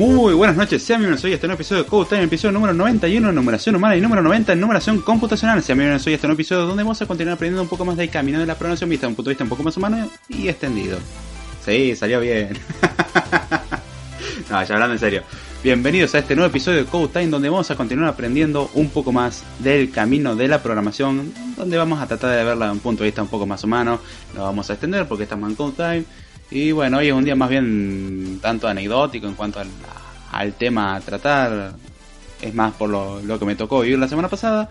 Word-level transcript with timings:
Muy 0.00 0.32
buenas 0.32 0.56
noches, 0.56 0.82
sean 0.82 1.00
bienvenidos 1.00 1.22
hoy 1.24 1.32
a 1.32 1.34
este 1.34 1.46
nuevo 1.46 1.58
episodio 1.58 1.82
de 1.82 1.88
Code 1.90 2.08
Time, 2.08 2.22
episodio 2.22 2.52
número 2.52 2.72
91 2.72 3.32
numeración 3.32 3.76
humana 3.76 3.96
y 3.96 4.00
número 4.00 4.22
90 4.22 4.54
en 4.54 4.58
numeración 4.58 5.02
computacional. 5.02 5.62
Sean 5.62 5.76
bienvenidos 5.76 6.06
hoy 6.06 6.14
a 6.14 6.16
este 6.16 6.26
nuevo 6.26 6.40
episodio 6.40 6.64
donde 6.64 6.82
vamos 6.82 7.02
a 7.02 7.06
continuar 7.06 7.34
aprendiendo 7.34 7.62
un 7.62 7.68
poco 7.68 7.84
más 7.84 7.98
del 7.98 8.08
camino 8.08 8.40
de 8.40 8.46
la 8.46 8.54
programación 8.54 8.88
vista 8.88 9.06
un 9.06 9.14
punto 9.14 9.28
de 9.28 9.34
vista 9.34 9.44
un 9.44 9.50
poco 9.50 9.62
más 9.62 9.76
humano 9.76 10.08
y 10.30 10.48
extendido. 10.48 10.98
Sí, 11.62 11.94
salió 11.96 12.18
bien. 12.18 12.48
no, 14.50 14.64
ya 14.64 14.74
hablando 14.74 14.94
en 14.94 15.00
serio. 15.00 15.22
Bienvenidos 15.62 16.14
a 16.14 16.20
este 16.20 16.34
nuevo 16.34 16.48
episodio 16.48 16.78
de 16.78 16.86
Code 16.86 17.08
Time 17.08 17.26
donde 17.26 17.50
vamos 17.50 17.70
a 17.70 17.76
continuar 17.76 18.08
aprendiendo 18.08 18.70
un 18.72 18.88
poco 18.88 19.12
más 19.12 19.44
del 19.58 19.90
camino 19.90 20.34
de 20.34 20.48
la 20.48 20.62
programación, 20.62 21.30
donde 21.58 21.76
vamos 21.76 22.00
a 22.00 22.06
tratar 22.06 22.38
de 22.38 22.42
verla 22.42 22.64
de 22.64 22.72
un 22.72 22.80
punto 22.80 23.02
de 23.02 23.10
vista 23.10 23.20
un 23.20 23.28
poco 23.28 23.44
más 23.44 23.62
humano. 23.64 24.00
Lo 24.34 24.44
vamos 24.44 24.70
a 24.70 24.72
extender 24.72 25.06
porque 25.06 25.24
estamos 25.24 25.50
en 25.50 25.56
Code 25.56 25.74
Time. 25.76 26.04
Y 26.50 26.72
bueno, 26.72 26.98
hoy 26.98 27.08
es 27.08 27.14
un 27.14 27.24
día 27.24 27.36
más 27.36 27.48
bien 27.48 28.38
tanto 28.42 28.66
anecdótico 28.66 29.26
en 29.26 29.34
cuanto 29.34 29.60
al, 30.32 30.52
tema 30.54 30.96
a 30.96 31.00
tratar. 31.00 31.74
Es 32.40 32.54
más 32.54 32.74
por 32.74 32.90
lo, 32.90 33.20
lo, 33.22 33.38
que 33.38 33.44
me 33.44 33.54
tocó 33.54 33.80
vivir 33.80 33.98
la 33.98 34.08
semana 34.08 34.28
pasada. 34.28 34.68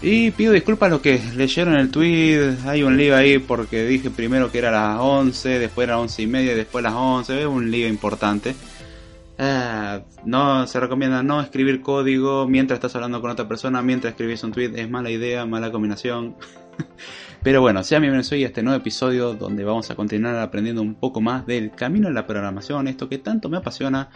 Y 0.00 0.30
pido 0.30 0.52
disculpas 0.52 0.86
a 0.86 0.90
los 0.90 1.00
que 1.00 1.20
leyeron 1.34 1.74
el 1.74 1.90
tweet. 1.90 2.56
Hay 2.66 2.84
un 2.84 2.96
lío 2.96 3.16
ahí 3.16 3.38
porque 3.38 3.84
dije 3.84 4.10
primero 4.10 4.52
que 4.52 4.58
era 4.58 4.70
las 4.70 5.00
11, 5.00 5.58
después 5.58 5.86
era 5.86 5.94
las 5.94 6.02
11 6.02 6.22
y 6.22 6.26
media 6.28 6.54
después 6.54 6.84
las 6.84 6.94
11. 6.94 7.40
Es 7.40 7.46
un 7.46 7.70
lío 7.70 7.88
importante. 7.88 8.54
Uh, 9.40 10.02
no 10.24 10.66
se 10.66 10.80
recomienda 10.80 11.22
no 11.22 11.40
escribir 11.40 11.80
código 11.80 12.48
mientras 12.48 12.78
estás 12.78 12.94
hablando 12.96 13.20
con 13.20 13.30
otra 13.30 13.46
persona, 13.46 13.82
mientras 13.82 14.12
escribís 14.12 14.42
un 14.44 14.52
tweet. 14.52 14.72
Es 14.76 14.88
mala 14.88 15.10
idea, 15.10 15.44
mala 15.46 15.72
combinación. 15.72 16.36
Pero 17.48 17.62
bueno, 17.62 17.82
sean 17.82 18.02
bienvenidos 18.02 18.30
hoy 18.32 18.44
a 18.44 18.48
este 18.48 18.62
nuevo 18.62 18.78
episodio 18.78 19.32
donde 19.32 19.64
vamos 19.64 19.90
a 19.90 19.94
continuar 19.94 20.36
aprendiendo 20.36 20.82
un 20.82 20.96
poco 20.96 21.22
más 21.22 21.46
del 21.46 21.70
camino 21.70 22.08
de 22.08 22.12
la 22.12 22.26
programación, 22.26 22.88
esto 22.88 23.08
que 23.08 23.16
tanto 23.16 23.48
me 23.48 23.56
apasiona. 23.56 24.10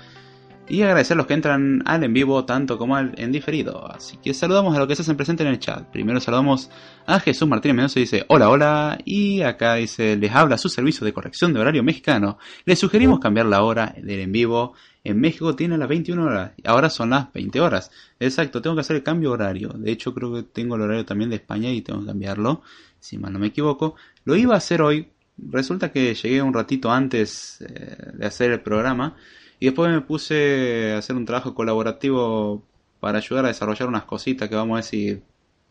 Y 0.69 0.83
agradecer 0.83 1.15
a 1.15 1.17
los 1.17 1.27
que 1.27 1.33
entran 1.33 1.83
al 1.87 2.05
en 2.05 2.13
vivo 2.13 2.45
tanto 2.45 2.77
como 2.77 2.95
al 2.95 3.15
en 3.17 3.33
diferido. 3.33 3.91
Así 3.91 4.19
que 4.19 4.35
saludamos 4.35 4.77
a 4.77 4.81
los 4.81 4.87
que 4.87 4.97
se 4.97 5.01
hacen 5.01 5.17
presentes 5.17 5.47
en 5.47 5.53
el 5.55 5.59
chat. 5.59 5.83
Primero 5.91 6.21
saludamos 6.21 6.69
a 7.07 7.21
Jesús 7.21 7.49
Martínez 7.49 7.75
Mendoza 7.75 8.01
y 8.01 8.03
dice 8.03 8.27
hola 8.29 8.51
hola. 8.51 8.99
Y 9.07 9.41
acá 9.41 9.77
dice 9.77 10.15
les 10.17 10.31
habla 10.33 10.59
su 10.59 10.69
servicio 10.69 11.07
de 11.07 11.15
corrección 11.15 11.55
de 11.55 11.61
horario 11.61 11.83
mexicano. 11.83 12.37
Les 12.67 12.79
sugerimos 12.79 13.19
cambiar 13.19 13.47
la 13.47 13.63
hora 13.63 13.95
del 13.97 14.21
en 14.21 14.33
vivo. 14.33 14.75
En 15.05 15.21
México 15.21 15.57
tiene 15.57 15.77
las 15.79 15.89
21 15.89 16.25
horas. 16.25 16.53
Ahora 16.65 16.89
son 16.89 17.11
las 17.11 17.33
20 17.33 17.61
horas. 17.61 17.91
Exacto, 18.21 18.63
tengo 18.63 18.77
que 18.77 18.81
hacer 18.81 18.97
el 18.97 19.03
cambio 19.03 19.33
horario. 19.33 19.71
De 19.71 19.91
hecho 19.91 20.15
creo 20.15 20.33
que 20.33 20.43
tengo 20.43 20.77
el 20.77 20.83
horario 20.83 21.05
también 21.05 21.31
de 21.31 21.37
España 21.37 21.71
y 21.71 21.83
tengo 21.83 22.01
que 22.01 22.07
cambiarlo. 22.07 22.63
Si 23.01 23.19
mal 23.19 23.33
no 23.33 23.39
me 23.39 23.49
equivoco. 23.49 23.97
Lo 24.25 24.37
iba 24.37 24.55
a 24.55 24.59
hacer 24.59 24.81
hoy. 24.83 25.09
Resulta 25.39 25.91
que 25.91 26.15
llegué 26.15 26.41
un 26.43 26.55
ratito 26.55 26.93
antes 26.93 27.61
eh, 27.63 27.97
de 28.15 28.27
hacer 28.27 28.53
el 28.53 28.61
programa. 28.61 29.17
Y 29.59 29.67
después 29.67 29.91
me 29.91 30.01
puse 30.01 30.93
a 30.95 30.99
hacer 30.99 31.17
un 31.17 31.25
trabajo 31.25 31.55
colaborativo 31.55 32.65
para 33.01 33.19
ayudar 33.19 33.45
a 33.47 33.49
desarrollar 33.49 33.89
unas 33.89 34.05
cositas 34.05 34.49
que 34.49 34.55
vamos 34.55 34.75
a 34.75 34.77
ver 34.77 34.85
si 34.85 35.23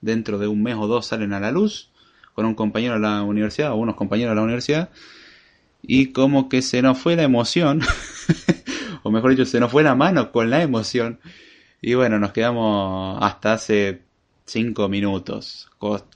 dentro 0.02 0.38
de 0.38 0.48
un 0.48 0.62
mes 0.64 0.76
o 0.78 0.88
dos 0.88 1.06
salen 1.06 1.32
a 1.34 1.40
la 1.40 1.52
luz 1.52 1.92
con 2.34 2.46
un 2.46 2.56
compañero 2.56 2.96
de 2.96 3.00
la 3.02 3.24
universidad 3.24 3.72
o 3.72 3.76
unos 3.76 3.96
compañeros 3.96 4.32
de 4.32 4.36
la 4.36 4.42
universidad. 4.44 4.90
Y 5.82 6.08
como 6.08 6.50
que 6.50 6.62
se 6.62 6.82
nos 6.82 7.00
fue 7.00 7.16
la 7.16 7.24
emoción, 7.24 7.82
o 9.04 9.12
mejor 9.12 9.32
dicho, 9.32 9.46
se 9.46 9.60
nos 9.60 9.72
fue 9.72 9.84
la 9.84 9.96
mano 9.96 10.32
con 10.32 10.50
la 10.50 10.62
emoción. 10.62 11.20
Y 11.82 11.96
bueno, 11.96 12.20
nos 12.20 12.32
quedamos 12.32 13.18
hasta 13.22 13.54
hace 13.54 14.02
5 14.46 14.90
minutos. 14.90 15.70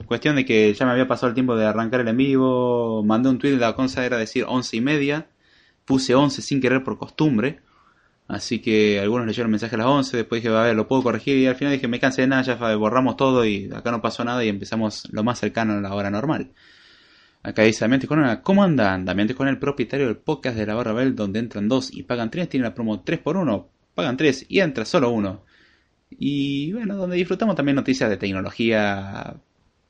cuestión 0.05 0.35
de 0.35 0.45
que 0.45 0.73
ya 0.73 0.85
me 0.85 0.91
había 0.91 1.07
pasado 1.07 1.29
el 1.29 1.33
tiempo 1.33 1.55
de 1.55 1.65
arrancar 1.65 2.01
el 2.01 2.07
en 2.09 2.17
vivo, 2.17 3.03
mandé 3.03 3.29
un 3.29 3.39
tweet, 3.39 3.57
la 3.57 3.73
cosa 3.73 4.05
era 4.05 4.17
decir 4.17 4.45
11 4.47 4.77
y 4.77 4.81
media, 4.81 5.27
puse 5.85 6.15
11 6.15 6.41
sin 6.41 6.61
querer 6.61 6.83
por 6.83 6.97
costumbre, 6.97 7.61
así 8.27 8.59
que 8.59 8.99
algunos 8.99 9.27
leyeron 9.27 9.47
el 9.47 9.51
mensaje 9.51 9.75
a 9.75 9.77
las 9.79 9.87
11, 9.87 10.17
después 10.17 10.43
dije, 10.43 10.53
a 10.53 10.63
ver, 10.63 10.75
lo 10.75 10.87
puedo 10.87 11.03
corregir 11.03 11.37
y 11.37 11.47
al 11.47 11.55
final 11.55 11.73
dije, 11.73 11.87
me 11.87 11.99
cansé 11.99 12.21
de 12.21 12.27
nada, 12.27 12.41
ya 12.41 12.75
borramos 12.75 13.17
todo 13.17 13.45
y 13.45 13.69
acá 13.73 13.91
no 13.91 14.01
pasó 14.01 14.23
nada 14.23 14.43
y 14.43 14.49
empezamos 14.49 15.07
lo 15.11 15.23
más 15.23 15.39
cercano 15.39 15.73
a 15.73 15.81
la 15.81 15.93
hora 15.93 16.11
normal. 16.11 16.51
Acá 17.45 17.61
dice 17.61 17.81
Damiantes 17.81 18.09
con 18.09 18.17
una, 18.17 18.41
¿cómo 18.41 18.63
andan? 18.63 19.05
Damiantes 19.05 19.37
con 19.37 19.47
el 19.47 19.59
propietario 19.59 20.07
del 20.07 20.17
podcast 20.17 20.57
de 20.57 20.65
la 20.65 20.73
Barra 20.73 20.93
Bell 20.93 21.15
donde 21.15 21.37
entran 21.37 21.67
dos 21.67 21.93
y 21.93 22.01
pagan 22.01 22.31
tres, 22.31 22.49
tiene 22.49 22.63
la 22.63 22.73
promo 22.73 23.01
3 23.01 23.19
por 23.19 23.37
1 23.37 23.69
pagan 23.93 24.17
tres 24.17 24.45
y 24.49 24.61
entra 24.61 24.83
solo 24.83 25.11
uno. 25.11 25.43
Y 26.09 26.73
bueno, 26.73 26.95
donde 26.95 27.17
disfrutamos 27.17 27.55
también 27.55 27.75
noticias 27.75 28.09
de 28.09 28.17
tecnología, 28.17 29.35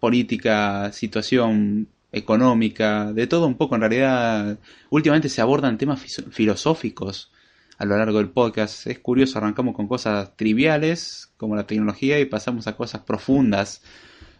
política, 0.01 0.91
situación 0.91 1.87
económica, 2.11 3.13
de 3.13 3.25
todo 3.25 3.47
un 3.47 3.55
poco. 3.55 3.75
En 3.75 3.81
realidad, 3.81 4.59
últimamente 4.89 5.29
se 5.29 5.41
abordan 5.41 5.77
temas 5.77 6.01
filosóficos 6.31 7.31
a 7.77 7.85
lo 7.85 7.97
largo 7.97 8.17
del 8.17 8.31
podcast. 8.31 8.85
Es 8.87 8.99
curioso, 8.99 9.37
arrancamos 9.37 9.75
con 9.75 9.87
cosas 9.87 10.35
triviales 10.35 11.31
como 11.37 11.55
la 11.55 11.67
tecnología 11.67 12.19
y 12.19 12.25
pasamos 12.25 12.67
a 12.67 12.75
cosas 12.75 13.01
profundas 13.01 13.81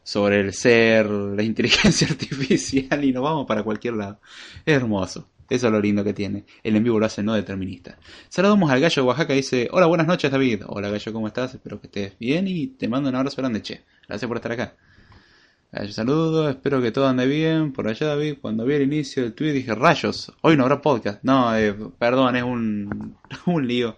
sobre 0.06 0.40
el 0.40 0.54
ser, 0.54 1.10
la 1.10 1.42
inteligencia 1.42 2.08
artificial 2.12 3.04
y 3.04 3.12
nos 3.12 3.24
vamos 3.24 3.48
para 3.48 3.64
cualquier 3.64 3.96
lado. 3.96 4.22
Es 4.64 4.76
hermoso. 4.76 5.28
Eso 5.50 5.68
es 5.68 5.74
lo 5.74 5.80
lindo 5.80 6.04
que 6.04 6.14
tiene. 6.14 6.46
El 6.64 6.76
en 6.76 6.84
vivo 6.84 7.00
lo 7.00 7.08
hace 7.08 7.24
no 7.24 7.34
determinista. 7.34 7.98
Saludamos 8.30 8.72
al 8.72 8.82
gallo 8.82 9.02
de 9.02 9.08
Oaxaca. 9.08 9.34
Dice: 9.34 9.68
Hola, 9.72 9.88
buenas 9.88 10.08
noches, 10.08 10.32
David. 10.32 10.62
Hola, 10.68 10.90
gallo, 10.90 11.12
¿cómo 11.12 11.28
estás? 11.28 11.56
Espero 11.56 11.82
que 11.82 11.88
estés 11.88 12.20
bien 12.20 12.48
y 12.48 12.68
te 12.68 12.88
mando 12.88 13.10
un 13.10 13.16
abrazo 13.16 13.38
grande, 13.38 13.62
che. 13.62 13.84
Gracias 14.08 14.28
por 14.28 14.38
estar 14.38 14.52
acá. 14.52 14.76
Gallo, 15.72 15.92
saludo. 15.92 16.50
Espero 16.50 16.82
que 16.82 16.92
todo 16.92 17.08
ande 17.08 17.26
bien. 17.26 17.74
Por 17.74 17.88
allá, 17.88 18.08
David, 18.08 18.38
cuando 18.42 18.64
vi 18.66 18.76
el 18.76 18.84
inicio 18.84 19.24
del 19.24 19.34
tweet 19.34 19.54
dije: 19.54 19.74
Rayos, 19.74 20.32
hoy 20.42 20.56
no 20.56 20.64
habrá 20.64 20.82
podcast. 20.82 21.24
No, 21.24 21.56
eh, 21.56 21.76
perdón, 21.98 22.36
es 22.36 22.44
un, 22.44 23.18
un 23.48 23.68
lío. 23.68 23.98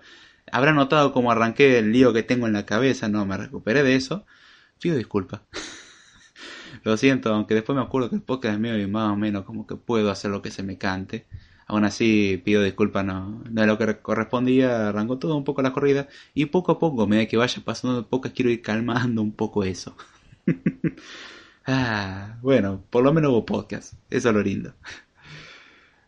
Habrá 0.49 0.71
notado 0.71 1.11
cómo 1.11 1.31
arranqué 1.31 1.79
el 1.79 1.91
lío 1.91 2.13
que 2.13 2.23
tengo 2.23 2.47
en 2.47 2.53
la 2.53 2.65
cabeza. 2.65 3.09
No 3.09 3.25
me 3.25 3.35
recuperé 3.35 3.83
de 3.83 3.95
eso. 3.95 4.25
Pido 4.79 4.95
disculpas. 4.95 5.41
Lo 6.83 6.97
siento, 6.97 7.33
aunque 7.33 7.53
después 7.53 7.75
me 7.75 7.81
acuerdo 7.81 8.09
que 8.09 8.15
el 8.15 8.21
podcast 8.21 8.55
es 8.55 8.59
mío 8.59 8.77
y 8.77 8.87
más 8.87 9.11
o 9.11 9.15
menos 9.15 9.45
como 9.45 9.67
que 9.67 9.75
puedo 9.75 10.11
hacer 10.11 10.31
lo 10.31 10.41
que 10.41 10.51
se 10.51 10.63
me 10.63 10.77
cante. 10.77 11.25
Aún 11.67 11.83
así, 11.83 12.41
pido 12.45 12.63
disculpas, 12.63 13.03
no, 13.03 13.43
no 13.51 13.61
es 13.61 13.67
lo 13.67 13.77
que 13.77 13.97
correspondía, 13.97 14.87
arrancó 14.89 15.17
todo 15.19 15.35
un 15.35 15.43
poco 15.43 15.61
la 15.61 15.73
corrida 15.73 16.07
y 16.33 16.45
poco 16.45 16.71
a 16.71 16.79
poco, 16.79 17.07
medida 17.07 17.27
que 17.27 17.35
vaya 17.35 17.61
pasando 17.63 17.99
el 17.99 18.05
podcast, 18.05 18.33
quiero 18.35 18.49
ir 18.49 18.61
calmando 18.61 19.21
un 19.21 19.33
poco 19.33 19.65
eso. 19.65 19.97
ah, 21.67 22.37
bueno, 22.41 22.83
por 22.89 23.03
lo 23.03 23.13
menos 23.13 23.31
hubo 23.31 23.45
podcast, 23.45 23.95
eso 24.09 24.29
es 24.29 24.35
lo 24.35 24.41
lindo. 24.41 24.73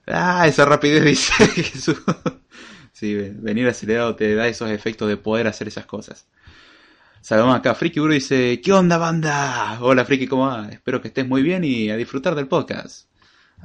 ah, 0.08 0.48
esa 0.48 0.64
rapidez 0.64 1.04
dice 1.06 1.34
Jesús. 1.48 2.02
sí, 2.94 3.16
venir 3.16 3.68
acelerado 3.68 4.16
te 4.16 4.34
da 4.36 4.48
esos 4.48 4.70
efectos 4.70 5.10
de 5.10 5.18
poder 5.18 5.48
hacer 5.48 5.68
esas 5.68 5.86
cosas. 5.86 6.26
Saludamos 7.22 7.58
acá. 7.58 7.76
Friki 7.76 8.00
Bro 8.00 8.14
dice: 8.14 8.62
¿Qué 8.62 8.72
onda, 8.72 8.98
banda? 8.98 9.78
Hola, 9.82 10.06
Friki, 10.06 10.26
¿cómo 10.26 10.48
va? 10.48 10.70
Espero 10.70 11.02
que 11.02 11.10
estés 11.10 11.28
muy 11.28 11.44
bien 11.44 11.64
y 11.66 11.90
a 11.90 11.98
disfrutar 11.98 12.34
del 12.34 12.48
podcast. 12.48 13.10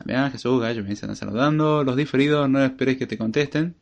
Mira, 0.05 0.29
Jesús, 0.31 0.61
Gallo, 0.61 0.83
me 0.83 0.91
dicen 0.91 1.15
saludando. 1.15 1.85
Los 1.85 1.95
diferidos, 1.97 2.51
no 2.51 2.65
esperéis 2.65 2.99
que 2.99 3.07
te 3.07 3.17
contesten. 3.17 3.77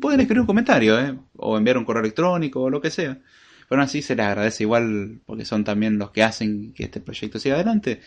Pueden 0.00 0.20
escribir 0.20 0.42
un 0.42 0.46
comentario, 0.46 1.00
¿eh? 1.00 1.18
O 1.36 1.58
enviar 1.58 1.78
un 1.78 1.84
correo 1.84 2.02
electrónico 2.02 2.62
o 2.62 2.70
lo 2.70 2.80
que 2.80 2.90
sea. 2.90 3.18
Pero 3.68 3.82
así 3.82 4.02
se 4.02 4.14
les 4.14 4.24
agradece 4.24 4.62
igual 4.62 5.20
porque 5.26 5.44
son 5.44 5.64
también 5.64 5.98
los 5.98 6.12
que 6.12 6.22
hacen 6.22 6.72
que 6.72 6.84
este 6.84 7.00
proyecto 7.00 7.40
siga 7.40 7.56
adelante. 7.56 8.00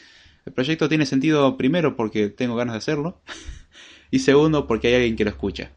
El 0.45 0.53
proyecto 0.53 0.87
tiene 0.87 1.05
sentido 1.05 1.57
primero 1.57 1.97
porque 1.97 2.29
tengo 2.29 2.55
ganas 2.55 2.73
de 2.73 2.77
hacerlo. 2.77 3.21
y 4.11 4.19
segundo 4.19 4.65
porque 4.65 4.87
hay 4.87 4.95
alguien 4.95 5.17
que 5.17 5.25
lo 5.25 5.29
escucha. 5.29 5.71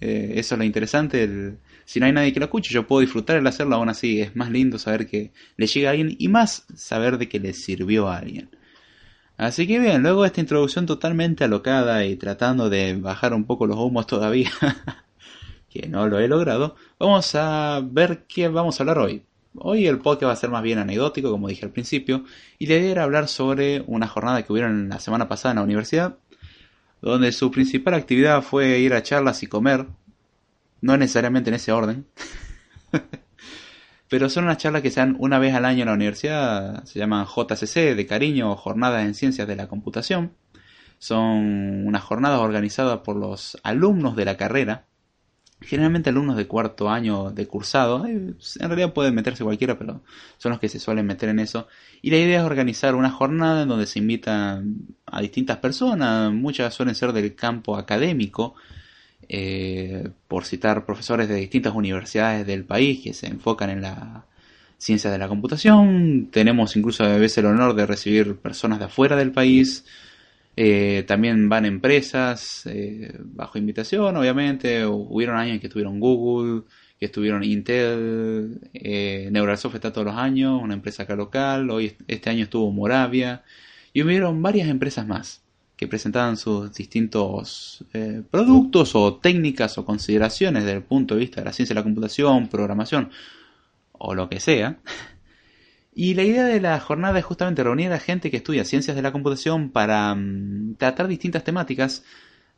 Eh, 0.00 0.32
eso 0.36 0.54
es 0.54 0.58
lo 0.58 0.64
interesante. 0.64 1.22
El, 1.22 1.58
si 1.84 2.00
no 2.00 2.06
hay 2.06 2.12
nadie 2.12 2.32
que 2.32 2.40
lo 2.40 2.46
escuche, 2.46 2.72
yo 2.72 2.86
puedo 2.86 3.00
disfrutar 3.00 3.36
el 3.36 3.46
hacerlo 3.46 3.76
aún 3.76 3.88
así. 3.88 4.20
Es 4.20 4.34
más 4.36 4.50
lindo 4.50 4.78
saber 4.78 5.06
que 5.06 5.32
le 5.56 5.66
llega 5.66 5.88
a 5.88 5.92
alguien 5.92 6.16
y 6.18 6.28
más 6.28 6.66
saber 6.74 7.18
de 7.18 7.28
que 7.28 7.40
le 7.40 7.52
sirvió 7.52 8.08
a 8.08 8.18
alguien. 8.18 8.50
Así 9.36 9.66
que 9.66 9.80
bien, 9.80 10.02
luego 10.02 10.22
de 10.22 10.28
esta 10.28 10.40
introducción 10.40 10.86
totalmente 10.86 11.44
alocada 11.44 12.04
y 12.06 12.16
tratando 12.16 12.70
de 12.70 12.94
bajar 12.94 13.34
un 13.34 13.44
poco 13.44 13.66
los 13.66 13.76
humos 13.76 14.06
todavía, 14.06 14.50
que 15.68 15.88
no 15.88 16.06
lo 16.06 16.20
he 16.20 16.28
logrado, 16.28 16.76
vamos 17.00 17.34
a 17.34 17.82
ver 17.84 18.26
qué 18.28 18.48
vamos 18.48 18.78
a 18.78 18.82
hablar 18.84 18.98
hoy. 18.98 19.24
Hoy 19.56 19.86
el 19.86 19.98
podcast 19.98 20.28
va 20.28 20.32
a 20.32 20.36
ser 20.36 20.50
más 20.50 20.62
bien 20.62 20.78
anecdótico, 20.78 21.30
como 21.30 21.48
dije 21.48 21.64
al 21.64 21.72
principio, 21.72 22.24
y 22.58 22.66
la 22.66 22.76
idea 22.76 22.92
era 22.92 23.02
hablar 23.02 23.28
sobre 23.28 23.82
una 23.86 24.06
jornada 24.06 24.42
que 24.42 24.52
hubieron 24.52 24.88
la 24.88 25.00
semana 25.00 25.28
pasada 25.28 25.52
en 25.52 25.56
la 25.56 25.64
universidad, 25.64 26.16
donde 27.02 27.32
su 27.32 27.50
principal 27.50 27.94
actividad 27.94 28.42
fue 28.42 28.78
ir 28.78 28.94
a 28.94 29.02
charlas 29.02 29.42
y 29.42 29.48
comer, 29.48 29.86
no 30.84 30.98
necesariamente 30.98 31.48
en 31.48 31.54
ese 31.54 31.72
orden. 31.72 32.06
Pero 34.10 34.28
son 34.28 34.44
unas 34.44 34.58
charlas 34.58 34.82
que 34.82 34.90
se 34.90 35.00
dan 35.00 35.16
una 35.18 35.38
vez 35.38 35.54
al 35.54 35.64
año 35.64 35.80
en 35.80 35.88
la 35.88 35.94
universidad, 35.94 36.84
se 36.84 36.98
llaman 36.98 37.24
JCC, 37.26 37.96
de 37.96 38.06
cariño, 38.06 38.54
Jornadas 38.54 39.02
en 39.06 39.14
Ciencias 39.14 39.48
de 39.48 39.56
la 39.56 39.66
Computación. 39.66 40.34
Son 40.98 41.86
unas 41.86 42.02
jornadas 42.02 42.38
organizadas 42.38 42.98
por 42.98 43.16
los 43.16 43.58
alumnos 43.62 44.14
de 44.14 44.26
la 44.26 44.36
carrera, 44.36 44.84
generalmente 45.62 46.10
alumnos 46.10 46.36
de 46.36 46.46
cuarto 46.46 46.90
año 46.90 47.30
de 47.30 47.46
cursado, 47.46 48.04
en 48.06 48.36
realidad 48.58 48.92
pueden 48.92 49.14
meterse 49.14 49.42
cualquiera, 49.42 49.78
pero 49.78 50.02
son 50.36 50.50
los 50.50 50.60
que 50.60 50.68
se 50.68 50.78
suelen 50.78 51.06
meter 51.06 51.30
en 51.30 51.38
eso. 51.38 51.66
Y 52.02 52.10
la 52.10 52.18
idea 52.18 52.40
es 52.40 52.44
organizar 52.44 52.94
una 52.94 53.10
jornada 53.10 53.62
en 53.62 53.68
donde 53.68 53.86
se 53.86 54.00
invitan 54.00 54.76
a 55.06 55.22
distintas 55.22 55.56
personas, 55.58 56.30
muchas 56.30 56.74
suelen 56.74 56.94
ser 56.94 57.14
del 57.14 57.34
campo 57.34 57.78
académico, 57.78 58.54
eh, 59.28 60.10
por 60.28 60.44
citar 60.44 60.86
profesores 60.86 61.28
de 61.28 61.36
distintas 61.36 61.74
universidades 61.74 62.46
del 62.46 62.64
país 62.64 63.00
que 63.02 63.14
se 63.14 63.26
enfocan 63.26 63.70
en 63.70 63.82
la 63.82 64.26
ciencia 64.78 65.10
de 65.10 65.18
la 65.18 65.28
computación. 65.28 66.28
Tenemos 66.30 66.76
incluso 66.76 67.04
a 67.04 67.16
veces 67.16 67.38
el 67.38 67.46
honor 67.46 67.74
de 67.74 67.86
recibir 67.86 68.36
personas 68.36 68.78
de 68.78 68.86
afuera 68.86 69.16
del 69.16 69.32
país. 69.32 69.84
Eh, 70.56 71.04
también 71.06 71.48
van 71.48 71.66
empresas 71.66 72.62
eh, 72.66 73.18
bajo 73.20 73.58
invitación, 73.58 74.16
obviamente. 74.16 74.86
Hubieron 74.86 75.36
años 75.36 75.54
en 75.54 75.60
que 75.60 75.66
estuvieron 75.68 76.00
Google, 76.00 76.62
que 76.98 77.06
estuvieron 77.06 77.44
Intel, 77.44 78.60
Neuralsoft 79.30 79.74
está 79.76 79.92
todos 79.92 80.06
los 80.06 80.16
años, 80.16 80.60
una 80.62 80.74
empresa 80.74 81.04
acá 81.04 81.16
local. 81.16 81.70
Hoy 81.70 81.96
este 82.08 82.30
año 82.30 82.44
estuvo 82.44 82.70
Moravia 82.72 83.42
y 83.92 84.02
hubieron 84.02 84.42
varias 84.42 84.68
empresas 84.68 85.06
más 85.06 85.43
que 85.76 85.88
presentaban 85.88 86.36
sus 86.36 86.72
distintos 86.72 87.84
eh, 87.92 88.22
productos 88.30 88.94
o 88.94 89.16
técnicas 89.16 89.76
o 89.78 89.84
consideraciones 89.84 90.62
desde 90.64 90.76
el 90.76 90.84
punto 90.84 91.14
de 91.14 91.20
vista 91.20 91.40
de 91.40 91.46
la 91.46 91.52
ciencia 91.52 91.74
de 91.74 91.80
la 91.80 91.84
computación, 91.84 92.48
programación 92.48 93.10
o 93.92 94.14
lo 94.14 94.28
que 94.28 94.40
sea. 94.40 94.78
Y 95.94 96.14
la 96.14 96.24
idea 96.24 96.44
de 96.44 96.60
la 96.60 96.80
jornada 96.80 97.18
es 97.18 97.24
justamente 97.24 97.62
reunir 97.62 97.92
a 97.92 97.98
gente 98.00 98.30
que 98.30 98.38
estudia 98.38 98.64
ciencias 98.64 98.96
de 98.96 99.02
la 99.02 99.12
computación 99.12 99.70
para 99.70 100.14
mm, 100.14 100.76
tratar 100.76 101.08
distintas 101.08 101.44
temáticas. 101.44 102.04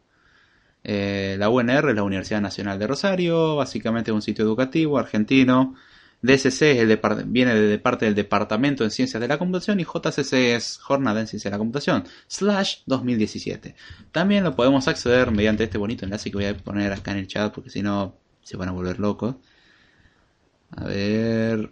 Eh, 0.82 1.36
la 1.38 1.48
UNR 1.48 1.90
es 1.90 1.94
la 1.94 2.02
Universidad 2.02 2.40
Nacional 2.40 2.78
de 2.78 2.86
Rosario, 2.86 3.56
básicamente 3.56 4.10
es 4.10 4.14
un 4.14 4.22
sitio 4.22 4.44
educativo 4.44 4.98
argentino. 4.98 5.74
DSC 6.22 6.62
el 6.78 7.00
viene 7.26 7.54
de 7.54 7.78
parte 7.78 8.04
del 8.04 8.14
Departamento 8.14 8.84
en 8.84 8.90
Ciencias 8.90 9.20
de 9.20 9.28
la 9.28 9.38
Computación 9.38 9.80
y 9.80 9.84
JCC 9.84 10.54
es 10.54 10.78
Jornada 10.78 11.20
en 11.20 11.26
Ciencias 11.26 11.50
de 11.50 11.54
la 11.54 11.58
Computación, 11.58 12.04
slash 12.26 12.78
2017. 12.86 13.74
También 14.12 14.44
lo 14.44 14.54
podemos 14.54 14.86
acceder 14.86 15.30
mediante 15.30 15.64
este 15.64 15.78
bonito 15.78 16.04
enlace 16.04 16.30
que 16.30 16.36
voy 16.36 16.46
a 16.46 16.56
poner 16.56 16.92
acá 16.92 17.12
en 17.12 17.18
el 17.18 17.26
chat 17.26 17.52
porque 17.54 17.70
si 17.70 17.82
no 17.82 18.16
se 18.42 18.56
van 18.56 18.68
a 18.68 18.72
volver 18.72 18.98
locos. 19.00 19.36
A 20.76 20.84
ver, 20.84 21.70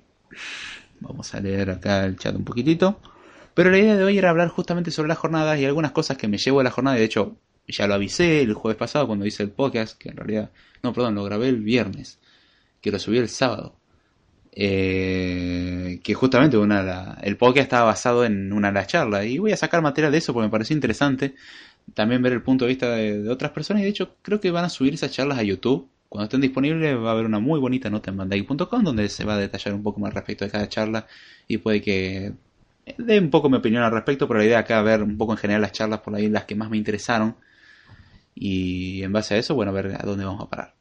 vamos 1.00 1.34
a 1.34 1.40
leer 1.40 1.70
acá 1.70 2.04
el 2.06 2.16
chat 2.16 2.34
un 2.34 2.44
poquitito. 2.44 3.00
Pero 3.54 3.70
la 3.70 3.78
idea 3.78 3.96
de 3.96 4.04
hoy 4.04 4.18
era 4.18 4.30
hablar 4.30 4.48
justamente 4.48 4.90
sobre 4.90 5.08
las 5.08 5.18
jornadas 5.18 5.58
y 5.58 5.64
algunas 5.64 5.92
cosas 5.92 6.16
que 6.16 6.28
me 6.28 6.38
llevo 6.38 6.60
a 6.60 6.64
la 6.64 6.70
jornada. 6.70 6.96
De 6.96 7.04
hecho, 7.04 7.36
ya 7.68 7.86
lo 7.86 7.94
avisé 7.94 8.42
el 8.42 8.54
jueves 8.54 8.78
pasado 8.78 9.06
cuando 9.06 9.26
hice 9.26 9.42
el 9.42 9.50
podcast, 9.50 9.98
que 9.98 10.08
en 10.10 10.16
realidad, 10.16 10.50
no, 10.82 10.92
perdón, 10.92 11.14
lo 11.14 11.24
grabé 11.24 11.48
el 11.48 11.62
viernes, 11.62 12.18
que 12.80 12.90
lo 12.90 12.98
subí 12.98 13.18
el 13.18 13.28
sábado. 13.28 13.74
Eh, 14.60 16.00
que 16.02 16.14
justamente 16.14 16.56
una 16.56 17.18
el 17.22 17.36
podcast 17.36 17.64
estaba 17.64 17.84
basado 17.84 18.24
en 18.24 18.52
una 18.52 18.68
de 18.68 18.74
las 18.74 18.88
charlas 18.88 19.24
y 19.26 19.38
voy 19.38 19.52
a 19.52 19.56
sacar 19.56 19.82
material 19.82 20.10
de 20.10 20.18
eso 20.18 20.32
porque 20.32 20.46
me 20.46 20.50
pareció 20.50 20.74
interesante 20.74 21.36
también 21.94 22.22
ver 22.22 22.32
el 22.32 22.42
punto 22.42 22.64
de 22.64 22.70
vista 22.70 22.90
de, 22.90 23.28
otras 23.28 23.52
personas 23.52 23.82
y 23.82 23.84
de 23.84 23.90
hecho 23.90 24.16
creo 24.20 24.40
que 24.40 24.50
van 24.50 24.64
a 24.64 24.68
subir 24.68 24.94
esas 24.94 25.12
charlas 25.12 25.38
a 25.38 25.44
YouTube 25.44 25.88
cuando 26.08 26.24
estén 26.24 26.40
disponibles 26.40 26.96
va 26.96 27.10
a 27.10 27.12
haber 27.12 27.26
una 27.26 27.38
muy 27.38 27.60
bonita 27.60 27.88
nota 27.88 28.10
en 28.10 28.16
bandai.com 28.16 28.82
donde 28.82 29.08
se 29.08 29.24
va 29.24 29.34
a 29.34 29.38
detallar 29.38 29.74
un 29.74 29.82
poco 29.84 30.00
más 30.00 30.12
respecto 30.12 30.44
de 30.44 30.50
cada 30.50 30.68
charla 30.68 31.06
y 31.46 31.58
puede 31.58 31.80
que 31.80 32.32
dé 32.96 33.18
un 33.18 33.30
poco 33.30 33.50
mi 33.50 33.56
opinión 33.58 33.82
al 33.82 33.92
respecto, 33.92 34.26
pero 34.26 34.38
la 34.38 34.46
idea 34.46 34.58
acá 34.60 34.80
ver 34.82 35.02
un 35.02 35.18
poco 35.18 35.32
en 35.32 35.38
general 35.38 35.62
las 35.62 35.72
charlas 35.72 36.00
por 36.00 36.14
ahí, 36.14 36.28
las 36.28 36.44
que 36.44 36.54
más 36.54 36.70
me 36.70 36.76
interesaron. 36.76 37.36
Y 38.40 39.02
en 39.02 39.12
base 39.12 39.34
a 39.34 39.38
eso, 39.38 39.54
bueno, 39.54 39.70
a 39.70 39.74
ver 39.74 39.96
a 39.98 40.04
dónde 40.04 40.24
vamos 40.24 40.44
a 40.44 40.48
parar. 40.48 40.74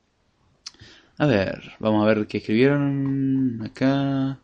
A 1.17 1.25
ver, 1.25 1.73
vamos 1.79 2.03
a 2.03 2.07
ver 2.07 2.27
qué 2.27 2.37
escribieron 2.37 3.63
acá. 3.65 4.39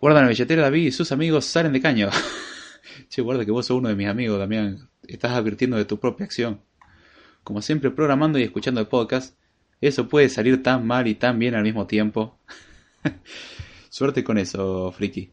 Guarda 0.00 0.22
la 0.22 0.28
billetera 0.28 0.62
David 0.62 0.86
y 0.86 0.92
sus 0.92 1.10
amigos 1.10 1.44
salen 1.46 1.72
de 1.72 1.80
caño. 1.80 2.08
che, 3.08 3.22
guarda 3.22 3.44
que 3.44 3.50
vos 3.50 3.66
sos 3.66 3.78
uno 3.78 3.88
de 3.88 3.96
mis 3.96 4.06
amigos, 4.06 4.38
Damián. 4.38 4.88
Estás 5.08 5.32
advirtiendo 5.32 5.76
de 5.76 5.84
tu 5.84 5.98
propia 5.98 6.24
acción. 6.24 6.60
Como 7.42 7.60
siempre, 7.62 7.90
programando 7.90 8.38
y 8.38 8.44
escuchando 8.44 8.80
el 8.80 8.86
podcast, 8.86 9.36
eso 9.80 10.08
puede 10.08 10.28
salir 10.28 10.62
tan 10.62 10.86
mal 10.86 11.08
y 11.08 11.16
tan 11.16 11.38
bien 11.38 11.56
al 11.56 11.64
mismo 11.64 11.86
tiempo. 11.86 12.38
Suerte 13.88 14.22
con 14.22 14.38
eso, 14.38 14.92
friki. 14.92 15.32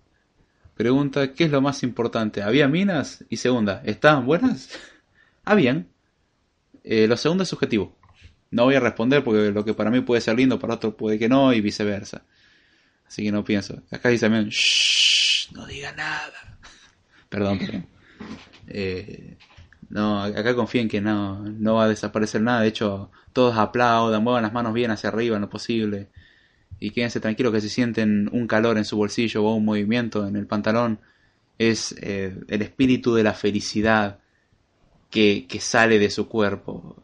Pregunta, 0.76 1.34
¿qué 1.34 1.44
es 1.44 1.52
lo 1.52 1.62
más 1.62 1.84
importante? 1.84 2.42
¿Había 2.42 2.68
minas? 2.68 3.24
Y 3.30 3.38
segunda, 3.38 3.84
¿estaban 3.86 4.26
buenas? 4.26 4.70
Habían. 5.46 5.88
Eh, 6.84 7.08
lo 7.08 7.18
segundo 7.18 7.44
es 7.44 7.50
subjetivo. 7.50 7.96
No 8.50 8.66
voy 8.66 8.76
a 8.76 8.80
responder 8.80 9.24
porque 9.24 9.52
lo 9.52 9.64
que 9.64 9.74
para 9.74 9.90
mí 9.90 10.02
puede 10.02 10.22
ser 10.22 10.36
lindo, 10.36 10.60
para 10.60 10.76
otro 10.76 10.96
puede 10.96 11.18
que 11.18 11.30
no 11.30 11.54
y 11.54 11.62
viceversa. 11.62 12.24
Así 13.08 13.24
que 13.24 13.32
no 13.32 13.44
pienso. 13.44 13.82
Acá 13.92 14.10
dice 14.10 14.26
también, 14.26 14.50
Shh, 14.50 15.52
no 15.54 15.66
diga 15.66 15.92
nada. 15.94 16.58
perdón, 17.30 17.60
perdón. 17.60 17.88
Eh, 18.68 19.38
no, 19.90 20.24
acá 20.24 20.56
confíen 20.56 20.88
que 20.88 21.02
no, 21.02 21.40
no 21.44 21.76
va 21.76 21.84
a 21.86 21.90
desaparecer 21.90 22.42
nada. 22.42 22.62
De 22.62 22.70
hecho, 22.70 23.12
todos 23.34 23.58
aplaudan, 23.58 24.24
muevan 24.24 24.44
las 24.44 24.54
manos 24.54 24.74
bien 24.74 24.92
hacia 24.92 25.10
arriba 25.10 25.36
en 25.36 25.42
lo 25.42 25.50
posible. 25.50 26.10
Y 26.80 26.92
quédense 26.92 27.20
tranquilos 27.20 27.54
que 27.54 27.62
si 27.62 27.70
sienten 27.70 28.30
un 28.32 28.48
calor 28.48 28.78
en 28.78 28.86
su 28.86 28.96
bolsillo 28.98 29.44
o 29.44 29.56
un 29.56 29.66
movimiento 29.66 30.26
en 30.26 30.36
el 30.38 30.48
pantalón, 30.48 31.00
es 31.58 31.94
eh, 32.02 32.36
el 32.48 32.62
espíritu 32.62 33.14
de 33.14 33.24
la 33.24 33.34
felicidad 33.34 34.21
que, 35.12 35.46
que 35.48 35.60
sale 35.60 36.00
de 36.00 36.10
su 36.10 36.28
cuerpo 36.28 36.96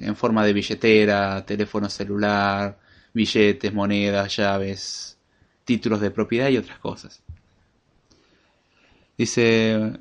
en 0.00 0.16
forma 0.16 0.44
de 0.44 0.52
billetera, 0.52 1.44
teléfono 1.44 1.88
celular, 1.88 2.78
billetes, 3.12 3.72
monedas, 3.72 4.36
llaves, 4.36 5.18
títulos 5.64 6.00
de 6.00 6.10
propiedad 6.10 6.48
y 6.48 6.58
otras 6.58 6.78
cosas. 6.78 7.22
Dice... 9.16 9.92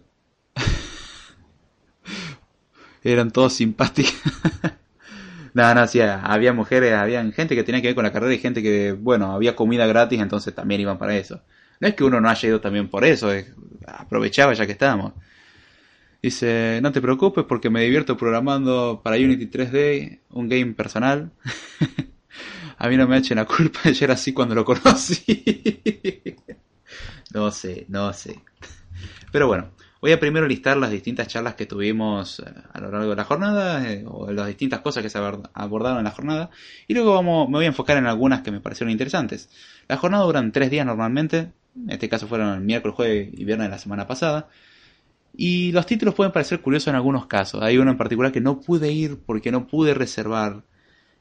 Eran 3.04 3.32
todos 3.32 3.54
simpáticos. 3.54 4.14
no, 5.54 5.74
no, 5.74 5.86
había 6.24 6.54
mujeres, 6.54 6.94
había 6.94 7.24
gente 7.32 7.56
que 7.56 7.64
tenía 7.64 7.82
que 7.82 7.88
ver 7.88 7.96
con 7.96 8.04
la 8.04 8.12
carrera 8.12 8.34
y 8.34 8.40
gente 8.40 8.62
que, 8.62 8.92
bueno, 8.92 9.32
había 9.32 9.56
comida 9.56 9.88
gratis, 9.88 10.20
entonces 10.20 10.54
también 10.54 10.82
iban 10.82 10.98
para 10.98 11.16
eso. 11.16 11.42
No 11.80 11.88
es 11.88 11.96
que 11.96 12.04
uno 12.04 12.20
no 12.20 12.30
haya 12.30 12.50
ido 12.50 12.60
también 12.60 12.90
por 12.90 13.06
eso, 13.06 13.30
aprovechaba 13.88 14.54
ya 14.54 14.66
que 14.66 14.74
estábamos. 14.74 15.14
Dice, 16.22 16.80
no 16.82 16.92
te 16.92 17.02
preocupes 17.02 17.46
porque 17.46 17.70
me 17.70 17.82
divierto 17.82 18.18
programando 18.18 19.02
para 19.04 19.16
Unity 19.16 19.48
3D 19.48 20.20
un 20.32 20.50
game 20.50 20.74
personal. 20.74 21.32
a 22.78 22.90
mí 22.90 22.98
no 22.98 23.08
me 23.08 23.18
echen 23.18 23.38
la 23.38 23.46
culpa, 23.46 23.90
yo 23.92 24.06
era 24.06 24.16
así 24.16 24.34
cuando 24.34 24.54
lo 24.54 24.66
conocí. 24.66 26.36
no 27.34 27.52
sé, 27.52 27.86
no 27.88 28.12
sé. 28.12 28.42
Pero 29.32 29.48
bueno, 29.48 29.72
voy 30.02 30.12
a 30.12 30.20
primero 30.20 30.46
listar 30.46 30.76
las 30.76 30.92
distintas 30.92 31.28
charlas 31.30 31.56
que 31.56 31.66
tuvimos 31.66 32.40
eh, 32.40 32.54
a 32.74 32.82
lo 32.82 32.92
largo 32.92 33.12
de 33.12 33.16
la 33.16 33.24
jornada, 33.24 33.90
eh, 33.90 34.04
o 34.06 34.30
las 34.30 34.48
distintas 34.48 34.82
cosas 34.82 35.04
que 35.04 35.10
se 35.10 35.20
abordaron 35.54 36.00
en 36.00 36.04
la 36.04 36.12
jornada, 36.12 36.50
y 36.86 36.96
luego 36.96 37.14
vamos, 37.14 37.48
me 37.48 37.58
voy 37.58 37.66
a 37.66 37.70
enfocar 37.70 37.98
en 37.98 38.08
algunas 38.08 38.42
que 38.42 38.52
me 38.52 38.60
parecieron 38.60 38.92
interesantes. 38.92 39.50
La 39.88 39.96
jornada 39.96 40.26
duran 40.26 40.52
tres 40.52 40.70
días 40.70 40.86
normalmente, 40.86 41.54
en 41.76 41.92
este 41.92 42.10
caso 42.10 42.28
fueron 42.28 42.56
el 42.56 42.62
miércoles, 42.62 42.96
jueves 42.96 43.30
y 43.32 43.46
viernes 43.46 43.68
de 43.68 43.72
la 43.72 43.78
semana 43.78 44.06
pasada. 44.06 44.50
Y 45.42 45.72
los 45.72 45.86
títulos 45.86 46.16
pueden 46.16 46.34
parecer 46.34 46.60
curiosos 46.60 46.90
en 46.90 46.96
algunos 46.96 47.26
casos. 47.26 47.64
Hay 47.64 47.78
uno 47.78 47.92
en 47.92 47.98
particular 47.98 48.30
que 48.30 48.42
no 48.42 48.60
pude 48.60 48.92
ir 48.92 49.20
porque 49.26 49.54
no 49.54 49.68
pude 49.68 49.94
reservar 49.94 50.66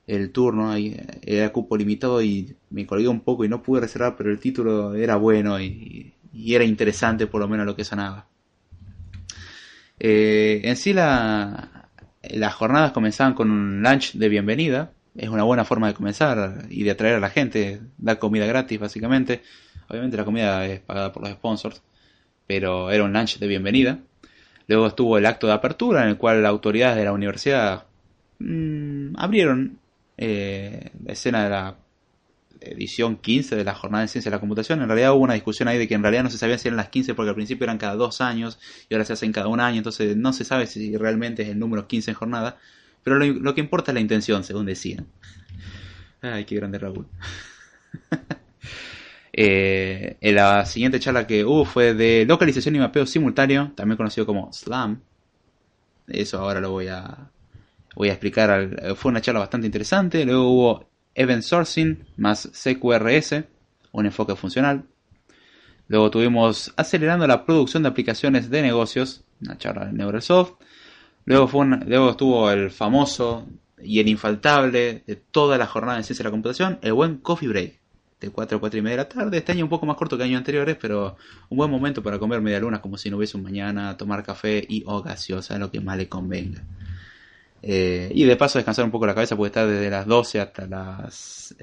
el 0.08 0.32
turno. 0.32 0.74
Era 0.74 1.52
cupo 1.52 1.76
limitado 1.76 2.20
y 2.20 2.56
me 2.70 2.84
colgué 2.84 3.06
un 3.06 3.20
poco 3.20 3.44
y 3.44 3.48
no 3.48 3.62
pude 3.62 3.80
reservar, 3.80 4.16
pero 4.16 4.32
el 4.32 4.40
título 4.40 4.96
era 4.96 5.14
bueno 5.14 5.60
y, 5.60 6.14
era 6.34 6.64
interesante 6.64 7.28
por 7.28 7.40
lo 7.40 7.46
menos 7.46 7.64
lo 7.64 7.76
que 7.76 7.84
sonaba. 7.84 8.26
Eh, 10.00 10.62
en 10.64 10.74
sí 10.74 10.92
la, 10.92 11.88
las 12.22 12.54
jornadas 12.54 12.90
comenzaban 12.90 13.34
con 13.34 13.52
un 13.52 13.82
lunch 13.84 14.14
de 14.14 14.28
bienvenida. 14.28 14.94
Es 15.14 15.28
una 15.28 15.44
buena 15.44 15.64
forma 15.64 15.86
de 15.86 15.94
comenzar 15.94 16.66
y 16.70 16.82
de 16.82 16.90
atraer 16.90 17.14
a 17.14 17.20
la 17.20 17.30
gente. 17.30 17.82
Dar 17.98 18.18
comida 18.18 18.46
gratis 18.46 18.80
básicamente. 18.80 19.42
Obviamente 19.88 20.16
la 20.16 20.24
comida 20.24 20.66
es 20.66 20.80
pagada 20.80 21.12
por 21.12 21.22
los 21.22 21.30
sponsors 21.34 21.80
pero 22.48 22.90
era 22.90 23.04
un 23.04 23.12
lunch 23.12 23.38
de 23.38 23.46
bienvenida. 23.46 24.00
Luego 24.68 24.86
estuvo 24.86 25.18
el 25.18 25.26
acto 25.26 25.46
de 25.46 25.54
apertura 25.54 26.02
en 26.02 26.10
el 26.10 26.18
cual 26.18 26.42
las 26.42 26.50
autoridades 26.50 26.96
de 26.96 27.04
la 27.04 27.12
universidad 27.12 27.86
mmm, 28.38 29.16
abrieron 29.16 29.78
eh, 30.16 30.90
la 31.04 31.12
escena 31.12 31.44
de 31.44 31.50
la 31.50 31.76
edición 32.60 33.16
15 33.16 33.56
de 33.56 33.64
la 33.64 33.74
jornada 33.74 34.02
de 34.02 34.08
ciencia 34.08 34.30
de 34.30 34.36
la 34.36 34.40
computación. 34.40 34.82
En 34.82 34.88
realidad 34.88 35.12
hubo 35.14 35.22
una 35.24 35.34
discusión 35.34 35.68
ahí 35.68 35.78
de 35.78 35.88
que 35.88 35.94
en 35.94 36.02
realidad 36.02 36.22
no 36.22 36.30
se 36.30 36.38
sabía 36.38 36.58
si 36.58 36.68
eran 36.68 36.76
las 36.76 36.90
15 36.90 37.14
porque 37.14 37.30
al 37.30 37.34
principio 37.34 37.64
eran 37.64 37.78
cada 37.78 37.94
dos 37.94 38.20
años 38.20 38.58
y 38.88 38.94
ahora 38.94 39.04
se 39.06 39.14
hacen 39.14 39.32
cada 39.32 39.48
un 39.48 39.60
año, 39.60 39.78
entonces 39.78 40.16
no 40.16 40.32
se 40.32 40.44
sabe 40.44 40.66
si 40.66 40.96
realmente 40.96 41.42
es 41.42 41.48
el 41.48 41.58
número 41.58 41.88
15 41.88 42.10
en 42.10 42.16
jornada, 42.16 42.58
pero 43.02 43.16
lo, 43.16 43.26
lo 43.26 43.54
que 43.54 43.60
importa 43.60 43.92
es 43.92 43.94
la 43.94 44.00
intención, 44.00 44.44
según 44.44 44.66
decían. 44.66 45.06
Ay, 46.20 46.44
qué 46.44 46.56
grande 46.56 46.78
Raúl. 46.78 47.06
Eh, 49.32 50.16
en 50.20 50.34
la 50.34 50.64
siguiente 50.66 51.00
charla 51.00 51.26
que 51.26 51.44
hubo 51.44 51.64
fue 51.64 51.94
de 51.94 52.24
localización 52.26 52.76
y 52.76 52.78
mapeo 52.78 53.06
simultáneo, 53.06 53.72
también 53.74 53.96
conocido 53.96 54.26
como 54.26 54.52
SLAM. 54.52 55.00
Eso 56.06 56.38
ahora 56.38 56.60
lo 56.60 56.70
voy 56.70 56.88
a, 56.88 57.30
voy 57.94 58.08
a 58.08 58.12
explicar. 58.12 58.94
Fue 58.96 59.10
una 59.10 59.20
charla 59.20 59.40
bastante 59.40 59.66
interesante. 59.66 60.24
Luego 60.24 60.50
hubo 60.50 60.88
Event 61.14 61.42
Sourcing 61.42 62.06
más 62.16 62.48
CQRS, 62.52 63.44
un 63.92 64.06
enfoque 64.06 64.34
funcional. 64.36 64.84
Luego 65.88 66.10
tuvimos 66.10 66.72
acelerando 66.76 67.26
la 67.26 67.44
producción 67.44 67.82
de 67.82 67.88
aplicaciones 67.88 68.50
de 68.50 68.62
negocios, 68.62 69.24
una 69.40 69.56
charla 69.58 69.86
de 69.86 69.92
Neurosoft. 69.92 70.52
Luego, 71.24 71.48
fue 71.48 71.66
luego 71.66 72.10
estuvo 72.10 72.50
el 72.50 72.70
famoso 72.70 73.46
y 73.82 74.00
el 74.00 74.08
infaltable 74.08 75.02
de 75.06 75.16
toda 75.16 75.58
la 75.58 75.66
jornada 75.66 75.98
de 75.98 76.04
ciencia 76.04 76.22
de 76.22 76.28
la 76.28 76.30
computación, 76.30 76.78
el 76.82 76.92
buen 76.92 77.18
Coffee 77.18 77.48
Break 77.48 77.78
de 78.20 78.30
4 78.30 78.56
a 78.56 78.60
4 78.60 78.78
y 78.78 78.82
media 78.82 78.96
de 78.96 79.02
la 79.04 79.08
tarde. 79.08 79.38
Este 79.38 79.52
año 79.52 79.64
un 79.64 79.70
poco 79.70 79.86
más 79.86 79.96
corto 79.96 80.16
que 80.16 80.24
años 80.24 80.38
anteriores, 80.38 80.76
pero 80.80 81.16
un 81.48 81.56
buen 81.56 81.70
momento 81.70 82.02
para 82.02 82.18
comer 82.18 82.40
media 82.40 82.60
luna 82.60 82.80
como 82.80 82.98
si 82.98 83.10
no 83.10 83.16
hubiese 83.16 83.36
un 83.36 83.44
mañana, 83.44 83.96
tomar 83.96 84.22
café 84.22 84.64
y 84.68 84.82
o 84.86 85.02
gaseosa, 85.02 85.58
lo 85.58 85.70
que 85.70 85.80
más 85.80 85.96
le 85.96 86.08
convenga. 86.08 86.64
Eh, 87.60 88.10
y 88.14 88.24
de 88.24 88.36
paso 88.36 88.58
descansar 88.58 88.84
un 88.84 88.90
poco 88.90 89.06
la 89.06 89.14
cabeza, 89.14 89.36
porque 89.36 89.48
estar 89.48 89.66
desde 89.66 89.90
las 89.90 90.06
12 90.06 90.40
hasta 90.40 90.66
las 90.66 91.54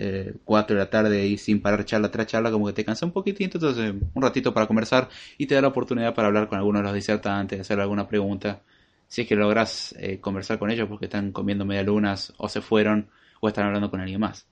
4 0.44 0.74
eh, 0.74 0.78
de 0.78 0.84
la 0.84 0.90
tarde 0.90 1.26
y 1.26 1.38
sin 1.38 1.62
parar 1.62 1.86
charla 1.86 2.12
tras 2.12 2.28
charla, 2.28 2.52
como 2.52 2.68
que 2.68 2.74
te 2.74 2.86
cansa 2.86 3.06
un 3.06 3.12
poquitito, 3.12 3.58
entonces 3.58 3.94
un 4.14 4.22
ratito 4.22 4.54
para 4.54 4.68
conversar 4.68 5.10
y 5.38 5.46
te 5.46 5.56
da 5.56 5.62
la 5.62 5.70
oportunidad 5.70 6.14
para 6.14 6.28
hablar 6.28 6.48
con 6.48 6.58
algunos 6.58 6.82
de 6.82 6.84
los 6.84 6.94
disertantes, 6.94 7.60
hacer 7.60 7.80
alguna 7.80 8.08
pregunta. 8.08 8.62
Si 9.08 9.22
es 9.22 9.28
que 9.28 9.36
logras 9.36 9.96
eh, 10.00 10.20
conversar 10.20 10.60
con 10.60 10.72
ellos 10.72 10.90
porque 10.90 11.06
están 11.06 11.32
comiendo 11.32 11.64
media 11.66 11.84
lunas 11.84 12.34
o 12.38 12.50
se 12.50 12.62
fueron 12.62 13.08
o 13.40 13.48
están 13.48 13.68
hablando 13.68 13.90
con 13.90 14.02
alguien 14.02 14.20
más. 14.20 14.48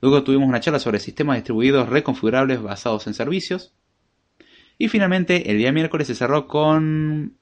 Luego 0.00 0.22
tuvimos 0.22 0.48
una 0.48 0.60
charla 0.60 0.78
sobre 0.78 0.98
sistemas 0.98 1.36
distribuidos 1.36 1.88
reconfigurables 1.88 2.62
basados 2.62 3.06
en 3.06 3.14
servicios. 3.14 3.72
Y 4.78 4.88
finalmente, 4.88 5.50
el 5.50 5.58
día 5.58 5.72
miércoles 5.72 6.06
se 6.06 6.14
cerró 6.14 6.46
con 6.46 7.36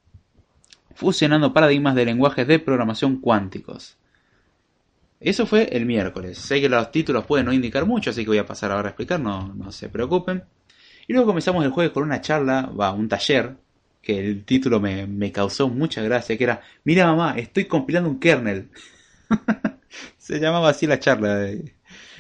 fusionando 0.94 1.52
paradigmas 1.52 1.94
de 1.94 2.04
lenguajes 2.04 2.46
de 2.48 2.58
programación 2.58 3.20
cuánticos. 3.20 3.96
Eso 5.20 5.46
fue 5.46 5.68
el 5.70 5.86
miércoles. 5.86 6.38
Sé 6.38 6.60
que 6.60 6.68
los 6.68 6.90
títulos 6.90 7.24
pueden 7.24 7.46
no 7.46 7.52
indicar 7.52 7.86
mucho, 7.86 8.10
así 8.10 8.22
que 8.22 8.30
voy 8.30 8.38
a 8.38 8.46
pasar 8.46 8.72
ahora 8.72 8.88
a 8.88 8.90
explicar, 8.90 9.20
no, 9.20 9.54
no 9.54 9.70
se 9.70 9.88
preocupen. 9.88 10.42
Y 11.06 11.12
luego 11.12 11.28
comenzamos 11.28 11.64
el 11.64 11.70
jueves 11.70 11.92
con 11.92 12.02
una 12.02 12.20
charla, 12.20 12.62
va, 12.62 12.92
un 12.92 13.08
taller, 13.08 13.56
que 14.02 14.18
el 14.18 14.44
título 14.44 14.80
me, 14.80 15.06
me 15.06 15.30
causó 15.32 15.68
mucha 15.68 16.02
gracia, 16.02 16.36
que 16.36 16.44
era, 16.44 16.62
mira 16.84 17.06
mamá, 17.06 17.38
estoy 17.38 17.66
compilando 17.66 18.10
un 18.10 18.18
kernel. 18.18 18.68
se 20.18 20.38
llamaba 20.38 20.70
así 20.70 20.86
la 20.86 20.98
charla. 20.98 21.50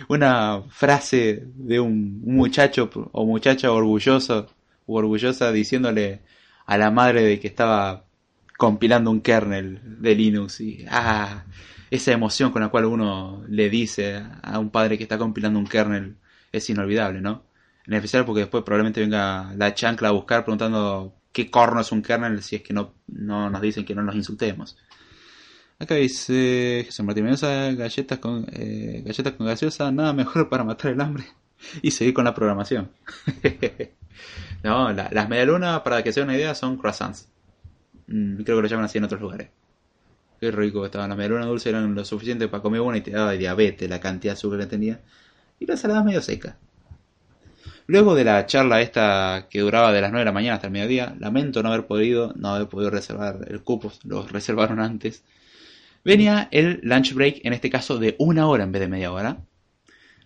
Una 0.08 0.62
frase 0.70 1.44
de 1.54 1.80
un, 1.80 2.20
muchacho 2.22 2.90
o 3.12 3.26
muchacha 3.26 3.72
orgulloso 3.72 4.46
o 4.86 4.94
orgullosa 4.94 5.52
diciéndole 5.52 6.20
a 6.66 6.78
la 6.78 6.90
madre 6.90 7.22
de 7.22 7.40
que 7.40 7.48
estaba 7.48 8.04
compilando 8.56 9.10
un 9.10 9.20
kernel 9.20 9.80
de 10.00 10.14
Linux 10.14 10.60
y 10.60 10.84
ah, 10.90 11.44
esa 11.90 12.12
emoción 12.12 12.52
con 12.52 12.62
la 12.62 12.68
cual 12.68 12.84
uno 12.86 13.44
le 13.48 13.70
dice 13.70 14.22
a 14.42 14.58
un 14.58 14.70
padre 14.70 14.98
que 14.98 15.04
está 15.04 15.18
compilando 15.18 15.58
un 15.58 15.66
kernel 15.66 16.16
es 16.52 16.68
inolvidable, 16.70 17.20
¿no? 17.20 17.44
En 17.86 17.94
especial 17.94 18.24
porque 18.24 18.40
después 18.40 18.64
probablemente 18.64 19.00
venga 19.00 19.52
la 19.56 19.74
chancla 19.74 20.08
a 20.08 20.12
buscar 20.12 20.44
preguntando 20.44 21.14
qué 21.32 21.50
corno 21.50 21.80
es 21.80 21.92
un 21.92 22.02
kernel 22.02 22.42
si 22.42 22.56
es 22.56 22.62
que 22.62 22.74
no, 22.74 22.94
no 23.06 23.48
nos 23.48 23.62
dicen 23.62 23.84
que 23.84 23.94
no 23.94 24.02
nos 24.02 24.14
insultemos. 24.14 24.76
Acá 25.78 25.94
dice 25.94 26.82
Jesús 26.86 27.04
Martín 27.04 27.24
Mendoza, 27.24 27.72
galletas 27.72 28.18
con, 28.18 28.46
eh, 28.52 29.02
galletas 29.04 29.32
con 29.34 29.46
gaseosa, 29.46 29.92
nada 29.92 30.12
mejor 30.12 30.48
para 30.48 30.64
matar 30.64 30.92
el 30.92 31.00
hambre. 31.00 31.24
y 31.82 31.90
seguir 31.90 32.14
con 32.14 32.24
la 32.24 32.34
programación. 32.34 32.90
no, 34.62 34.92
las 34.92 35.28
medialunas, 35.28 35.80
para 35.80 36.02
que 36.02 36.12
se 36.12 36.20
den 36.20 36.28
una 36.28 36.36
idea, 36.36 36.54
son 36.54 36.76
croissants. 36.76 37.28
Mm, 38.06 38.42
creo 38.42 38.56
que 38.56 38.62
lo 38.62 38.68
llaman 38.68 38.86
así 38.86 38.98
en 38.98 39.04
otros 39.04 39.20
lugares. 39.20 39.50
Qué 40.40 40.50
rico 40.50 40.84
estaban. 40.84 41.08
Las 41.08 41.18
medialunas 41.18 41.46
dulces 41.46 41.68
eran 41.68 41.94
lo 41.94 42.04
suficiente 42.04 42.48
para 42.48 42.62
comer 42.62 42.80
una 42.80 42.98
y 42.98 43.00
te 43.00 43.10
daba 43.10 43.32
diabetes 43.32 43.88
la 43.88 44.00
cantidad 44.00 44.32
de 44.32 44.38
azúcar 44.38 44.60
que 44.60 44.66
tenía. 44.66 45.00
Y 45.58 45.66
la 45.66 45.76
salada 45.76 46.04
medio 46.04 46.22
seca. 46.22 46.56
Luego 47.86 48.14
de 48.14 48.22
la 48.24 48.46
charla 48.46 48.80
esta 48.82 49.46
que 49.50 49.60
duraba 49.60 49.92
de 49.92 50.00
las 50.00 50.10
9 50.10 50.20
de 50.20 50.24
la 50.26 50.32
mañana 50.32 50.54
hasta 50.56 50.66
el 50.66 50.72
mediodía, 50.72 51.16
lamento 51.18 51.62
no 51.62 51.70
haber 51.70 51.86
podido, 51.86 52.34
no 52.36 52.50
haber 52.54 52.68
podido 52.68 52.90
reservar 52.90 53.46
el 53.48 53.62
cupo, 53.62 53.92
lo 54.04 54.26
reservaron 54.26 54.78
antes. 54.78 55.24
Venía 56.04 56.48
el 56.50 56.80
lunch 56.82 57.14
break, 57.14 57.40
en 57.44 57.52
este 57.52 57.70
caso 57.70 57.98
de 57.98 58.16
una 58.18 58.46
hora 58.48 58.64
en 58.64 58.72
vez 58.72 58.80
de 58.80 58.88
media 58.88 59.12
hora. 59.12 59.38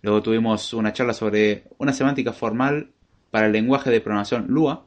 Luego 0.02 0.22
tuvimos 0.22 0.72
una 0.74 0.92
charla 0.92 1.14
sobre 1.14 1.64
una 1.78 1.92
semántica 1.92 2.32
formal 2.32 2.90
para 3.30 3.46
el 3.46 3.52
lenguaje 3.52 3.90
de 3.90 4.00
programación 4.00 4.46
Lua. 4.48 4.86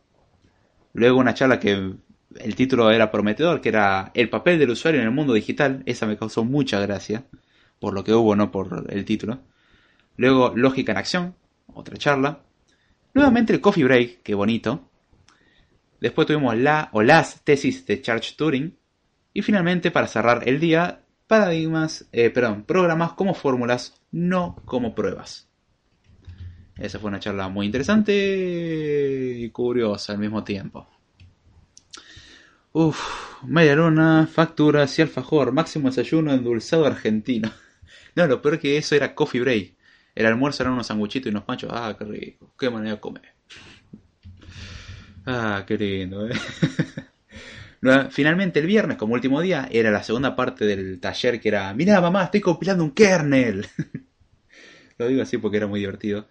Luego 0.94 1.20
una 1.20 1.34
charla 1.34 1.60
que 1.60 1.72
el 1.72 2.56
título 2.56 2.92
era 2.92 3.12
prometedor, 3.12 3.62
que 3.62 3.70
era 3.70 4.12
El 4.13 4.30
papel 4.30 4.60
del 4.60 4.72
usuario 4.72 5.01
en 5.01 5.08
el 5.08 5.13
mundo 5.13 5.34
digital. 5.34 5.84
Esa 5.86 6.06
me 6.06 6.18
causó 6.18 6.44
mucha 6.44 6.80
gracia, 6.80 7.25
por 7.80 7.94
lo 7.94 8.04
que 8.04 8.13
hubo, 8.13 8.36
no 8.36 8.51
por 8.51 8.86
el 8.89 9.06
título. 9.06 9.39
Luego 10.18 10.54
Lógica 10.56 10.92
en 10.92 10.98
Acción, 10.98 11.36
otra 11.74 11.98
charla. 11.98 12.42
Nuevamente 13.13 13.54
el 13.54 13.62
Coffee 13.62 13.84
Break, 13.84 14.22
qué 14.24 14.36
bonito. 14.36 14.89
Después 16.00 16.27
tuvimos 16.27 16.58
la 16.58 16.89
o 16.92 17.01
las 17.01 17.44
tesis 17.44 17.86
de 17.86 18.01
Charles 18.01 18.36
Turing. 18.36 18.77
Y 19.36 19.42
finalmente, 19.42 19.92
para 19.92 20.08
cerrar 20.08 20.48
el 20.48 20.62
día, 20.62 21.01
paradigmas, 21.27 22.08
eh, 22.13 22.30
perdón, 22.30 22.63
programas 22.63 23.12
como 23.13 23.34
fórmulas, 23.34 24.01
no 24.10 24.56
como 24.63 24.96
pruebas. 24.96 25.50
Esa 26.77 27.00
fue 27.00 27.10
una 27.10 27.20
charla 27.20 27.50
muy 27.50 27.65
interesante 27.65 29.36
y 29.38 29.50
curiosa 29.50 30.13
al 30.13 30.20
mismo 30.20 30.46
tiempo. 30.46 30.88
Uf, 32.72 33.44
media 33.44 33.75
luna, 33.75 34.25
facturas 34.25 34.98
y 35.00 35.01
alfajor, 35.01 35.51
máximo 35.51 35.89
desayuno 35.89 36.34
endulzado 36.34 36.86
argentino. 36.86 37.51
No, 38.15 38.25
lo 38.27 38.42
peor 38.42 38.58
que 38.58 38.77
eso 38.77 38.96
era 38.96 39.13
coffee 39.13 39.42
break. 39.42 39.75
El 40.15 40.25
almuerzo 40.25 40.63
eran 40.63 40.72
unos 40.72 40.88
sanguchitos 40.88 41.27
y 41.27 41.32
unos 41.32 41.44
panchos. 41.44 41.70
Ah, 41.74 41.94
qué 42.00 42.06
rico. 42.06 42.54
Qué 42.58 42.70
manera 42.70 42.96
de 42.96 43.01
comer. 43.01 43.34
Ah, 45.25 45.65
qué 45.68 45.77
lindo, 45.77 46.25
eh. 46.25 46.32
Finalmente 48.10 48.60
el 48.60 48.67
viernes, 48.67 48.98
como 48.98 49.13
último 49.13 49.41
día, 49.41 49.67
era 49.72 49.91
la 49.91 50.03
segunda 50.03 50.36
parte 50.36 50.65
del 50.65 51.00
taller 51.00 51.39
que 51.39 51.50
era, 51.50 51.74
mira 51.74 52.01
mamá, 52.01 52.25
estoy 52.25 52.41
compilando 52.41 52.84
un 52.84 52.91
kernel. 52.91 53.67
Lo 54.98 55.08
digo 55.08 55.22
así 55.22 55.38
porque 55.38 55.58
era 55.58 55.67
muy 55.67 55.82
divertido. 55.82 56.27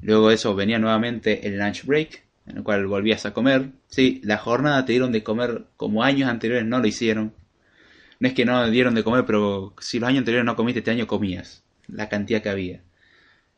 Luego 0.00 0.28
de 0.28 0.34
eso 0.34 0.54
venía 0.54 0.78
nuevamente 0.78 1.46
el 1.46 1.58
lunch 1.58 1.84
break, 1.84 2.24
en 2.46 2.58
el 2.58 2.62
cual 2.62 2.86
volvías 2.86 3.26
a 3.26 3.32
comer. 3.32 3.70
Sí, 3.88 4.20
la 4.24 4.38
jornada 4.38 4.84
te 4.84 4.92
dieron 4.92 5.12
de 5.12 5.22
comer 5.22 5.64
como 5.76 6.02
años 6.02 6.28
anteriores 6.28 6.66
no 6.66 6.80
lo 6.80 6.86
hicieron. 6.86 7.34
No 8.18 8.28
es 8.28 8.34
que 8.34 8.44
no 8.44 8.68
dieron 8.70 8.94
de 8.94 9.04
comer, 9.04 9.24
pero 9.26 9.74
si 9.80 9.98
los 9.98 10.08
años 10.08 10.20
anteriores 10.20 10.44
no 10.44 10.56
comiste, 10.56 10.80
este 10.80 10.90
año 10.90 11.06
comías. 11.06 11.64
La 11.88 12.08
cantidad 12.08 12.42
que 12.42 12.50
había. 12.50 12.82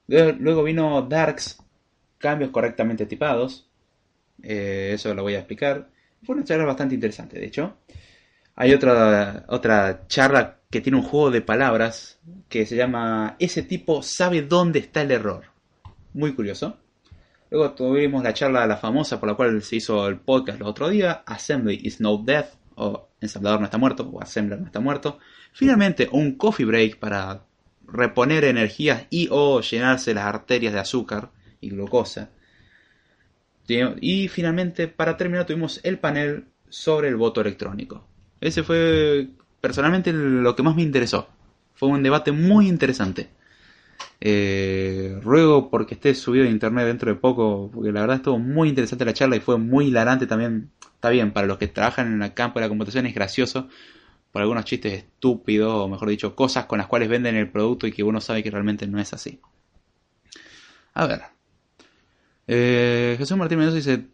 Luego 0.07 0.63
vino 0.65 1.03
Darks, 1.03 1.59
cambios 2.19 2.51
correctamente 2.51 3.07
tipados. 3.07 3.69
Eh, 4.43 4.93
eso 4.95 5.15
lo 5.15 5.23
voy 5.23 5.35
a 5.35 5.39
explicar. 5.39 5.91
Fue 6.25 6.35
una 6.35 6.45
charla 6.45 6.65
bastante 6.65 6.95
interesante, 6.95 7.39
de 7.39 7.47
hecho. 7.47 7.77
Hay 8.55 8.73
otra, 8.73 9.45
otra 9.49 10.07
charla 10.07 10.59
que 10.71 10.81
tiene 10.81 10.99
un 10.99 11.05
juego 11.05 11.31
de 11.31 11.41
palabras 11.41 12.19
que 12.49 12.67
se 12.67 12.77
llama 12.77 13.37
Ese 13.39 13.63
tipo 13.63 14.03
sabe 14.03 14.43
dónde 14.43 14.79
está 14.79 15.03
el 15.03 15.11
error. 15.11 15.45
Muy 16.15 16.35
curioso. 16.35 16.77
Luego 17.51 17.73
tuvimos 17.73 18.23
la 18.23 18.33
charla 18.33 18.67
la 18.67 18.79
famosa 18.79 19.21
por 19.21 19.29
la 19.29 19.35
cual 19.35 19.63
se 19.63 19.77
hizo 19.77 20.09
el 20.09 20.19
podcast 20.19 20.59
el 20.61 20.67
otro 20.67 20.89
día, 20.89 21.23
Assembly 21.27 21.81
is 21.83 22.01
no 22.01 22.17
death, 22.17 22.55
o 22.77 23.11
Ensamblador 23.21 23.61
no 23.61 23.67
está 23.67 23.77
muerto, 23.77 24.09
o 24.11 24.23
Assembler 24.23 24.59
no 24.59 24.67
está 24.67 24.81
muerto. 24.81 25.19
Finalmente, 25.53 26.09
un 26.13 26.37
coffee 26.37 26.65
break 26.65 26.99
para 26.99 27.43
reponer 27.87 28.45
energías 28.45 29.07
y 29.11 29.29
o 29.31 29.61
llenarse 29.61 30.15
las 30.15 30.25
arterias 30.25 30.73
de 30.73 30.81
azúcar 30.81 31.31
y 31.61 31.69
glucosa. 31.69 32.31
Y 33.69 34.29
finalmente, 34.29 34.89
para 34.89 35.17
terminar, 35.17 35.47
tuvimos 35.47 35.81
el 35.83 35.99
panel 35.99 36.45
sobre 36.69 37.09
el 37.09 37.17
voto 37.17 37.41
electrónico. 37.41 38.07
Ese 38.41 38.63
fue 38.63 39.29
personalmente 39.61 40.13
lo 40.13 40.55
que 40.57 40.63
más 40.63 40.75
me 40.75 40.83
interesó. 40.83 41.29
Fue 41.75 41.89
un 41.89 42.03
debate 42.03 42.33
muy 42.33 42.69
interesante. 42.69 43.31
Eh, 44.21 45.19
ruego 45.23 45.71
porque 45.71 45.95
esté 45.95 46.15
subido 46.15 46.45
a 46.45 46.49
internet 46.49 46.87
dentro 46.87 47.13
de 47.13 47.19
poco, 47.19 47.71
porque 47.73 47.93
la 47.93 48.01
verdad 48.01 48.17
estuvo 48.17 48.39
muy 48.39 48.69
interesante 48.69 49.05
la 49.05 49.15
charla 49.15 49.37
y 49.37 49.41
fue 49.41 49.59
muy 49.59 49.87
hilarante 49.87 50.27
también. 50.27 50.71
Está 50.95 51.11
bien, 51.11 51.33
para 51.33 51.47
los 51.47 51.59
que 51.59 51.69
trabajan 51.69 52.13
en 52.13 52.23
el 52.23 52.35
campo 52.35 52.59
de 52.59 52.67
la 52.67 52.69
computación 52.69 53.07
es 53.07 53.15
gracioso 53.15 53.69
por 54.31 54.43
algunos 54.43 54.65
chistes 54.65 54.95
estúpidos, 54.95 55.73
o 55.73 55.89
mejor 55.89 56.09
dicho, 56.09 56.35
cosas 56.35 56.67
con 56.67 56.79
las 56.79 56.87
cuales 56.87 57.09
venden 57.09 57.37
el 57.37 57.51
producto 57.51 57.87
y 57.87 57.93
que 57.93 58.03
uno 58.03 58.21
sabe 58.21 58.43
que 58.43 58.51
realmente 58.51 58.87
no 58.87 58.99
es 58.99 59.13
así. 59.13 59.41
A 60.95 61.07
ver, 61.07 61.23
eh, 62.47 63.17
Jesús 63.19 63.37
Martín 63.37 63.59
Mendoza 63.59 63.77
dice, 63.77 64.07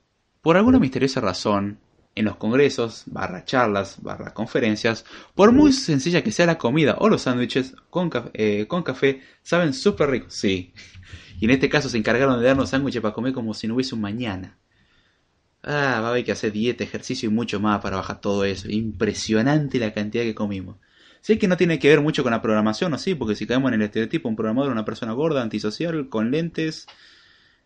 por 0.43 0.57
alguna 0.57 0.79
misteriosa 0.79 1.21
razón, 1.21 1.79
en 2.15 2.25
los 2.25 2.37
congresos, 2.37 3.05
barra 3.07 3.45
charlas, 3.45 4.03
barra 4.03 4.35
conferencias, 4.35 5.05
por 5.37 5.53
muy 5.53 5.73
sencilla 5.73 6.25
que 6.25 6.33
sea 6.33 6.47
la 6.47 6.59
comida 6.59 6.97
o 6.99 7.09
los 7.09 7.23
sándwiches 7.23 7.77
con, 7.91 8.11
eh, 8.35 8.67
con 8.67 8.83
café, 8.83 9.23
saben 9.43 9.73
súper 9.73 10.11
ricos, 10.11 10.35
sí. 10.35 10.73
Y 11.41 11.45
en 11.45 11.53
este 11.53 11.69
caso 11.69 11.89
se 11.89 11.97
encargaron 11.97 12.41
de 12.41 12.47
darnos 12.47 12.71
sándwiches 12.71 13.01
para 13.01 13.15
comer 13.15 13.33
como 13.33 13.55
si 13.55 13.69
no 13.69 13.75
hubiese 13.77 13.95
un 13.95 14.01
mañana. 14.01 14.59
Ah, 15.63 16.01
va 16.01 16.09
a 16.09 16.11
haber 16.11 16.25
que 16.25 16.33
hacer 16.33 16.51
dieta, 16.51 16.83
ejercicio 16.83 17.29
y 17.29 17.33
mucho 17.33 17.61
más 17.61 17.81
para 17.81 17.97
bajar 17.97 18.21
todo 18.21 18.45
eso. 18.45 18.69
Impresionante 18.69 19.79
la 19.79 19.93
cantidad 19.93 20.25
que 20.25 20.35
comimos. 20.35 20.77
Sé 21.21 21.39
que 21.39 21.49
no 21.49 21.57
tiene 21.57 21.79
que 21.79 21.89
ver 21.89 22.01
mucho 22.01 22.23
con 22.23 22.33
la 22.33 22.43
programación, 22.43 22.95
¿o 22.95 22.99
sí? 22.99 23.15
Porque 23.15 23.35
si 23.37 23.47
caemos 23.47 23.69
en 23.69 23.75
el 23.75 23.83
estereotipo, 23.83 24.29
un 24.29 24.37
programador, 24.37 24.73
una 24.73 24.85
persona 24.85 25.13
gorda, 25.13 25.43
antisocial, 25.43 26.09
con 26.09 26.31
lentes, 26.31 26.87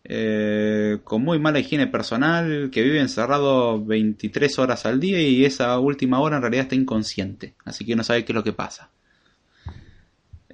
eh, 0.05 0.99
con 1.03 1.23
muy 1.23 1.39
mala 1.39 1.59
higiene 1.59 1.87
personal, 1.87 2.69
que 2.71 2.81
vive 2.81 2.99
encerrado 2.99 3.83
23 3.83 4.59
horas 4.59 4.85
al 4.85 4.99
día 4.99 5.21
y 5.21 5.45
esa 5.45 5.79
última 5.79 6.19
hora 6.19 6.37
en 6.37 6.41
realidad 6.41 6.63
está 6.63 6.75
inconsciente, 6.75 7.55
así 7.63 7.85
que 7.85 7.95
no 7.95 8.03
sabe 8.03 8.25
qué 8.25 8.33
es 8.33 8.35
lo 8.35 8.43
que 8.43 8.53
pasa. 8.53 8.89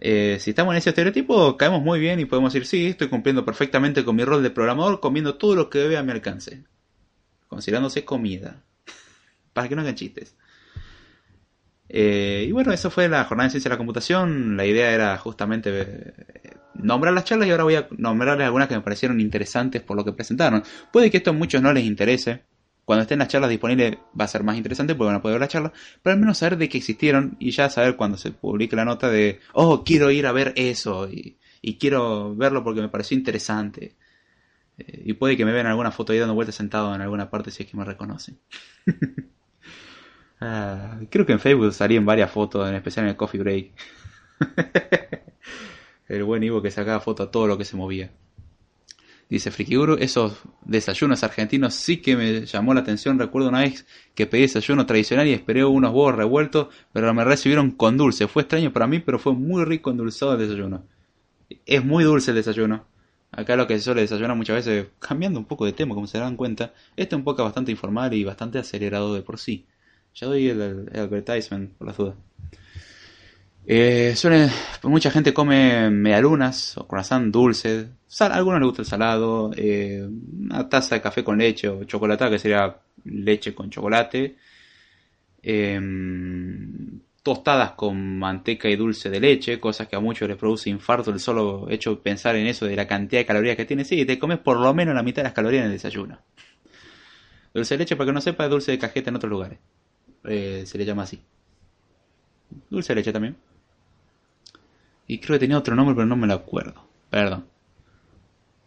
Eh, 0.02 0.38
si 0.40 0.52
estamos 0.52 0.74
en 0.74 0.78
ese 0.78 0.90
estereotipo, 0.90 1.58
caemos 1.58 1.82
muy 1.82 2.00
bien 2.00 2.20
y 2.20 2.26
podemos 2.26 2.54
decir, 2.54 2.68
sí, 2.68 2.88
estoy 2.88 3.10
cumpliendo 3.10 3.44
perfectamente 3.44 4.06
con 4.06 4.16
mi 4.16 4.24
rol 4.24 4.44
de 4.44 4.50
programador, 4.50 5.00
comiendo 5.00 5.36
todo 5.36 5.56
lo 5.56 5.70
que 5.70 5.80
debe 5.80 5.98
a 5.98 6.04
mi 6.04 6.12
alcance, 6.12 6.64
considerándose 7.48 8.06
comida, 8.06 8.64
para 9.54 9.68
que 9.68 9.76
no 9.76 9.82
hagan 9.82 9.96
chistes. 9.96 10.36
Eh, 11.92 12.46
y 12.48 12.52
bueno, 12.52 12.72
eso 12.72 12.92
fue 12.92 13.10
la 13.10 13.26
jornada 13.26 13.48
de 13.48 13.52
ciencia 13.52 13.70
de 13.70 13.74
la 13.74 13.78
computación. 13.78 14.56
La 14.56 14.66
idea 14.66 14.92
era 14.92 15.18
justamente 15.18 15.72
eh, 15.82 16.14
nombrar 16.76 17.14
las 17.14 17.26
charlas 17.26 17.48
y 17.48 17.52
ahora 17.52 17.64
voy 17.64 17.76
a 17.76 17.88
nombrarles 17.98 18.46
algunas 18.46 18.68
que 18.68 18.76
me 18.76 18.82
parecieron 18.82 19.20
interesantes 19.20 19.82
por 19.82 19.98
lo 19.98 20.06
que 20.06 20.14
presentaron. 20.14 20.64
Puede 20.92 21.10
que 21.10 21.18
esto 21.18 21.32
a 21.32 21.34
muchos 21.34 21.62
no 21.62 21.74
les 21.74 21.86
interese. 21.86 22.44
Cuando 22.86 23.04
estén 23.04 23.20
las 23.20 23.28
charlas 23.28 23.50
disponibles 23.50 23.98
va 24.20 24.26
a 24.26 24.28
ser 24.28 24.44
más 24.44 24.58
interesante 24.58 24.96
porque 24.96 25.08
van 25.08 25.18
a 25.18 25.22
poder 25.22 25.36
ver 25.36 25.42
las 25.42 25.50
charlas, 25.50 25.74
pero 26.02 26.16
al 26.16 26.20
menos 26.20 26.40
saber 26.40 26.58
de 26.58 26.70
que 26.70 26.80
existieron 26.80 27.36
y 27.40 27.52
ya 27.52 27.70
saber 27.70 27.96
cuando 27.96 28.18
se 28.18 28.32
publique 28.32 28.76
la 28.76 28.84
nota 28.86 29.12
de, 29.12 29.40
oh, 29.54 29.84
quiero 29.84 30.10
ir 30.10 30.26
a 30.26 30.32
ver 30.32 30.54
eso 30.56 31.08
y, 31.08 31.38
quiero 31.80 32.36
verlo 32.36 32.64
porque 32.64 32.82
me 32.82 32.90
pareció 32.90 33.16
interesante. 33.16 33.96
Eh, 34.78 35.04
y 35.06 35.14
puede 35.14 35.38
que 35.38 35.46
me 35.46 35.52
vean 35.52 35.68
alguna 35.68 35.92
foto 35.92 36.14
ahí 36.14 36.20
dando 36.20 36.34
vueltas 36.34 36.56
sentado 36.56 36.96
en 36.96 37.02
alguna 37.02 37.30
parte 37.30 37.52
si 37.52 37.64
es 37.64 37.70
que 37.70 37.78
me 37.78 37.86
reconocen. 37.86 38.40
Ah, 40.42 41.00
creo 41.10 41.26
que 41.26 41.34
en 41.34 41.40
Facebook 41.40 41.74
salían 41.74 42.06
varias 42.06 42.32
fotos, 42.32 42.68
en 42.70 42.76
especial 42.76 43.06
en 43.06 43.10
el 43.10 43.18
Coffee 43.18 43.42
Break. 43.42 43.72
el 46.08 46.24
buen 46.24 46.44
Ivo 46.44 46.62
que 46.62 46.72
sacaba 46.72 47.00
foto 47.00 47.24
a 47.24 47.32
todo 47.32 47.48
lo 47.48 47.58
que 47.58 47.66
se 47.66 47.76
movía. 47.76 48.12
Dice 49.30 49.52
Frikiguru, 49.52 49.98
esos 50.00 50.40
desayunos 50.66 51.24
argentinos 51.24 51.76
sí 51.76 51.98
que 51.98 52.16
me 52.16 52.48
llamó 52.48 52.74
la 52.74 52.80
atención. 52.80 53.20
Recuerdo 53.20 53.50
una 53.50 53.60
vez 53.60 53.86
que 54.16 54.26
pedí 54.26 54.42
desayuno 54.42 54.88
tradicional 54.88 55.28
y 55.28 55.34
esperé 55.34 55.64
unos 55.64 55.92
huevos 55.92 56.16
revueltos, 56.16 56.70
pero 56.92 57.14
me 57.14 57.24
recibieron 57.24 57.70
con 57.72 57.96
dulce. 57.96 58.28
Fue 58.28 58.42
extraño 58.42 58.74
para 58.74 58.88
mí, 58.88 59.00
pero 59.00 59.20
fue 59.20 59.34
muy 59.34 59.64
rico 59.66 59.92
endulzado 59.92 60.34
el 60.34 60.40
desayuno. 60.40 60.84
Es 61.68 61.86
muy 61.86 62.04
dulce 62.04 62.32
el 62.32 62.38
desayuno. 62.38 62.86
Acá 63.32 63.56
lo 63.56 63.68
que 63.68 63.78
se 63.78 63.84
suele 63.84 64.02
desayunar 64.02 64.36
muchas 64.36 64.66
veces, 64.66 64.88
cambiando 64.98 65.40
un 65.40 65.46
poco 65.46 65.66
de 65.66 65.74
tema, 65.74 65.94
como 65.94 66.08
se 66.08 66.18
dan 66.18 66.36
cuenta, 66.36 66.74
este 66.96 67.14
es 67.14 67.20
un 67.20 67.24
poco 67.24 67.44
bastante 67.44 67.70
informal 67.70 68.12
y 68.16 68.24
bastante 68.24 68.58
acelerado 68.58 69.14
de 69.14 69.22
por 69.22 69.38
sí. 69.38 69.68
Ya 70.16 70.28
doy 70.28 70.50
el, 70.50 70.90
advertisement 70.94 71.74
por 71.74 71.88
las 71.88 71.98
dudas. 71.98 72.16
Eh, 73.66 74.16
suele, 74.16 74.50
mucha 74.84 75.12
gente 75.12 75.34
come 75.34 75.90
medialunas 75.90 76.78
o 76.78 76.88
croissant 76.88 77.32
dulce. 77.32 77.88
Sal, 78.08 78.32
a 78.32 78.36
algunos 78.36 78.60
les 78.60 78.68
gusta 78.68 78.82
el 78.82 78.88
salado. 78.88 79.52
Eh, 79.56 80.08
una 80.42 80.68
taza 80.68 80.96
de 80.96 81.02
café 81.02 81.24
con 81.24 81.38
leche 81.38 81.70
o 81.70 81.84
chocolate, 81.84 82.30
que 82.30 82.40
sería 82.40 82.76
leche 83.06 83.54
con 83.54 83.70
chocolate. 83.70 84.36
Eh, 85.42 85.80
tostadas 87.24 87.72
con 87.74 88.18
manteca 88.18 88.70
y 88.70 88.76
dulce 88.76 89.10
de 89.10 89.20
leche, 89.20 89.60
cosas 89.60 89.88
que 89.88 89.96
a 89.96 90.00
muchos 90.00 90.28
les 90.28 90.38
produce 90.38 90.70
infarto 90.70 91.12
el 91.12 91.20
solo 91.20 91.68
hecho 91.70 91.92
de 91.92 91.98
pensar 91.98 92.36
en 92.36 92.48
eso 92.48 92.66
de 92.66 92.76
la 92.76 92.88
cantidad 92.88 93.22
de 93.22 93.26
calorías 93.26 93.56
que 93.56 93.66
tiene. 93.66 93.86
Sí, 93.86 94.06
te 94.06 94.18
comes 94.18 94.40
por 94.40 94.60
lo 94.60 94.74
menos 94.74 94.96
la 94.96 95.04
mitad 95.04 95.22
de 95.22 95.26
las 95.26 95.34
calorías 95.34 95.62
en 95.62 95.68
el 95.68 95.74
desayuno. 95.74 96.20
Dulce 97.54 97.76
de 97.76 97.80
leche, 97.80 97.96
para 97.96 98.08
que 98.08 98.14
no 98.14 98.22
sepa, 98.22 98.46
es 98.46 98.50
dulce 98.50 98.72
de 98.72 98.80
cajeta 98.80 99.10
en 99.10 99.18
otros 99.18 99.30
lugares. 99.30 99.60
Eh, 100.26 100.64
se 100.66 100.78
le 100.78 100.86
llama 100.86 101.04
así. 101.04 101.22
Dulce 102.70 102.94
de 102.94 102.96
leche 102.96 103.14
también. 103.14 103.38
Y 105.08 105.20
creo 105.20 105.36
que 105.36 105.40
tenía 105.40 105.58
otro 105.58 105.76
nombre, 105.76 105.96
pero 105.96 106.06
no 106.06 106.16
me 106.16 106.28
lo 106.28 106.34
acuerdo. 106.34 106.86
Perdón. 107.10 107.46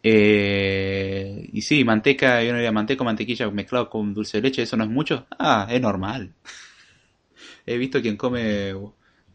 Eh, 0.02 1.48
y 1.52 1.62
sí, 1.62 1.84
manteca, 1.84 2.42
yo 2.42 2.50
no 2.50 2.58
diría 2.58 2.72
manteca, 2.72 3.04
mantequilla 3.04 3.48
mezclado 3.50 3.88
con 3.88 4.12
dulce 4.12 4.38
de 4.38 4.42
leche, 4.42 4.62
¿eso 4.62 4.76
no 4.76 4.84
es 4.84 4.90
mucho? 4.90 5.26
Ah, 5.38 5.68
es 5.70 5.80
normal. 5.80 6.34
He 7.66 7.76
visto 7.78 8.00
quien 8.00 8.16
come 8.16 8.74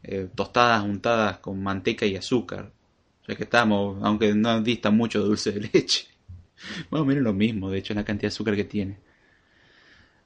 eh, 0.03 0.29
tostadas 0.35 0.83
untadas 0.83 1.39
con 1.39 1.61
manteca 1.61 2.05
y 2.05 2.15
azúcar. 2.15 2.71
Ya 3.27 3.35
que 3.35 3.43
estamos, 3.43 3.99
aunque 4.03 4.33
no 4.33 4.61
dista 4.61 4.89
mucho 4.91 5.21
de 5.21 5.25
dulce 5.27 5.51
de 5.53 5.69
leche. 5.73 6.07
Más 6.91 7.01
o 7.01 7.05
menos 7.05 7.23
lo 7.23 7.33
mismo, 7.33 7.69
de 7.69 7.79
hecho, 7.79 7.93
la 7.93 8.05
cantidad 8.05 8.29
de 8.29 8.33
azúcar 8.35 8.55
que 8.55 8.65
tiene. 8.65 8.97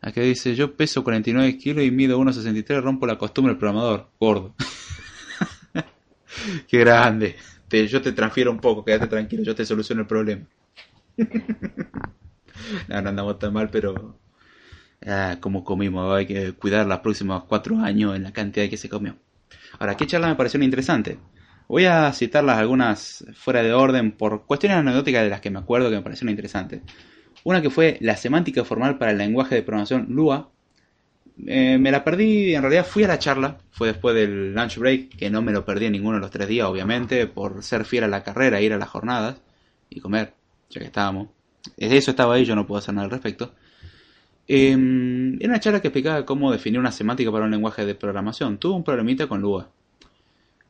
Aquí 0.02 0.22
dice, 0.22 0.56
yo 0.56 0.76
peso 0.76 1.04
49 1.04 1.58
kilos 1.58 1.86
y 1.86 1.92
mido 1.92 2.20
1,63, 2.20 2.82
rompo 2.82 3.06
la 3.06 3.18
costumbre 3.18 3.54
del 3.54 3.60
programador. 3.60 4.10
Gordo. 4.20 4.56
Qué 6.68 6.80
grande. 6.80 7.36
yo 7.70 8.02
te 8.02 8.12
transfiero 8.12 8.52
un 8.52 8.60
poco, 8.60 8.84
quédate 8.84 9.08
tranquilo, 9.08 9.44
yo 9.44 9.54
te 9.54 9.66
soluciono 9.66 10.02
el 10.02 10.08
problema. 10.08 10.48
no, 12.88 13.02
no 13.02 13.10
andamos 13.10 13.40
tan 13.40 13.54
mal, 13.54 13.70
pero... 13.70 14.18
Ah, 15.06 15.38
como 15.40 15.64
comimos, 15.64 16.16
hay 16.16 16.28
que 16.28 16.54
cuidar 16.54 16.86
los 16.86 17.00
próximos 17.00 17.46
cuatro 17.46 17.80
años 17.80 18.16
en 18.16 18.24
la 18.24 18.34
cantidad 18.34 18.70
que 18.70 18.78
se 18.78 18.90
comió. 18.90 19.18
Ahora, 19.80 19.98
¿qué 19.98 20.06
charla 20.06 20.28
me 20.28 20.36
pareció 20.36 20.62
interesante? 20.62 21.18
Voy 21.68 21.86
a 21.86 22.12
citarlas 22.14 22.58
algunas 22.58 23.26
fuera 23.34 23.64
de 23.64 23.74
orden 23.74 24.12
por 24.12 24.46
cuestiones 24.46 24.78
anecdóticas 24.78 25.24
de 25.24 25.30
las 25.30 25.42
que 25.42 25.50
me 25.50 25.60
acuerdo 25.60 25.90
que 25.90 25.96
me 25.96 26.02
parecieron 26.02 26.32
interesantes. 26.32 26.82
Una 27.44 27.62
que 27.62 27.70
fue 27.70 27.98
la 28.02 28.18
semántica 28.18 28.64
formal 28.64 28.98
para 28.98 29.12
el 29.12 29.18
lenguaje 29.18 29.56
de 29.56 29.64
programación 29.64 30.08
Lua, 30.10 30.50
eh, 31.48 31.78
me 31.80 31.92
la 31.92 32.04
perdí, 32.04 32.54
en 32.54 32.62
realidad 32.62 32.86
fui 32.86 33.04
a 33.04 33.08
la 33.08 33.20
charla, 33.20 33.58
fue 33.72 33.88
después 33.88 34.14
del 34.14 34.54
lunch 34.54 34.78
break, 34.78 35.16
que 35.16 35.30
no 35.30 35.42
me 35.42 35.52
lo 35.52 35.66
perdí 35.66 35.86
en 35.86 35.94
ninguno 35.94 36.16
de 36.16 36.22
los 36.22 36.32
tres 36.32 36.48
días, 36.48 36.68
obviamente, 36.68 37.26
por 37.28 37.64
ser 37.64 37.86
fiel 37.86 38.04
a 38.04 38.08
la 38.08 38.24
carrera, 38.24 38.62
ir 38.62 38.74
a 38.74 38.78
las 38.78 38.90
jornadas 38.90 39.42
y 39.90 40.00
comer, 40.00 40.34
ya 40.70 40.80
que 40.80 40.88
estábamos. 40.88 41.30
Eso 41.78 42.12
estaba 42.12 42.36
ahí, 42.36 42.46
yo 42.46 42.56
no 42.56 42.68
puedo 42.68 42.80
hacer 42.80 42.94
nada 42.94 43.06
al 43.06 43.12
respecto. 43.12 43.54
Eh, 44.48 44.72
era 45.40 45.50
una 45.50 45.60
charla 45.60 45.82
que 45.82 45.88
explicaba 45.88 46.26
cómo 46.26 46.52
definir 46.52 46.80
una 46.80 46.92
semántica 46.92 47.32
para 47.32 47.46
un 47.46 47.52
lenguaje 47.52 47.86
de 47.86 47.96
programación. 47.96 48.58
Tuve 48.58 48.76
un 48.76 48.84
problemita 48.84 49.28
con 49.28 49.42
Lua. 49.42 49.70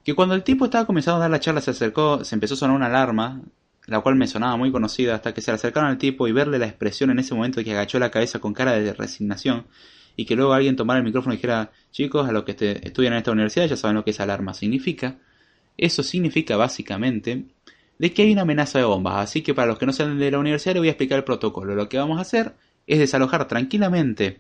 Que 0.03 0.13
cuando 0.13 0.36
el 0.36 0.43
tipo 0.43 0.65
estaba 0.65 0.86
comenzando 0.86 1.17
a 1.17 1.21
dar 1.21 1.31
la 1.31 1.39
charla 1.39 1.62
se 1.62 1.71
acercó, 1.71 2.23
se 2.23 2.36
empezó 2.36 2.55
a 2.55 2.57
sonar 2.57 2.75
una 2.75 2.88
alarma, 2.88 3.41
la 3.91 4.01
cual 4.01 4.15
me 4.15 4.27
sonaba 4.27 4.56
muy 4.58 4.71
conocida, 4.71 5.15
hasta 5.15 5.34
que 5.34 5.41
se 5.41 5.51
le 5.51 5.56
acercaron 5.56 5.89
al 5.89 5.97
tipo 5.97 6.27
y 6.27 6.32
verle 6.32 6.58
la 6.58 6.67
expresión 6.67 7.12
en 7.12 7.19
ese 7.19 7.36
momento 7.36 7.63
que 7.63 7.71
agachó 7.71 7.99
la 7.99 8.10
cabeza 8.10 8.39
con 8.39 8.54
cara 8.54 8.73
de 8.73 8.93
resignación 8.93 9.65
y 10.15 10.25
que 10.25 10.36
luego 10.36 10.54
alguien 10.54 10.75
tomara 10.75 10.99
el 10.99 11.06
micrófono 11.06 11.34
y 11.34 11.38
dijera, 11.38 11.71
chicos, 11.91 12.27
a 12.27 12.32
los 12.32 12.43
que 12.43 12.51
estudian 12.84 13.13
en 13.13 13.19
esta 13.19 13.32
universidad 13.32 13.67
ya 13.67 13.75
saben 13.75 13.95
lo 13.95 14.04
que 14.04 14.12
esa 14.12 14.23
alarma 14.23 14.54
significa. 14.54 15.17
Eso 15.77 16.04
significa 16.04 16.58
básicamente 16.58 17.45
de 17.97 18.13
que 18.13 18.23
hay 18.23 18.32
una 18.32 18.41
amenaza 18.43 18.80
de 18.80 18.86
bombas, 18.86 19.17
así 19.17 19.41
que 19.41 19.54
para 19.54 19.67
los 19.67 19.77
que 19.77 19.86
no 19.86 19.93
salen 19.93 20.17
de 20.17 20.32
la 20.32 20.39
universidad 20.39 20.73
les 20.73 20.82
voy 20.82 20.88
a 20.88 20.91
explicar 20.91 21.19
el 21.19 21.23
protocolo. 21.23 21.75
Lo 21.75 21.88
que 21.89 21.97
vamos 21.97 22.17
a 22.17 22.21
hacer 22.21 22.56
es 22.88 22.99
desalojar 22.99 23.47
tranquilamente 23.47 24.39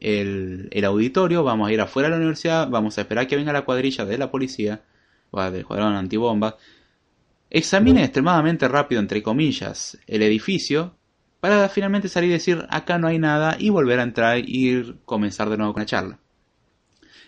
el, 0.00 0.84
auditorio, 0.84 1.42
vamos 1.42 1.68
a 1.68 1.72
ir 1.72 1.80
afuera 1.80 2.08
de 2.08 2.10
la 2.10 2.18
universidad, 2.18 2.68
vamos 2.68 2.98
a 2.98 3.02
esperar 3.02 3.26
que 3.26 3.36
venga 3.36 3.52
la 3.52 3.64
cuadrilla 3.64 4.04
de 4.04 4.18
la 4.18 4.30
policía, 4.30 4.82
o 5.30 5.40
del 5.50 5.64
cuadrón 5.64 5.94
antibombas, 5.94 6.54
examine 7.54 8.02
extremadamente 8.02 8.66
rápido, 8.66 9.00
entre 9.00 9.22
comillas, 9.22 9.96
el 10.08 10.22
edificio, 10.22 10.96
para 11.38 11.68
finalmente 11.68 12.08
salir 12.08 12.30
y 12.30 12.32
decir 12.32 12.66
acá 12.68 12.98
no 12.98 13.06
hay 13.06 13.20
nada 13.20 13.56
y 13.58 13.70
volver 13.70 14.00
a 14.00 14.02
entrar 14.02 14.38
y 14.38 14.96
comenzar 15.04 15.48
de 15.50 15.56
nuevo 15.56 15.72
con 15.72 15.82
la 15.82 15.86
charla. 15.86 16.18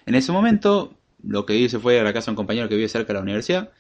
En 0.05 0.17
ese 0.17 0.33
momento, 0.33 0.95
lo 1.23 1.47
que 1.47 1.57
hice 1.57 1.79
fue 1.79 2.01
a 2.01 2.03
la 2.03 2.13
casa 2.13 2.27
de 2.27 2.33
un 2.33 2.37
compañero 2.37 2.69
que 2.69 2.75
vive 2.75 2.89
cerca 2.89 3.09
de 3.09 3.15
la 3.15 3.23
universidad 3.23 3.71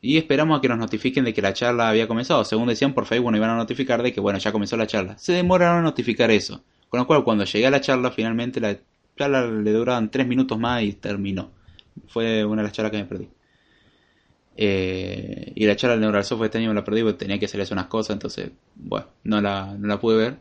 y 0.00 0.16
esperamos 0.16 0.58
a 0.58 0.60
que 0.60 0.68
nos 0.68 0.78
notifiquen 0.78 1.24
de 1.24 1.34
que 1.34 1.42
la 1.42 1.54
charla 1.54 1.88
había 1.88 2.06
comenzado. 2.06 2.44
Según 2.44 2.68
decían 2.68 2.94
por 2.94 3.06
Facebook, 3.06 3.32
nos 3.32 3.38
iban 3.38 3.50
a 3.50 3.56
notificar 3.56 4.00
de 4.00 4.12
que 4.12 4.20
bueno, 4.20 4.38
ya 4.38 4.52
comenzó 4.52 4.76
la 4.76 4.86
charla. 4.86 5.18
Se 5.18 5.32
demoraron 5.32 5.78
a 5.78 5.82
notificar 5.82 6.30
eso. 6.30 6.62
Con 6.88 7.00
lo 7.00 7.06
cual, 7.06 7.24
cuando 7.24 7.44
llegué 7.44 7.66
a 7.66 7.70
la 7.70 7.80
charla, 7.80 8.12
finalmente 8.12 8.60
la 8.60 8.76
charla 9.16 9.44
le 9.46 9.72
duraban 9.72 10.08
tres 10.10 10.26
minutos 10.26 10.56
más 10.56 10.84
y 10.84 10.92
terminó. 10.92 11.50
Fue 12.06 12.44
una 12.44 12.62
de 12.62 12.68
las 12.68 12.72
charlas 12.72 12.92
que 12.92 12.98
me 12.98 13.04
perdí. 13.06 13.28
Eh, 14.62 15.52
y 15.54 15.64
la 15.64 15.74
charla 15.74 15.94
del 15.94 16.02
Neural 16.02 16.22
Software 16.22 16.48
este 16.48 16.58
año 16.58 16.68
me 16.68 16.74
la 16.74 16.84
perdí 16.84 17.00
porque 17.00 17.20
tenía 17.20 17.38
que 17.38 17.46
hacer 17.46 17.66
unas 17.72 17.86
cosas, 17.86 18.16
entonces, 18.16 18.50
bueno, 18.74 19.06
no 19.24 19.40
la, 19.40 19.74
no 19.78 19.88
la 19.88 19.98
pude 19.98 20.18
ver. 20.18 20.36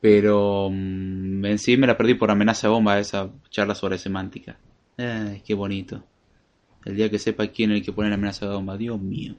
Pero 0.00 0.68
mm, 0.70 1.44
en 1.44 1.58
sí 1.58 1.76
me 1.76 1.88
la 1.88 1.96
perdí 1.96 2.14
por 2.14 2.30
amenaza 2.30 2.68
de 2.68 2.72
bomba 2.72 3.00
esa 3.00 3.30
charla 3.50 3.74
sobre 3.74 3.98
semántica. 3.98 4.58
Ay, 4.96 5.42
qué 5.44 5.54
bonito. 5.54 6.04
El 6.84 6.94
día 6.94 7.10
que 7.10 7.18
sepa 7.18 7.48
quién 7.48 7.72
es 7.72 7.78
el 7.78 7.84
que 7.84 7.92
pone 7.92 8.10
la 8.10 8.14
amenaza 8.14 8.46
de 8.46 8.54
bomba, 8.54 8.76
Dios 8.76 9.00
mío. 9.00 9.34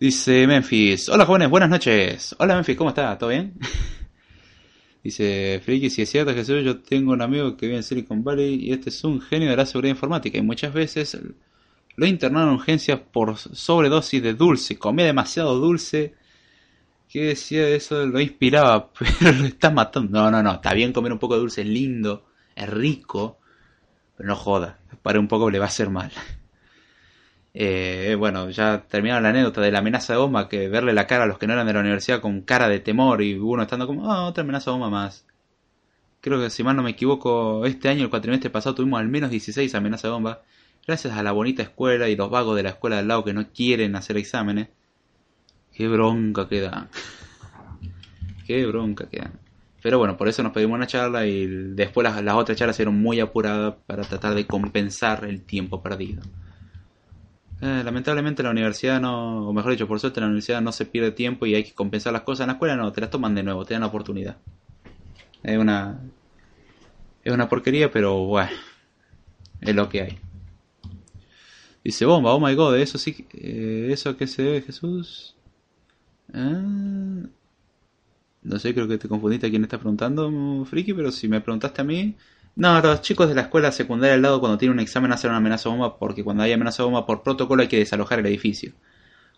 Dice 0.00 0.44
Memphis, 0.48 1.08
hola 1.08 1.24
jóvenes, 1.24 1.48
buenas 1.48 1.70
noches. 1.70 2.34
Hola 2.40 2.56
Memphis, 2.56 2.76
¿cómo 2.76 2.90
está? 2.90 3.16
¿Todo 3.16 3.30
bien? 3.30 3.54
Dice 5.04 5.60
Friki, 5.64 5.88
si 5.88 6.02
es 6.02 6.10
cierto 6.10 6.34
Jesús, 6.34 6.64
yo 6.64 6.80
tengo 6.80 7.12
un 7.12 7.22
amigo 7.22 7.56
que 7.56 7.66
vive 7.66 7.76
en 7.76 7.84
Silicon 7.84 8.24
Valley 8.24 8.56
y 8.56 8.72
este 8.72 8.90
es 8.90 9.04
un 9.04 9.20
genio 9.20 9.50
de 9.50 9.56
la 9.56 9.66
seguridad 9.66 9.94
informática 9.94 10.36
y 10.36 10.42
muchas 10.42 10.74
veces 10.74 11.16
lo 11.96 12.06
internaron 12.06 12.50
en 12.50 12.54
urgencias 12.56 13.00
por 13.00 13.36
sobredosis 13.38 14.22
de 14.22 14.34
dulce. 14.34 14.78
Comía 14.78 15.06
demasiado 15.06 15.56
dulce. 15.56 16.14
¿Qué 17.08 17.24
decía 17.28 17.68
eso? 17.68 18.06
Lo 18.06 18.20
inspiraba, 18.20 18.90
pero 19.18 19.32
lo 19.32 19.46
está 19.46 19.70
matando. 19.70 20.20
No, 20.20 20.30
no, 20.30 20.42
no. 20.42 20.54
Está 20.54 20.74
bien 20.74 20.92
comer 20.92 21.12
un 21.12 21.18
poco 21.18 21.34
de 21.34 21.40
dulce, 21.40 21.62
es 21.62 21.66
lindo, 21.66 22.26
es 22.54 22.68
rico. 22.68 23.38
Pero 24.16 24.28
no 24.28 24.36
joda. 24.36 24.78
Para 25.02 25.18
un 25.18 25.28
poco 25.28 25.50
le 25.50 25.58
va 25.58 25.66
a 25.66 25.68
hacer 25.68 25.90
mal. 25.90 26.12
Eh, 27.54 28.14
bueno, 28.18 28.50
ya 28.50 28.86
terminaron 28.86 29.22
la 29.22 29.30
anécdota 29.30 29.62
de 29.62 29.72
la 29.72 29.78
amenaza 29.78 30.12
de 30.12 30.18
bomba, 30.18 30.46
que 30.48 30.68
verle 30.68 30.92
la 30.92 31.06
cara 31.06 31.24
a 31.24 31.26
los 31.26 31.38
que 31.38 31.46
no 31.46 31.54
eran 31.54 31.66
de 31.66 31.72
la 31.72 31.80
universidad 31.80 32.20
con 32.20 32.42
cara 32.42 32.68
de 32.68 32.80
temor 32.80 33.22
y 33.22 33.34
uno 33.38 33.62
estando 33.62 33.86
como, 33.86 34.12
ah, 34.12 34.26
otra 34.26 34.42
amenaza 34.42 34.70
de 34.70 34.72
bomba 34.72 34.90
más. 34.90 35.26
Creo 36.20 36.38
que 36.40 36.50
si 36.50 36.62
mal 36.62 36.76
no 36.76 36.82
me 36.82 36.90
equivoco, 36.90 37.64
este 37.64 37.88
año, 37.88 38.02
el 38.04 38.10
cuatrimestre 38.10 38.50
pasado, 38.50 38.74
tuvimos 38.74 39.00
al 39.00 39.08
menos 39.08 39.30
16 39.30 39.74
amenazas 39.74 40.02
de 40.04 40.10
bomba 40.10 40.42
gracias 40.86 41.14
a 41.14 41.22
la 41.22 41.32
bonita 41.32 41.62
escuela 41.62 42.08
y 42.08 42.16
los 42.16 42.30
vagos 42.30 42.56
de 42.56 42.62
la 42.62 42.70
escuela 42.70 42.96
del 42.96 43.08
lado 43.08 43.24
que 43.24 43.32
no 43.32 43.48
quieren 43.52 43.96
hacer 43.96 44.16
exámenes, 44.16 44.68
qué 45.72 45.88
bronca 45.88 46.48
que 46.48 46.60
dan. 46.60 46.88
qué 48.46 48.64
bronca 48.66 49.08
que 49.08 49.18
dan. 49.18 49.40
Pero 49.82 49.98
bueno, 49.98 50.16
por 50.16 50.28
eso 50.28 50.42
nos 50.42 50.52
pedimos 50.52 50.76
una 50.76 50.86
charla 50.86 51.26
y 51.26 51.46
después 51.46 52.04
las, 52.04 52.22
las 52.22 52.34
otras 52.34 52.56
charlas 52.56 52.76
fueron 52.76 53.00
muy 53.00 53.20
apuradas 53.20 53.74
para 53.86 54.02
tratar 54.02 54.34
de 54.34 54.46
compensar 54.46 55.24
el 55.24 55.42
tiempo 55.42 55.82
perdido. 55.82 56.22
Eh, 57.60 57.82
lamentablemente 57.84 58.42
la 58.42 58.50
universidad 58.50 59.00
no, 59.00 59.48
o 59.48 59.52
mejor 59.52 59.72
dicho, 59.72 59.88
por 59.88 59.98
suerte 59.98 60.20
la 60.20 60.26
universidad 60.26 60.60
no 60.60 60.72
se 60.72 60.84
pierde 60.84 61.10
tiempo 61.12 61.46
y 61.46 61.54
hay 61.54 61.64
que 61.64 61.72
compensar 61.72 62.12
las 62.12 62.22
cosas. 62.22 62.44
En 62.44 62.48
la 62.48 62.52
escuela 62.54 62.76
no, 62.76 62.92
te 62.92 63.00
las 63.00 63.10
toman 63.10 63.34
de 63.34 63.42
nuevo, 63.42 63.64
te 63.64 63.74
dan 63.74 63.80
la 63.82 63.86
oportunidad. 63.86 64.36
Es 65.42 65.58
una, 65.58 66.00
es 67.24 67.32
una 67.32 67.48
porquería, 67.48 67.90
pero 67.90 68.24
bueno, 68.24 68.50
es 69.60 69.74
lo 69.74 69.88
que 69.88 70.02
hay. 70.02 70.18
Dice 71.86 72.04
bomba, 72.04 72.34
oh 72.34 72.40
my 72.40 72.52
god, 72.56 72.76
eso 72.78 72.98
sí, 72.98 73.24
eh, 73.32 73.90
eso 73.92 74.16
que 74.16 74.26
se 74.26 74.42
ve 74.42 74.60
Jesús. 74.60 75.36
Ah, 76.34 76.60
no 78.42 78.58
sé, 78.58 78.74
creo 78.74 78.88
que 78.88 78.98
te 78.98 79.06
confundiste 79.08 79.46
a 79.46 79.50
quién 79.50 79.62
está 79.62 79.78
preguntando, 79.78 80.64
friki, 80.64 80.94
pero 80.94 81.12
si 81.12 81.28
me 81.28 81.40
preguntaste 81.40 81.82
a 81.82 81.84
mí. 81.84 82.16
No, 82.56 82.80
los 82.80 83.02
chicos 83.02 83.28
de 83.28 83.36
la 83.36 83.42
escuela 83.42 83.70
secundaria 83.70 84.14
al 84.14 84.22
lado 84.22 84.40
cuando 84.40 84.58
tienen 84.58 84.78
un 84.78 84.80
examen 84.80 85.12
hacen 85.12 85.30
una 85.30 85.38
amenaza 85.38 85.68
bomba 85.68 85.96
porque 85.96 86.24
cuando 86.24 86.42
hay 86.42 86.52
amenaza 86.52 86.82
bomba 86.82 87.06
por 87.06 87.22
protocolo 87.22 87.62
hay 87.62 87.68
que 87.68 87.78
desalojar 87.78 88.18
el 88.18 88.26
edificio. 88.26 88.72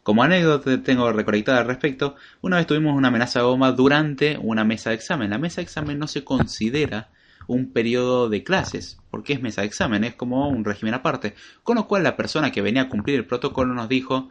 Como 0.03 0.23
anécdota 0.23 0.83
tengo 0.83 1.13
recolectada 1.13 1.61
al 1.61 1.67
respecto, 1.67 2.17
una 2.41 2.57
vez 2.57 2.67
tuvimos 2.67 2.97
una 2.97 3.09
amenaza 3.09 3.43
bomba 3.43 3.73
durante 3.73 4.39
una 4.39 4.65
mesa 4.65 4.89
de 4.89 4.97
examen. 4.97 5.29
La 5.29 5.39
mesa 5.39 5.57
de 5.57 5.65
examen 5.65 5.99
no 5.99 6.09
se 6.09 6.25
considera 6.25 7.11
un 7.49 7.73
periodo 7.73 8.29
de 8.29 8.45
clases, 8.45 8.99
porque 9.11 9.33
es 9.33 9.43
mesa 9.43 9.63
de 9.63 9.67
examen, 9.67 10.05
es 10.05 10.15
como 10.15 10.49
un 10.49 10.65
régimen 10.65 10.95
aparte. 10.95 11.35
Con 11.65 11.77
lo 11.77 11.89
cual 11.89 12.05
la 12.05 12.17
persona 12.17 12.53
que 12.53 12.63
venía 12.63 12.83
a 12.83 12.89
cumplir 12.89 13.17
el 13.17 13.27
protocolo 13.27 13.75
nos 13.75 13.89
dijo, 13.89 14.29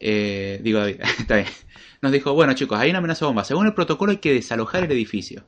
eh, 0.00 0.60
digo, 0.62 0.80
está 1.18 1.36
bien, 1.36 1.48
nos 2.00 2.12
dijo, 2.12 2.32
bueno 2.32 2.54
chicos, 2.54 2.78
hay 2.78 2.90
una 2.90 3.00
amenaza 3.00 3.26
bomba, 3.26 3.44
según 3.44 3.66
el 3.66 3.74
protocolo 3.74 4.12
hay 4.12 4.18
que 4.18 4.32
desalojar 4.32 4.84
el 4.84 4.92
edificio. 4.92 5.44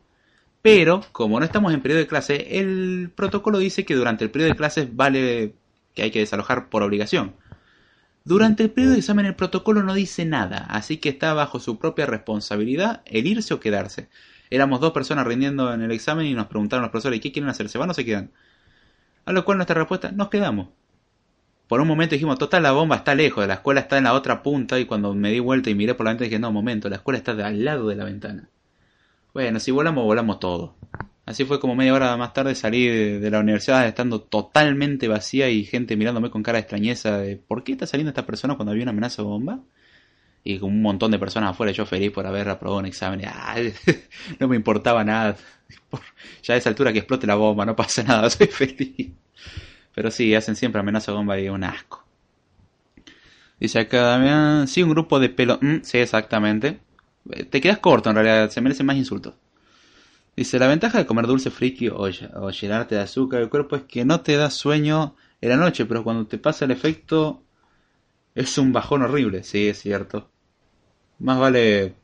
Pero, 0.61 1.03
como 1.13 1.39
no 1.39 1.47
estamos 1.47 1.73
en 1.73 1.81
periodo 1.81 2.01
de 2.01 2.09
clase, 2.09 2.59
el 2.59 3.11
protocolo 3.15 3.59
dice 3.59 3.85
que 3.85 3.95
durante 3.95 4.25
el 4.25 4.31
periodo 4.31 4.51
de 4.51 4.57
clases 4.57 4.95
vale 4.95 5.55
que 5.95 6.03
hay 6.03 6.11
que 6.11 6.19
desalojar 6.19 6.69
por 6.69 6.83
obligación. 6.83 7.35
Durante 8.25 8.65
el 8.65 8.71
periodo 8.71 8.95
de 8.95 8.99
examen 8.99 9.25
el 9.25 9.37
protocolo 9.37 9.83
no 9.85 9.95
dice 9.95 10.25
nada, 10.25 10.67
así 10.69 10.99
que 10.99 11.09
está 11.11 11.33
bajo 11.33 11.61
su 11.61 11.79
propia 11.79 12.07
responsabilidad 12.07 13.03
el 13.07 13.27
irse 13.27 13.55
o 13.55 13.61
quedarse. 13.61 14.09
Éramos 14.51 14.81
dos 14.81 14.93
personas 14.93 15.27
rindiendo 15.27 15.73
en 15.73 15.83
el 15.83 15.91
examen 15.91 16.27
y 16.27 16.35
nos 16.35 16.47
preguntaron 16.47 16.83
los 16.83 16.91
profesores, 16.91 17.21
¿qué 17.21 17.33
quieren 17.33 17.51
hacer? 17.51 17.69
¿Se 17.69 17.79
van 17.79 17.91
o 17.91 17.95
se 17.95 18.05
quedan? 18.05 18.31
A 19.25 19.33
lo 19.33 19.45
cual 19.45 19.59
nuestra 19.59 19.75
respuesta, 19.75 20.11
nos 20.11 20.29
quedamos. 20.29 20.69
Por 21.69 21.83
un 21.83 21.89
momento 21.89 22.15
dijimos, 22.15 22.39
total, 22.39 22.63
la 22.63 22.73
bomba 22.73 22.97
está 22.97 23.15
lejos, 23.15 23.47
la 23.47 23.55
escuela 23.55 23.81
está 23.81 23.99
en 23.99 24.05
la 24.05 24.15
otra 24.15 24.43
punta 24.43 24.79
y 24.81 24.87
cuando 24.87 25.15
me 25.15 25.31
di 25.31 25.39
vuelta 25.39 25.69
y 25.69 25.75
miré 25.75 25.95
por 25.95 26.07
la 26.07 26.13
ventana 26.13 26.25
dije, 26.25 26.39
no, 26.39 26.51
momento, 26.51 26.89
la 26.89 26.97
escuela 26.97 27.19
está 27.19 27.35
de 27.35 27.45
al 27.45 27.63
lado 27.63 27.89
de 27.89 27.97
la 27.97 28.05
ventana. 28.05 28.49
Bueno, 29.35 29.61
si 29.61 29.71
volamos, 29.71 30.05
volamos 30.05 30.41
todo. 30.41 30.77
Así 31.29 31.45
fue 31.45 31.61
como 31.61 31.75
media 31.75 31.93
hora 31.93 32.17
más 32.17 32.33
tarde 32.33 32.55
salí 32.55 32.87
de, 32.87 33.31
la 33.31 33.41
universidad 33.41 33.87
estando 33.87 34.23
totalmente 34.23 35.09
vacía 35.09 35.51
y 35.51 35.63
gente 35.65 35.95
mirándome 35.95 36.31
con 36.31 36.43
cara 36.43 36.57
de 36.57 36.61
extrañeza 36.63 37.19
de 37.19 37.37
¿por 37.37 37.65
qué 37.65 37.73
está 37.73 37.87
saliendo 37.87 38.09
esta 38.09 38.25
persona 38.25 38.57
cuando 38.57 38.73
había 38.73 38.85
una 38.85 38.93
amenaza 38.93 39.21
de 39.21 39.29
bomba? 39.29 39.61
Y 40.45 40.59
con 40.59 40.71
un 40.71 40.83
montón 40.83 41.11
de 41.11 41.19
personas 41.19 41.51
afuera, 41.51 41.73
yo 41.73 41.85
feliz 41.85 42.11
por 42.11 42.27
haber 42.27 42.49
aprobado 42.49 42.81
un 42.81 42.87
examen. 42.87 43.23
no 44.39 44.49
me 44.49 44.57
importaba 44.57 45.05
nada. 45.05 45.37
Ya 46.43 46.55
a 46.55 46.57
esa 46.57 46.71
altura 46.71 46.93
que 46.93 47.01
explote 47.01 47.27
la 47.27 47.35
bomba, 47.35 47.67
no 47.67 47.77
pasa 47.77 48.03
nada, 48.03 48.31
soy 48.31 48.47
feliz. 48.47 49.11
Pero 49.95 50.11
sí, 50.11 50.35
hacen 50.35 50.57
siempre 50.57 50.81
amenaza 50.81 51.13
bomba 51.13 51.39
y 51.39 51.49
un 51.49 51.65
asco. 51.65 52.05
Dice 53.61 53.81
acá 53.81 54.03
Damián, 54.03 54.69
sí, 54.69 54.83
un 54.83 54.91
grupo 54.91 55.19
de 55.19 55.29
pelo... 55.29 55.59
Mm, 55.61 55.79
sí, 55.83 55.99
exactamente. 55.99 56.81
Eh, 57.31 57.45
te 57.45 57.61
quedas 57.61 57.79
corto 57.79 58.11
en 58.11 58.17
realidad, 58.17 58.51
se 58.51 58.61
merecen 58.61 58.87
más 58.87 58.97
insultos. 58.97 59.35
Dice, 60.37 60.59
la 60.61 60.69
ventaja 60.69 60.99
de 60.99 61.07
comer 61.07 61.27
dulce 61.27 61.51
friki 61.51 61.89
o, 61.89 62.09
llenarte 62.09 62.95
de 62.95 63.01
azúcar 63.01 63.41
el 63.43 63.49
cuerpo 63.49 63.75
es 63.75 63.83
que 63.83 64.05
no 64.05 64.21
te 64.21 64.37
da 64.37 64.51
sueño 64.51 65.17
en 65.41 65.49
la 65.49 65.57
noche, 65.57 65.85
pero 65.85 66.05
cuando 66.05 66.29
te 66.29 66.39
pasa 66.39 66.65
el 66.65 66.71
efecto 66.71 67.43
es 68.35 68.59
un 68.59 68.73
bajón 68.73 69.03
horrible, 69.03 69.43
sí, 69.43 69.69
es 69.69 69.81
cierto. 69.81 70.31
Más 71.19 71.39
vale, 71.39 71.95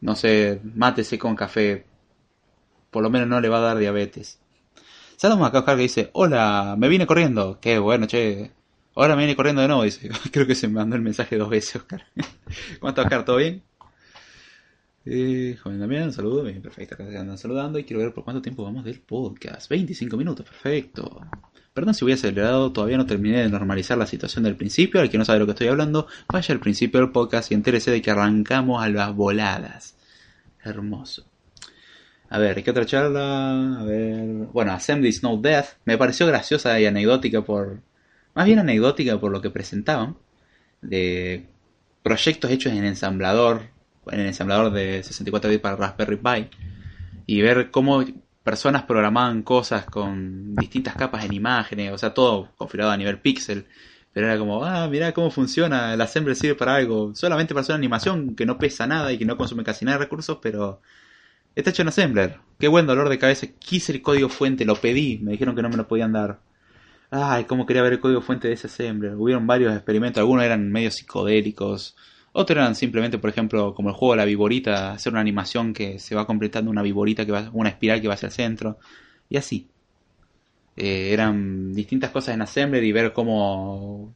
no 0.00 0.16
sé, 0.16 0.60
mátese 0.62 1.18
con 1.18 1.36
café. 1.36 1.86
Por 2.90 3.02
lo 3.02 3.10
menos 3.10 3.28
no 3.28 3.40
le 3.40 3.48
va 3.48 3.58
a 3.58 3.60
dar 3.60 3.78
diabetes. 3.78 4.40
Saludamos 5.16 5.48
acá 5.48 5.60
Oscar 5.60 5.76
que 5.76 5.82
dice, 5.82 6.10
hola, 6.12 6.76
me 6.78 6.88
vine 6.88 7.06
corriendo. 7.06 7.58
Qué 7.60 7.78
bueno, 7.78 8.06
che. 8.06 8.52
Ahora 8.94 9.16
me 9.16 9.22
vine 9.22 9.36
corriendo 9.36 9.62
de 9.62 9.68
nuevo, 9.68 9.82
dice. 9.84 10.10
Creo 10.32 10.46
que 10.46 10.54
se 10.54 10.68
me 10.68 10.74
mandó 10.74 10.96
el 10.96 11.02
mensaje 11.02 11.36
dos 11.36 11.48
veces, 11.50 11.76
Oscar. 11.76 12.04
¿Cómo 12.80 12.90
está 12.90 13.02
Oscar? 13.02 13.24
¿Todo 13.24 13.36
bien? 13.36 13.62
Eh, 15.06 15.58
joven 15.62 15.80
también, 15.80 16.12
saludo, 16.12 16.44
bien, 16.44 16.62
perfecto, 16.62 16.94
acá 16.94 17.06
se 17.10 17.18
andan 17.18 17.36
saludando 17.36 17.78
y 17.78 17.84
quiero 17.84 18.00
ver 18.02 18.14
por 18.14 18.24
cuánto 18.24 18.40
tiempo 18.40 18.64
vamos 18.64 18.84
del 18.84 19.00
podcast. 19.00 19.68
25 19.68 20.16
minutos, 20.16 20.46
perfecto. 20.46 21.20
Perdón 21.74 21.94
si 21.94 22.04
voy 22.04 22.12
acelerado, 22.12 22.72
todavía 22.72 22.96
no 22.96 23.04
terminé 23.04 23.42
de 23.42 23.48
normalizar 23.48 23.98
la 23.98 24.06
situación 24.06 24.44
del 24.44 24.56
principio. 24.56 25.00
Al 25.00 25.10
que 25.10 25.18
no 25.18 25.24
sabe 25.24 25.40
lo 25.40 25.46
que 25.46 25.52
estoy 25.52 25.66
hablando, 25.66 26.06
vaya 26.32 26.54
al 26.54 26.60
principio 26.60 27.00
del 27.00 27.10
podcast 27.10 27.50
y 27.50 27.54
entérese 27.54 27.90
de 27.90 28.00
que 28.00 28.12
arrancamos 28.12 28.82
a 28.82 28.88
las 28.88 29.12
voladas. 29.12 29.96
Hermoso. 30.62 31.26
A 32.30 32.38
ver, 32.38 32.62
¿qué 32.62 32.70
otra 32.70 32.86
charla? 32.86 33.80
A 33.80 33.84
ver. 33.84 34.46
Bueno, 34.52 34.72
Assembly 34.72 35.12
Snow 35.12 35.40
Death. 35.42 35.78
Me 35.84 35.98
pareció 35.98 36.26
graciosa 36.28 36.78
y 36.78 36.86
anecdótica 36.86 37.42
por. 37.42 37.80
Más 38.34 38.46
bien 38.46 38.60
anecdótica 38.60 39.18
por 39.18 39.32
lo 39.32 39.42
que 39.42 39.50
presentaban. 39.50 40.16
De 40.80 41.44
proyectos 42.04 42.52
hechos 42.52 42.72
en 42.72 42.84
ensamblador 42.84 43.74
en 44.12 44.20
el 44.20 44.26
ensamblador 44.26 44.72
de 44.72 45.02
64 45.02 45.50
bits 45.50 45.62
para 45.62 45.76
Raspberry 45.76 46.16
Pi 46.16 46.48
y 47.26 47.40
ver 47.40 47.70
cómo 47.70 48.04
personas 48.44 48.84
programaban 48.84 49.42
cosas 49.42 49.86
con 49.86 50.54
distintas 50.54 50.94
capas 50.94 51.24
en 51.24 51.32
imágenes, 51.32 51.92
o 51.92 51.98
sea, 51.98 52.14
todo 52.14 52.50
configurado 52.56 52.92
a 52.92 52.96
nivel 52.96 53.18
píxel. 53.18 53.66
Pero 54.12 54.28
era 54.28 54.38
como, 54.38 54.64
ah, 54.64 54.86
mira 54.88 55.12
cómo 55.12 55.30
funciona, 55.30 55.94
el 55.94 56.00
assembler 56.00 56.36
sirve 56.36 56.54
para 56.54 56.76
algo, 56.76 57.14
solamente 57.16 57.52
para 57.54 57.62
hacer 57.62 57.72
una 57.72 57.78
animación 57.78 58.36
que 58.36 58.46
no 58.46 58.58
pesa 58.58 58.86
nada 58.86 59.12
y 59.12 59.18
que 59.18 59.24
no 59.24 59.36
consume 59.36 59.64
casi 59.64 59.84
nada 59.84 59.98
de 59.98 60.04
recursos, 60.04 60.38
pero 60.40 60.80
está 61.56 61.70
hecho 61.70 61.82
en 61.82 61.88
assembler. 61.88 62.38
Qué 62.58 62.68
buen 62.68 62.86
dolor 62.86 63.08
de 63.08 63.18
cabeza. 63.18 63.48
Quise 63.58 63.92
el 63.92 64.02
código 64.02 64.28
fuente, 64.28 64.64
lo 64.64 64.76
pedí, 64.76 65.18
me 65.18 65.32
dijeron 65.32 65.56
que 65.56 65.62
no 65.62 65.70
me 65.70 65.76
lo 65.76 65.88
podían 65.88 66.12
dar. 66.12 66.38
Ay, 67.10 67.44
cómo 67.44 67.66
quería 67.66 67.82
ver 67.82 67.94
el 67.94 68.00
código 68.00 68.20
fuente 68.20 68.48
de 68.48 68.54
ese 68.54 68.68
assembler. 68.68 69.14
Hubieron 69.16 69.46
varios 69.46 69.74
experimentos, 69.74 70.20
algunos 70.20 70.44
eran 70.44 70.70
medio 70.70 70.90
psicodélicos, 70.90 71.96
otros 72.36 72.56
eran 72.58 72.74
simplemente, 72.74 73.18
por 73.18 73.30
ejemplo, 73.30 73.74
como 73.74 73.90
el 73.90 73.94
juego 73.94 74.14
de 74.14 74.18
la 74.18 74.24
viborita, 74.24 74.92
hacer 74.92 75.12
una 75.12 75.20
animación 75.20 75.72
que 75.72 76.00
se 76.00 76.16
va 76.16 76.26
completando 76.26 76.68
una 76.68 76.82
viborita 76.82 77.24
que 77.24 77.30
va, 77.30 77.48
una 77.52 77.68
espiral 77.68 78.00
que 78.00 78.08
va 78.08 78.14
hacia 78.14 78.26
el 78.26 78.32
centro, 78.32 78.78
y 79.28 79.36
así. 79.36 79.68
Eh, 80.76 81.12
eran 81.12 81.72
distintas 81.72 82.10
cosas 82.10 82.34
en 82.34 82.42
Assembler 82.42 82.82
y 82.82 82.90
ver 82.90 83.12
cómo 83.12 84.12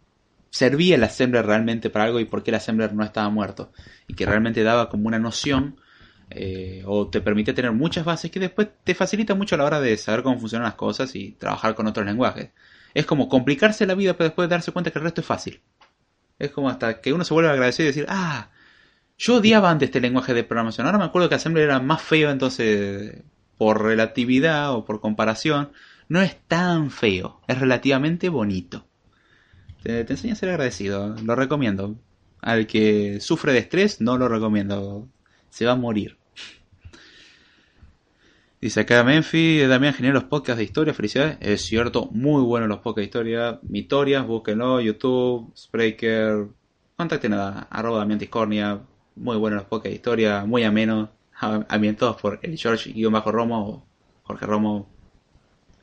servía 0.51 0.97
el 0.97 1.05
Assembler 1.05 1.47
realmente 1.47 1.91
para 1.91 2.07
algo 2.07 2.19
y 2.19 2.25
por 2.25 2.43
qué 2.43 2.51
el 2.51 2.57
Assembler 2.57 2.93
no 2.93 3.05
estaba 3.05 3.31
muerto. 3.31 3.73
Y 4.09 4.15
que 4.15 4.27
realmente 4.27 4.65
daba 4.65 4.89
como 4.89 5.07
una 5.07 5.21
noción 5.21 5.77
eh, 6.31 6.83
o 6.87 7.07
te 7.07 7.21
permite 7.21 7.53
tener 7.53 7.71
muchas 7.71 8.05
bases 8.05 8.33
que 8.33 8.41
después 8.41 8.69
te 8.83 8.97
facilita 8.97 9.37
mucho 9.37 9.55
a 9.55 9.59
la 9.59 9.65
hora 9.65 9.81
de 9.81 9.97
saber 9.97 10.25
cómo 10.25 10.41
funcionan 10.41 10.67
las 10.67 10.75
cosas 10.75 11.15
y 11.15 11.33
trabajar 11.39 11.77
con 11.77 11.87
otros 11.87 12.05
lenguajes. 12.05 12.51
Es 12.95 13.07
como 13.07 13.29
complicarse 13.29 13.87
la 13.87 13.95
vida, 13.95 14.15
pero 14.15 14.31
después 14.31 14.49
darse 14.49 14.73
cuenta 14.73 14.91
que 14.91 14.99
el 14.99 15.05
resto 15.05 15.21
es 15.21 15.27
fácil. 15.29 15.61
Es 16.39 16.51
como 16.51 16.69
hasta 16.69 17.01
que 17.01 17.13
uno 17.13 17.25
se 17.25 17.35
vuelve 17.35 17.51
agradecido 17.51 17.85
y 17.85 17.93
decir, 17.93 18.07
ah, 18.09 18.51
yo 19.19 19.37
odiaba 19.37 19.71
antes 19.71 19.89
este 19.89 20.01
lenguaje 20.01 20.35
de 20.35 20.45
programación. 20.45 20.87
Ahora 20.87 20.99
me 20.99 21.05
acuerdo 21.05 21.29
que 21.29 21.35
Assembler 21.35 21.65
era 21.65 21.81
más 21.81 22.01
feo, 22.01 22.31
entonces, 22.31 23.23
por 23.57 23.83
relatividad 23.83 24.73
o 24.73 24.85
por 24.85 25.01
comparación, 25.01 25.73
no 26.09 26.23
es 26.23 26.37
tan 26.47 26.91
feo. 26.91 27.41
Es 27.49 27.59
relativamente 27.59 28.29
bonito. 28.29 28.87
Te, 29.83 30.05
te 30.05 30.15
a 30.15 30.35
ser 30.35 30.51
agradecido. 30.51 31.17
Lo 31.25 31.35
recomiendo. 31.35 31.97
Al 32.41 32.69
que 32.69 33.21
sufre 33.21 33.53
de 33.53 33.59
estrés, 33.59 34.01
no 34.01 34.17
lo 34.17 34.29
recomiendo. 34.29 35.09
Se 35.51 35.67
va 35.67 35.73
a 35.73 35.77
morir. 35.77 36.18
Dice 38.61 38.81
acá 38.81 39.05
Memphis, 39.05 39.69
Damián 39.69 39.95
genial 39.95 40.15
los 40.15 40.25
podcasts 40.25 40.59
de 40.59 40.65
historia, 40.65 40.93
felicidades. 40.93 41.39
Es 41.41 41.65
cierto, 41.65 42.09
muy 42.11 42.43
buenos 42.43 42.69
los 42.69 42.79
podcasts 42.79 42.97
de 42.97 43.05
historia. 43.05 43.61
Mitorias, 43.63 44.27
búsquenlo, 44.27 44.81
YouTube, 44.81 45.53
Spreaker, 45.57 46.49
contacten 46.97 47.35
a 47.35 47.69
arroba 47.71 47.99
Damián 47.99 48.19
Discornia. 48.19 48.81
Muy 49.15 49.37
buenos 49.37 49.61
los 49.61 49.69
podcasts 49.69 49.91
de 49.91 49.95
historia, 49.95 50.45
muy 50.45 50.65
amenos, 50.65 51.09
ambientados 51.41 52.21
por 52.21 52.41
el 52.43 52.59
George-Romo, 52.59 53.87
Jorge 54.25 54.47
Romo, 54.47 54.89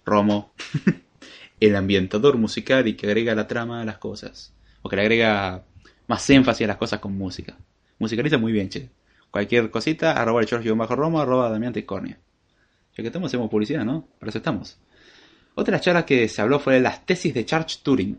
Romo, 0.05 0.51
el 1.61 1.75
ambientador 1.77 2.37
musical 2.37 2.89
y 2.89 2.95
que 2.95 3.07
agrega 3.07 3.35
la 3.35 3.47
trama 3.47 3.81
a 3.81 3.85
las 3.85 3.99
cosas. 3.99 4.53
O 4.81 4.89
que 4.89 4.97
le 4.97 5.03
agrega 5.03 5.63
más 6.07 6.29
énfasis 6.29 6.65
a 6.65 6.67
las 6.67 6.77
cosas 6.77 6.99
con 6.99 7.17
música. 7.17 7.57
Musicaliza 7.99 8.37
muy 8.37 8.51
bien, 8.51 8.67
che. 8.67 8.89
Cualquier 9.31 9.71
cosita, 9.71 10.21
arroba 10.21 10.41
el 10.41 10.47
George-Romo, 10.47 10.83
arroba 11.21 11.49
Damián 11.49 11.71
Discornia. 11.71 12.19
Ya 12.97 13.01
que 13.01 13.07
estamos, 13.07 13.27
hacemos 13.27 13.49
publicidad, 13.49 13.83
¿no? 13.83 14.07
Para 14.19 14.29
eso 14.29 14.37
estamos. 14.37 14.79
Otra 15.55 15.79
charla 15.79 16.05
que 16.05 16.27
se 16.27 16.41
habló 16.41 16.59
fue 16.59 16.75
de 16.75 16.81
las 16.81 17.05
tesis 17.05 17.33
de 17.33 17.45
Charles 17.45 17.79
Turing. 17.79 18.17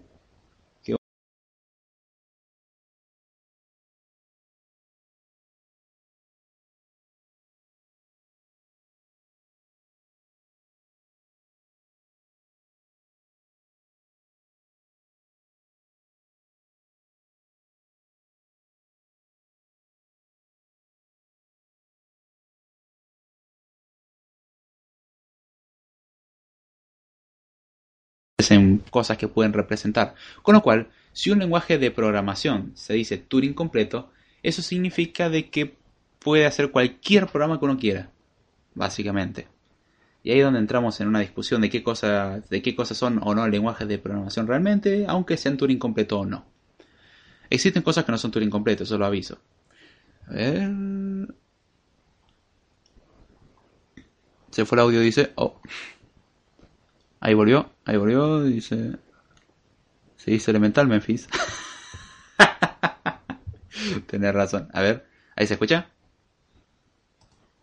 En 28.51 28.79
cosas 28.91 29.19
que 29.19 29.29
pueden 29.29 29.53
representar. 29.53 30.15
Con 30.43 30.55
lo 30.55 30.63
cual, 30.63 30.89
si 31.13 31.31
un 31.31 31.39
lenguaje 31.39 31.79
de 31.79 31.91
programación 31.91 32.73
se 32.75 32.95
dice 32.95 33.19
Turing 33.19 33.55
completo, 33.55 34.11
eso 34.43 34.63
significa 34.63 35.29
de 35.29 35.51
que 35.51 35.77
puede 36.19 36.47
hacer 36.47 36.71
cualquier 36.71 37.27
programa 37.27 37.59
que 37.59 37.65
uno 37.65 37.79
quiera, 37.79 38.11
básicamente. 38.75 39.49
Y 40.23 40.33
ahí 40.33 40.39
es 40.41 40.45
donde 40.45 40.59
entramos 40.59 41.01
en 41.01 41.09
una 41.09 41.21
discusión 41.21 41.61
de 41.61 41.71
qué, 41.71 41.83
cosa, 41.85 42.41
de 42.51 42.61
qué 42.61 42.75
cosas 42.75 42.99
son 42.99 43.21
o 43.23 43.35
no 43.35 43.47
lenguajes 43.47 43.87
de 43.87 43.99
programación 43.99 44.47
realmente, 44.47 45.05
aunque 45.07 45.37
sean 45.37 45.57
Turing 45.57 45.79
completo 45.79 46.19
o 46.19 46.27
no. 46.27 46.45
Existen 47.49 47.83
cosas 47.83 48.05
que 48.05 48.11
no 48.11 48.19
son 48.19 48.33
Turing 48.33 48.51
completo, 48.51 48.83
eso 48.83 48.99
lo 48.99 49.07
aviso. 49.07 49.39
A 50.27 50.33
ver... 50.33 50.71
Se 54.51 54.65
fue 54.65 54.77
el 54.77 54.81
audio, 54.81 55.01
dice... 55.01 55.33
Oh. 55.37 55.61
Ahí 57.21 57.35
volvió, 57.35 57.71
ahí 57.87 57.97
volvió, 57.97 58.43
dice. 58.45 58.97
Se 60.17 60.31
dice 60.31 60.51
elemental 60.51 60.87
Memphis. 60.89 61.29
Tenés 64.07 64.35
razón. 64.35 64.69
A 64.73 64.83
ver, 64.83 65.07
¿ahí 65.37 65.47
se 65.47 65.55
escucha? 65.55 65.89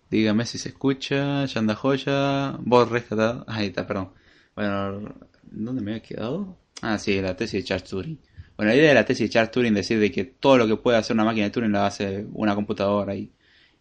Dígame 0.10 0.46
si 0.46 0.58
se 0.58 0.70
escucha. 0.70 1.46
Yanda 1.46 1.76
Joya. 1.76 2.56
Voz 2.60 2.90
rescatado. 2.90 3.44
Ahí 3.48 3.68
está, 3.68 3.86
perdón. 3.86 4.14
Bueno, 4.56 5.14
¿dónde 5.44 5.82
me 5.82 5.92
había 5.92 6.04
quedado? 6.04 6.58
Ah, 6.82 6.98
sí, 6.98 7.22
la 7.22 7.36
tesis 7.36 7.62
de 7.62 7.68
Charles 7.68 7.90
Turing. 7.90 8.20
Bueno, 8.56 8.72
la 8.72 8.78
idea 8.78 8.90
de 8.90 8.96
la 8.96 9.06
tesis 9.06 9.28
de 9.28 9.34
Charles 9.34 9.52
Turing 9.52 9.74
decir 9.74 10.00
de 10.00 10.12
que 10.12 10.24
todo 10.24 10.58
lo 10.58 10.68
que 10.68 10.78
puede 10.78 10.98
hacer 10.98 11.16
una 11.16 11.26
máquina 11.26 11.46
de 11.46 11.52
Turing 11.52 11.72
lo 11.72 11.82
hace 11.82 12.26
una 12.34 12.56
computadora 12.56 13.16
y, 13.16 13.32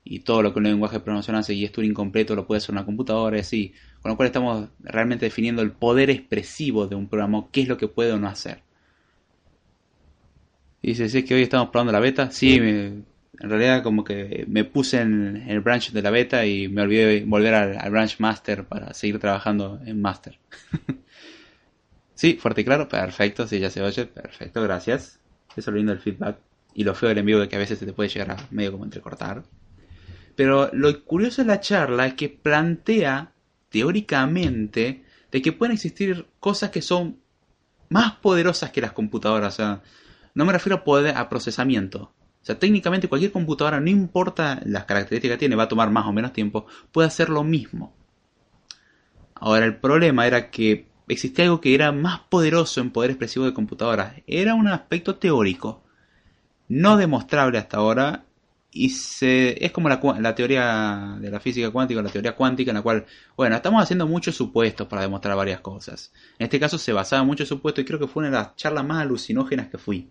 y 0.05 0.21
todo 0.21 0.43
lo 0.43 0.53
que 0.53 0.59
un 0.59 0.65
lenguaje 0.65 0.97
de 0.97 1.01
programación 1.01 1.37
hace 1.37 1.55
y 1.55 1.65
es 1.65 1.73
Turing 1.73 1.93
incompleto 1.93 2.35
lo 2.35 2.47
puede 2.47 2.59
hacer 2.59 2.73
una 2.73 2.85
computadora 2.85 3.37
y 3.37 3.41
así. 3.41 3.73
Con 4.01 4.11
lo 4.11 4.17
cual 4.17 4.27
estamos 4.27 4.69
realmente 4.81 5.27
definiendo 5.27 5.63
el 5.63 5.71
poder 5.71 6.11
expresivo 6.11 6.89
de 6.89 6.97
un 6.97 7.09
programa, 7.09 7.47
qué 7.53 7.63
es 7.63 7.69
lo 7.69 7.77
que 7.77 7.87
puede 7.87 8.13
o 8.13 8.19
no 8.19 8.29
hacer. 8.29 8.63
Y 10.83 10.89
dice, 10.89 11.09
¿sí 11.09 11.19
es 11.19 11.25
que 11.25 11.35
hoy 11.35 11.43
estamos 11.43 11.69
probando 11.69 11.93
la 11.93 12.01
beta? 12.01 12.31
Sí, 12.33 12.57
en 12.57 13.05
realidad 13.39 13.85
como 13.85 14.03
que 14.03 14.45
me 14.49 14.65
puse 14.65 15.01
en, 15.01 15.45
el 15.49 15.61
branch 15.61 15.93
de 15.93 16.03
la 16.03 16.11
beta 16.11 16.45
y 16.45 16.69
me 16.69 16.83
olvidé 16.83 17.25
volver 17.25 17.55
al, 17.55 17.91
branch 17.91 18.19
master 18.19 18.65
para 18.65 18.93
seguir 18.93 19.21
trabajando 19.21 19.81
en 19.87 20.01
master. 20.01 20.39
sí, 22.15 22.35
fuerte 22.35 22.63
y 22.63 22.65
claro, 22.65 22.89
perfecto, 22.89 23.47
sí, 23.47 23.61
ya 23.61 23.71
se 23.71 23.81
oye, 23.83 24.07
perfecto, 24.07 24.61
gracias. 24.63 25.21
Eso 25.57 25.71
lo 25.71 25.77
lindo 25.77 25.93
del 25.93 26.03
feedback 26.03 26.39
y 26.75 26.83
lo 26.83 26.95
feo 26.95 27.11
del 27.11 27.19
envío 27.19 27.39
de 27.39 27.49
que 27.49 27.57
a 27.57 27.61
veces 27.61 27.79
se 27.79 27.87
te 27.87 27.93
puede 27.93 28.09
llegar 28.09 28.33
a 28.33 28.37
medio 28.51 28.73
como 28.73 28.85
entrecortar. 28.85 29.45
Pero 30.35 30.71
lo 30.73 31.05
curioso 31.05 31.43
de 31.43 31.49
la 31.49 31.61
charla 31.61 32.07
es 32.07 32.15
que 32.15 32.29
plantea 32.29 33.33
teóricamente 33.69 35.05
de 35.31 35.43
que 35.43 35.53
pueden 35.53 35.75
existir 35.75 36.27
cosas 36.41 36.71
que 36.71 36.83
son 36.83 37.19
más 37.89 38.13
poderosas 38.17 38.71
que 38.71 38.81
las 38.81 38.93
computadoras. 38.93 39.55
O 39.55 39.57
sea, 39.57 39.83
no 40.35 40.45
me 40.45 40.53
refiero 40.53 40.77
a 40.77 40.85
poder 40.85 41.17
a 41.17 41.29
procesamiento. 41.29 42.13
O 42.43 42.45
sea, 42.45 42.59
técnicamente 42.59 43.09
cualquier 43.09 43.31
computadora, 43.31 43.81
no 43.81 43.89
importa 43.89 44.61
las 44.65 44.85
características 44.85 45.37
que 45.37 45.41
tiene, 45.41 45.57
va 45.57 45.65
a 45.65 45.69
tomar 45.69 45.91
más 45.91 46.07
o 46.07 46.13
menos 46.13 46.33
tiempo, 46.33 46.67
puede 46.91 47.07
hacer 47.07 47.29
lo 47.29 47.45
mismo. 47.45 47.95
Ahora, 49.35 49.65
el 49.65 49.77
problema 49.77 50.27
era 50.27 50.51
que 50.51 50.89
existía 51.09 51.45
algo 51.45 51.61
que 51.61 51.75
era 51.75 51.93
más 51.93 52.21
poderoso 52.21 52.81
en 52.81 52.91
poder 52.91 53.11
expresivo 53.11 53.45
de 53.45 53.55
computadoras. 53.55 54.15
Era 54.27 54.55
un 54.55 54.67
aspecto 54.67 55.17
teórico, 55.17 55.85
no 56.69 56.97
demostrable 56.97 57.59
hasta 57.59 57.77
ahora, 57.77 58.25
y 58.75 58.89
se, 58.89 59.65
es 59.65 59.71
como 59.71 59.91
la, 59.91 60.35
teoría 60.35 61.17
de 61.21 61.31
la 61.31 61.41
física 61.41 61.71
cuántica, 61.71 62.01
la 62.01 62.09
teoría 62.09 62.35
cuántica, 62.35 62.71
en 62.71 62.77
la 62.77 62.83
cual, 62.83 63.05
bueno, 63.37 63.55
estamos 63.55 63.83
haciendo 63.83 64.07
muchos 64.07 64.35
supuestos 64.35 64.89
para 64.89 65.03
demostrar 65.03 65.37
varias 65.37 65.61
cosas. 65.61 66.11
En 66.39 66.45
este 66.45 66.59
caso 66.59 66.79
se 66.79 66.93
basaba 66.93 67.21
en 67.21 67.29
muchos 67.29 67.49
supuestos 67.49 67.83
y 67.83 67.85
creo 67.85 67.99
que 67.99 68.07
fue 68.07 68.23
una 68.23 68.31
de 68.31 68.43
las 68.43 68.57
charlas 68.57 68.87
más 68.87 69.03
alucinógenas 69.03 69.69
que 69.69 69.77
fui. 69.77 70.11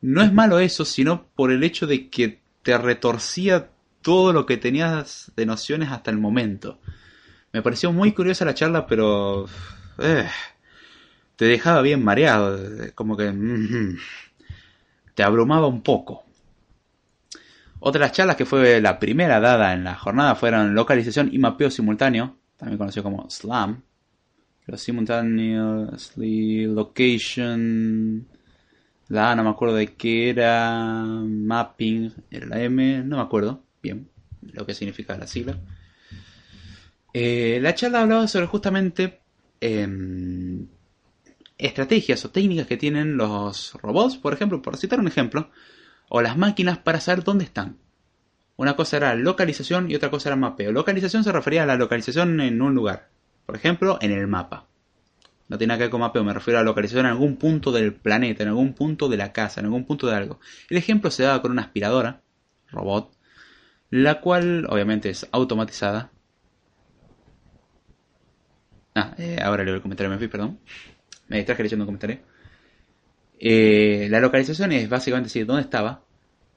No 0.00 0.22
es 0.22 0.32
malo 0.32 0.58
eso, 0.58 0.86
sino 0.86 1.26
por 1.34 1.52
el 1.52 1.62
hecho 1.64 1.86
de 1.86 2.08
que 2.08 2.40
te 2.62 2.78
retorcía 2.78 3.68
todo 4.00 4.32
lo 4.32 4.46
que 4.46 4.56
tenías 4.56 5.30
de 5.36 5.44
nociones 5.44 5.90
hasta 5.90 6.10
el 6.10 6.18
momento. 6.18 6.80
Me 7.52 7.60
pareció 7.60 7.92
muy 7.92 8.12
curiosa 8.12 8.46
la 8.46 8.54
charla, 8.54 8.86
pero... 8.86 9.46
Eh, 9.98 10.26
te 11.36 11.44
dejaba 11.44 11.82
bien 11.82 12.02
mareado, 12.02 12.58
como 12.94 13.18
que... 13.18 13.30
Mm, 13.30 13.98
te 15.14 15.22
abrumaba 15.22 15.66
un 15.66 15.82
poco. 15.82 16.25
Otras 17.88 18.10
charlas 18.10 18.34
que 18.34 18.44
fue 18.44 18.80
la 18.80 18.98
primera 18.98 19.38
dada 19.38 19.72
en 19.72 19.84
la 19.84 19.94
jornada 19.94 20.34
fueron 20.34 20.74
localización 20.74 21.30
y 21.32 21.38
mapeo 21.38 21.70
simultáneo, 21.70 22.34
también 22.56 22.78
conocido 22.78 23.04
como 23.04 23.30
SLAM. 23.30 23.80
Pero 24.64 24.76
simultaneously 24.76 26.66
location. 26.66 28.26
La 29.06 29.30
A 29.30 29.36
no 29.36 29.44
me 29.44 29.50
acuerdo 29.50 29.76
de 29.76 29.94
qué 29.94 30.30
era. 30.30 31.04
Mapping 31.04 32.12
era 32.28 32.46
la 32.46 32.60
M, 32.60 33.04
no 33.04 33.18
me 33.18 33.22
acuerdo 33.22 33.62
bien 33.80 34.08
lo 34.40 34.66
que 34.66 34.74
significa 34.74 35.16
la 35.16 35.28
sigla. 35.28 35.56
Eh, 37.14 37.60
la 37.62 37.72
charla 37.76 38.00
hablaba 38.00 38.26
sobre 38.26 38.46
justamente 38.46 39.20
em, 39.60 40.66
estrategias 41.56 42.24
o 42.24 42.30
técnicas 42.32 42.66
que 42.66 42.76
tienen 42.76 43.16
los 43.16 43.74
robots, 43.74 44.16
por 44.16 44.32
ejemplo, 44.32 44.60
por 44.60 44.76
citar 44.76 44.98
un 44.98 45.06
ejemplo, 45.06 45.50
o 46.08 46.20
las 46.22 46.36
máquinas 46.36 46.78
para 46.78 47.00
saber 47.00 47.24
dónde 47.24 47.44
están. 47.44 47.78
Una 48.56 48.74
cosa 48.74 48.96
era 48.96 49.14
localización 49.14 49.90
y 49.90 49.94
otra 49.94 50.10
cosa 50.10 50.30
era 50.30 50.36
mapeo. 50.36 50.72
Localización 50.72 51.24
se 51.24 51.32
refería 51.32 51.64
a 51.64 51.66
la 51.66 51.76
localización 51.76 52.40
en 52.40 52.62
un 52.62 52.74
lugar. 52.74 53.10
Por 53.44 53.54
ejemplo, 53.54 53.98
en 54.00 54.12
el 54.12 54.26
mapa. 54.26 54.66
No 55.48 55.58
tiene 55.58 55.68
nada 55.68 55.78
que 55.78 55.84
ver 55.84 55.90
con 55.90 56.00
mapeo, 56.00 56.24
me 56.24 56.32
refiero 56.32 56.58
a 56.58 56.62
localización 56.62 57.06
en 57.06 57.12
algún 57.12 57.36
punto 57.36 57.70
del 57.70 57.92
planeta, 57.94 58.42
en 58.42 58.48
algún 58.48 58.72
punto 58.72 59.08
de 59.08 59.16
la 59.16 59.32
casa, 59.32 59.60
en 59.60 59.66
algún 59.66 59.84
punto 59.84 60.08
de 60.08 60.16
algo. 60.16 60.40
El 60.68 60.76
ejemplo 60.76 61.10
se 61.10 61.22
daba 61.22 61.40
con 61.42 61.52
una 61.52 61.62
aspiradora, 61.62 62.22
robot, 62.68 63.12
la 63.90 64.20
cual 64.20 64.66
obviamente 64.68 65.10
es 65.10 65.28
automatizada. 65.30 66.10
Ah, 68.94 69.14
eh, 69.18 69.38
ahora 69.40 69.62
leo 69.62 69.74
el 69.74 69.82
comentario, 69.82 70.10
me 70.16 70.28
perdón. 70.28 70.58
Me 71.28 71.36
distraje 71.36 71.62
leyendo 71.62 71.84
un 71.84 71.86
comentario. 71.86 72.20
Eh, 73.38 74.08
la 74.10 74.20
localización 74.20 74.72
es 74.72 74.88
básicamente 74.88 75.28
decir 75.28 75.46
dónde 75.46 75.62
estaba. 75.62 76.02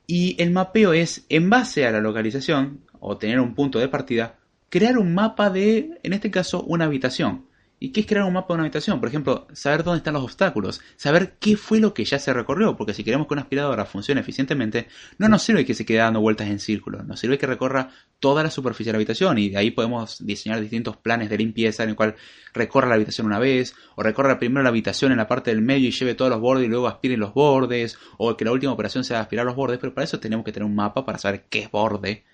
Y 0.07 0.41
el 0.41 0.51
mapeo 0.51 0.93
es, 0.93 1.25
en 1.29 1.49
base 1.49 1.85
a 1.85 1.91
la 1.91 1.99
localización, 1.99 2.81
o 2.99 3.17
tener 3.17 3.39
un 3.39 3.53
punto 3.55 3.79
de 3.79 3.87
partida, 3.87 4.37
crear 4.69 4.97
un 4.97 5.13
mapa 5.13 5.49
de, 5.49 5.99
en 6.03 6.13
este 6.13 6.31
caso, 6.31 6.63
una 6.63 6.85
habitación. 6.85 7.45
¿Y 7.81 7.91
qué 7.91 8.01
es 8.01 8.07
crear 8.07 8.25
un 8.25 8.33
mapa 8.33 8.49
de 8.49 8.55
una 8.55 8.63
habitación? 8.63 8.99
Por 8.99 9.07
ejemplo, 9.07 9.47
saber 9.53 9.83
dónde 9.83 9.99
están 9.99 10.13
los 10.13 10.23
obstáculos, 10.23 10.81
saber 10.97 11.37
qué 11.39 11.55
fue 11.55 11.79
lo 11.79 11.93
que 11.93 12.03
ya 12.03 12.19
se 12.19 12.33
recorrió, 12.33 12.75
porque 12.75 12.93
si 12.93 13.05
queremos 13.05 13.27
que 13.27 13.35
una 13.35 13.43
aspiradora 13.43 13.85
funcione 13.85 14.19
eficientemente, 14.19 14.87
no 15.17 15.29
nos 15.29 15.43
sirve 15.43 15.65
que 15.65 15.73
se 15.73 15.85
quede 15.85 15.99
dando 15.99 16.19
vueltas 16.19 16.49
en 16.49 16.59
círculo, 16.59 17.03
nos 17.03 17.21
sirve 17.21 17.37
que 17.37 17.47
recorra 17.47 17.89
toda 18.19 18.43
la 18.43 18.51
superficie 18.51 18.89
de 18.89 18.93
la 18.93 18.97
habitación 18.97 19.37
y 19.37 19.49
de 19.49 19.57
ahí 19.57 19.71
podemos 19.71 20.25
diseñar 20.25 20.59
distintos 20.59 20.97
planes 20.97 21.29
de 21.29 21.37
limpieza 21.37 21.83
en 21.83 21.89
el 21.89 21.95
cual 21.95 22.15
recorra 22.53 22.89
la 22.89 22.95
habitación 22.95 23.27
una 23.27 23.39
vez, 23.39 23.73
o 23.95 24.03
recorra 24.03 24.39
primero 24.39 24.61
la 24.61 24.69
habitación 24.69 25.13
en 25.13 25.17
la 25.17 25.27
parte 25.27 25.51
del 25.51 25.61
medio 25.61 25.87
y 25.87 25.91
lleve 25.91 26.15
todos 26.15 26.29
los 26.29 26.41
bordes 26.41 26.65
y 26.65 26.69
luego 26.69 26.89
aspire 26.89 27.15
los 27.15 27.33
bordes, 27.33 27.97
o 28.17 28.35
que 28.35 28.43
la 28.43 28.51
última 28.51 28.73
operación 28.73 29.05
sea 29.05 29.21
aspirar 29.21 29.45
los 29.45 29.55
bordes, 29.55 29.79
pero 29.79 29.93
para 29.93 30.03
eso 30.03 30.19
tenemos 30.19 30.43
que 30.43 30.51
tener 30.51 30.65
un 30.65 30.75
mapa 30.75 31.05
para 31.05 31.17
saber 31.17 31.45
qué 31.49 31.59
es 31.59 31.71
borde. 31.71 32.25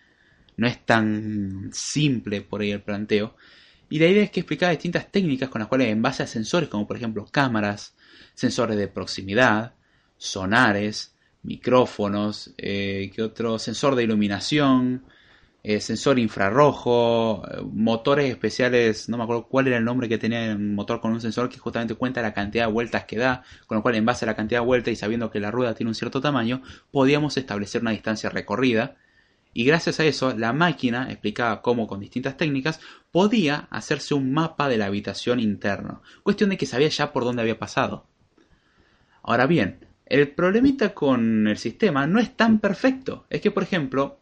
No 0.58 0.66
es 0.68 0.84
tan 0.86 1.70
simple 1.72 2.42
por 2.42 2.62
ahí 2.62 2.72
el 2.72 2.82
planteo. 2.82 3.36
Y 3.90 4.00
la 4.00 4.08
idea 4.08 4.24
es 4.24 4.32
que 4.32 4.42
explicaba 4.42 4.72
distintas 4.72 5.12
técnicas 5.12 5.50
con 5.50 5.60
las 5.60 5.68
cuales, 5.68 5.90
en 5.90 6.02
base 6.02 6.24
a 6.24 6.28
sensores 6.28 6.70
como 6.70 6.88
por 6.88 6.98
ejemplo 6.98 7.26
cámaras, 7.32 7.96
sensores 8.34 8.78
de 8.78 8.88
proximidad, 8.88 9.74
sonares, 10.18 11.16
micrófonos, 11.44 12.54
eh, 12.58 13.12
¿qué 13.14 13.22
otro? 13.22 13.60
Sensor 13.60 13.96
de 13.96 14.04
iluminación, 14.04 15.06
eh, 15.64 15.80
sensor 15.82 16.20
infrarrojo, 16.20 17.44
motores 17.72 18.30
especiales, 18.30 19.10
no 19.10 19.18
me 19.18 19.24
acuerdo 19.24 19.48
cuál 19.48 19.68
era 19.68 19.78
el 19.78 19.86
nombre 19.86 20.10
que 20.10 20.18
tenía 20.18 20.46
el 20.52 20.60
motor 20.60 21.02
con 21.02 21.12
un 21.12 21.22
sensor 21.22 21.50
que 21.50 21.58
justamente 21.58 21.96
cuenta 21.96 22.22
la 22.22 22.34
cantidad 22.34 22.68
de 22.68 22.72
vueltas 22.72 23.06
que 23.06 23.18
da, 23.18 23.44
con 23.68 23.78
lo 23.78 23.82
cual 23.82 23.96
en 23.96 24.06
base 24.06 24.26
a 24.26 24.28
la 24.28 24.36
cantidad 24.36 24.62
de 24.62 24.66
vueltas 24.66 24.94
y 24.94 24.96
sabiendo 24.96 25.32
que 25.32 25.40
la 25.40 25.52
rueda 25.52 25.74
tiene 25.74 25.90
un 25.90 25.96
cierto 25.96 26.22
tamaño, 26.22 26.62
podíamos 26.92 27.38
establecer 27.38 27.82
una 27.82 27.92
distancia 27.92 28.30
recorrida 28.30 28.98
y 29.58 29.64
gracias 29.64 30.02
a 30.02 30.04
eso, 30.04 30.38
la 30.38 30.52
máquina, 30.52 31.10
explicaba 31.10 31.62
cómo 31.62 31.88
con 31.88 32.02
distintas 32.02 32.36
técnicas, 32.36 32.82
podía 33.10 33.70
hacerse 33.72 34.14
un 34.14 34.34
mapa 34.34 34.68
de 34.68 34.78
la 34.78 34.88
habitación 34.88 35.40
interna. 35.40 36.02
Cuestión 36.24 36.50
de 36.50 36.58
que 36.58 36.66
sabía 36.66 36.90
ya 36.90 37.14
por 37.14 37.24
dónde 37.24 37.42
había 37.42 37.58
pasado. 37.58 38.06
Ahora 39.24 39.48
bien, 39.48 39.88
el 40.08 40.28
problemita 40.28 40.94
con 40.94 41.48
el 41.48 41.58
sistema 41.58 42.06
no 42.06 42.20
es 42.20 42.36
tan 42.36 42.60
perfecto. 42.60 43.28
Es 43.30 43.40
que, 43.40 43.50
por 43.50 43.64
ejemplo, 43.64 44.20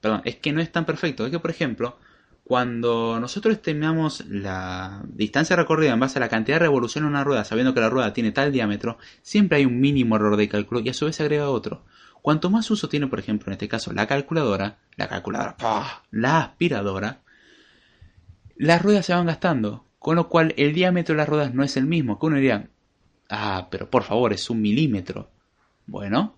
perdón, 0.00 0.22
es 0.24 0.36
que 0.36 0.52
no 0.52 0.60
es 0.60 0.70
tan 0.70 0.86
perfecto. 0.86 1.24
Es 1.24 1.32
que, 1.32 1.40
por 1.40 1.50
ejemplo, 1.50 1.98
cuando 2.44 3.18
nosotros 3.18 3.54
estimamos 3.54 4.24
la 4.26 5.02
distancia 5.08 5.56
recorrida 5.56 5.94
en 5.94 5.98
base 5.98 6.20
a 6.20 6.20
la 6.20 6.28
cantidad 6.28 6.60
de 6.60 6.66
revolución 6.66 7.02
en 7.02 7.10
una 7.10 7.24
rueda, 7.24 7.44
sabiendo 7.44 7.74
que 7.74 7.80
la 7.80 7.90
rueda 7.90 8.12
tiene 8.12 8.30
tal 8.30 8.52
diámetro, 8.52 8.98
siempre 9.22 9.58
hay 9.58 9.66
un 9.66 9.80
mínimo 9.80 10.14
error 10.14 10.36
de 10.36 10.48
cálculo 10.48 10.80
y 10.80 10.90
a 10.90 10.94
su 10.94 11.06
vez 11.06 11.16
se 11.16 11.24
agrega 11.24 11.50
otro. 11.50 11.82
Cuanto 12.26 12.50
más 12.50 12.68
uso 12.72 12.88
tiene, 12.88 13.06
por 13.06 13.20
ejemplo, 13.20 13.46
en 13.46 13.52
este 13.52 13.68
caso, 13.68 13.92
la 13.92 14.08
calculadora, 14.08 14.78
la 14.96 15.06
calculadora, 15.06 15.54
la 16.10 16.40
aspiradora, 16.40 17.20
las 18.56 18.82
ruedas 18.82 19.06
se 19.06 19.14
van 19.14 19.26
gastando. 19.26 19.86
Con 20.00 20.16
lo 20.16 20.28
cual, 20.28 20.52
el 20.56 20.74
diámetro 20.74 21.12
de 21.12 21.18
las 21.18 21.28
ruedas 21.28 21.54
no 21.54 21.62
es 21.62 21.76
el 21.76 21.86
mismo. 21.86 22.18
Que 22.18 22.26
uno 22.26 22.34
diría, 22.34 22.68
ah, 23.30 23.68
pero 23.70 23.88
por 23.90 24.02
favor, 24.02 24.32
es 24.32 24.50
un 24.50 24.60
milímetro. 24.60 25.30
Bueno, 25.86 26.36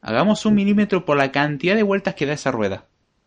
hagamos 0.00 0.46
un 0.46 0.54
milímetro 0.54 1.04
por 1.04 1.18
la 1.18 1.30
cantidad 1.30 1.76
de 1.76 1.82
vueltas 1.82 2.14
que 2.14 2.24
da 2.24 2.32
esa 2.32 2.50
rueda. 2.50 2.86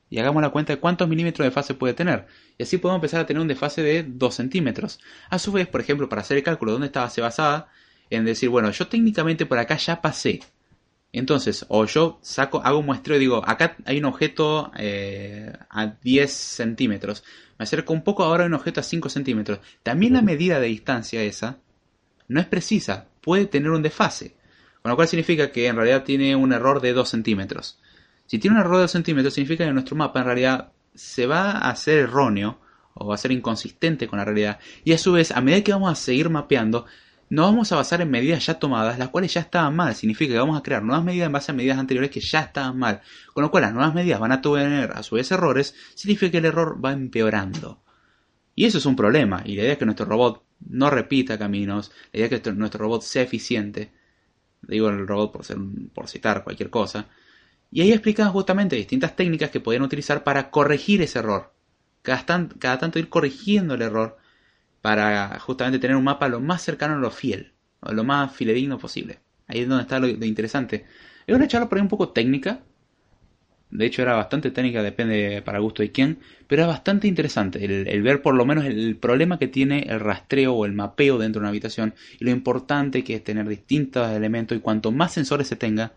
Y 0.10 0.18
hagamos 0.18 0.42
la 0.42 0.50
cuenta 0.50 0.74
de 0.74 0.80
cuántos 0.80 1.08
milímetros 1.08 1.46
de 1.46 1.52
fase 1.52 1.76
puede 1.76 1.94
tener. 1.94 2.26
Y 2.58 2.64
así 2.64 2.80
podemos 2.80 2.98
empezar 2.98 3.22
a 3.22 3.28
tener 3.28 3.42
un 3.42 3.48
desfase 3.48 3.84
de 3.84 4.02
2 4.02 4.34
centímetros. 4.34 5.00
A 5.30 5.38
su 5.38 5.52
vez, 5.52 5.68
por 5.68 5.82
ejemplo, 5.82 6.10
para 6.10 6.24
hacer 6.24 6.38
el 6.38 6.44
cálculo 6.44 6.72
de 6.72 6.74
dónde 6.78 6.88
estaba, 6.88 7.12
se 7.12 7.22
basaba 7.22 7.68
en 8.10 8.26
decir, 8.26 8.50
bueno, 8.50 8.72
yo 8.72 8.88
técnicamente 8.88 9.46
por 9.46 9.60
acá 9.60 9.78
ya 9.78 10.02
pasé. 10.02 10.40
Entonces, 11.14 11.66
o 11.68 11.86
yo 11.86 12.20
saco, 12.22 12.62
hago 12.64 12.80
un 12.80 12.86
muestreo 12.86 13.18
y 13.18 13.20
digo, 13.20 13.42
acá 13.46 13.76
hay 13.86 13.98
un 13.98 14.06
objeto 14.06 14.72
eh, 14.78 15.52
a 15.70 15.88
10 15.88 16.32
centímetros. 16.32 17.24
Me 17.60 17.64
acerco 17.64 17.94
un 17.94 18.04
poco, 18.04 18.24
ahora 18.24 18.44
hay 18.44 18.48
un 18.48 18.54
objeto 18.54 18.80
a 18.80 18.84
5 18.84 19.10
centímetros. 19.10 19.60
También 19.84 20.14
la 20.14 20.22
medida 20.22 20.60
de 20.60 20.68
distancia 20.68 21.22
esa 21.22 21.58
no 22.28 22.40
es 22.40 22.48
precisa, 22.48 23.08
puede 23.20 23.46
tener 23.46 23.72
un 23.72 23.82
desfase. 23.82 24.36
Con 24.82 24.90
lo 24.90 24.96
cual 24.96 25.08
significa 25.08 25.52
que 25.52 25.68
en 25.68 25.76
realidad 25.76 26.04
tiene 26.04 26.36
un 26.36 26.54
error 26.54 26.82
de 26.82 26.94
2 26.94 27.08
centímetros. 27.08 27.80
Si 28.26 28.40
tiene 28.40 28.56
un 28.56 28.62
error 28.62 28.78
de 28.78 28.84
2 28.84 28.92
centímetros, 28.92 29.34
significa 29.34 29.66
que 29.66 29.74
nuestro 29.74 29.98
mapa 29.98 30.22
en 30.22 30.26
realidad 30.26 30.72
se 30.96 31.28
va 31.28 31.52
a 31.52 31.70
hacer 31.70 32.00
erróneo 32.00 32.60
o 32.94 33.08
va 33.08 33.16
a 33.16 33.18
ser 33.18 33.32
inconsistente 33.32 34.08
con 34.08 34.20
la 34.20 34.26
realidad. 34.26 34.60
Y 34.84 34.94
a 34.94 34.98
su 34.98 35.12
vez, 35.12 35.32
a 35.32 35.42
medida 35.42 35.64
que 35.64 35.74
vamos 35.74 35.92
a 35.92 35.96
seguir 35.96 36.30
mapeando, 36.30 36.86
nos 37.32 37.46
vamos 37.46 37.72
a 37.72 37.78
basar 37.78 38.02
en 38.02 38.12
medidas 38.12 38.46
ya 38.46 38.60
tomadas, 38.60 39.00
las 39.00 39.08
cuales 39.08 39.34
ya 39.34 39.40
estaban 39.40 39.74
mal. 39.74 39.96
Significa 39.96 40.34
que 40.34 40.38
vamos 40.38 40.60
a 40.60 40.62
crear 40.62 40.84
nuevas 40.84 41.06
medidas 41.06 41.28
en 41.28 41.32
base 41.32 41.50
a 41.50 41.56
medidas 41.56 41.78
anteriores 41.78 42.12
que 42.12 42.20
ya 42.20 42.42
estaban 42.42 42.78
mal. 42.78 43.00
Con 43.34 43.42
lo 43.42 43.50
cual 43.50 43.62
las 43.62 43.74
nuevas 43.74 43.96
medidas 43.96 44.20
van 44.20 44.34
a 44.34 44.42
tener 44.42 44.92
a 44.92 45.02
su 45.02 45.16
vez 45.16 45.32
errores, 45.32 45.74
significa 45.96 46.30
que 46.30 46.40
el 46.40 46.46
error 46.46 46.84
va 46.84 46.92
empeorando. 46.92 47.82
Y 48.54 48.66
eso 48.66 48.80
es 48.80 48.86
un 48.86 48.98
problema. 48.98 49.44
Y 49.46 49.56
la 49.56 49.62
idea 49.62 49.72
es 49.72 49.78
que 49.78 49.86
nuestro 49.86 50.08
robot 50.08 50.44
no 50.60 50.90
repita 50.90 51.40
caminos, 51.40 51.94
la 52.12 52.20
idea 52.20 52.36
es 52.36 52.42
que 52.42 52.52
nuestro 52.52 52.80
robot 52.82 53.02
sea 53.02 53.24
eficiente. 53.24 53.94
Digo 54.64 54.90
el 54.90 55.08
robot 55.08 55.32
por, 55.32 55.46
ser, 55.46 55.58
citar 56.08 56.44
cualquier 56.44 56.70
cosa. 56.70 57.08
Y 57.72 57.80
ahí 57.80 57.94
explican 57.94 58.30
justamente 58.34 58.76
distintas 58.76 59.16
técnicas 59.16 59.52
que 59.52 59.62
podían 59.62 59.84
utilizar 59.84 60.26
para 60.26 60.52
corregir 60.52 61.02
ese 61.02 61.20
error. 61.20 61.54
Cada 62.02 62.26
tanto 62.78 63.00
ir 63.00 63.08
corrigiendo 63.08 63.76
el 63.76 63.84
error 63.84 64.18
para 64.82 65.40
justamente 65.40 65.80
tener 65.80 65.96
un 65.96 66.04
mapa 66.04 66.28
lo 66.28 66.40
más 66.40 66.62
cercano 66.62 66.96
a 66.96 66.98
lo 66.98 67.12
fiel, 67.12 67.54
o 67.80 67.94
lo 67.94 68.04
más 68.04 68.36
filedigno 68.36 68.78
posible. 68.78 69.20
Ahí 69.48 69.62
es 69.62 69.68
donde 69.68 69.84
está 69.84 70.00
lo, 70.00 70.08
interesante. 70.08 70.86
Es 71.28 71.36
una 71.36 71.48
charla 71.48 71.70
por 71.70 71.78
ahí 71.78 71.82
un 71.82 71.88
poco 71.88 72.10
técnica, 72.10 72.62
de 73.70 73.86
hecho 73.86 74.02
era 74.02 74.16
bastante 74.16 74.52
técnica, 74.52 74.84
depende 74.84 75.42
para 75.44 75.60
gusto 75.60 75.82
de 75.82 75.92
quién, 75.92 76.20
pero 76.48 76.64
era 76.64 76.72
bastante 76.72 77.08
interesante 77.08 77.64
el, 77.64 78.02
ver 78.02 78.22
por 78.22 78.36
lo 78.36 78.46
menos 78.46 78.66
el, 78.66 78.98
problema 78.98 79.40
que 79.40 79.48
tiene 79.48 79.86
el 79.88 80.02
rastreo 80.02 80.54
o 80.54 80.66
el 80.66 80.74
mapeo 80.74 81.18
dentro 81.18 81.40
de 81.40 81.44
una 81.44 81.50
habitación 81.50 81.94
y 82.20 82.26
lo 82.26 82.32
importante 82.32 83.04
que 83.04 83.16
es 83.16 83.24
tener 83.24 83.48
distintos 83.48 84.10
elementos 84.12 84.58
y 84.58 84.62
cuanto 84.62 84.92
más 84.92 85.14
sensores 85.14 85.48
se 85.48 85.56
tenga, 85.56 85.94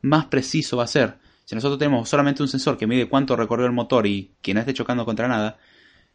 más 0.00 0.26
preciso 0.26 0.76
va 0.76 0.84
a 0.84 0.88
ser. 0.88 1.14
Si 1.44 1.54
nosotros 1.54 1.78
tenemos 1.78 2.08
solamente 2.08 2.42
un 2.42 2.48
sensor 2.48 2.76
que 2.76 2.86
mide 2.86 3.08
cuánto 3.08 3.34
recorrió 3.34 3.66
el 3.66 3.72
motor 3.72 4.06
y 4.06 4.30
que 4.40 4.54
no 4.54 4.60
esté 4.60 4.74
chocando 4.74 5.04
contra 5.04 5.26
nada, 5.26 5.58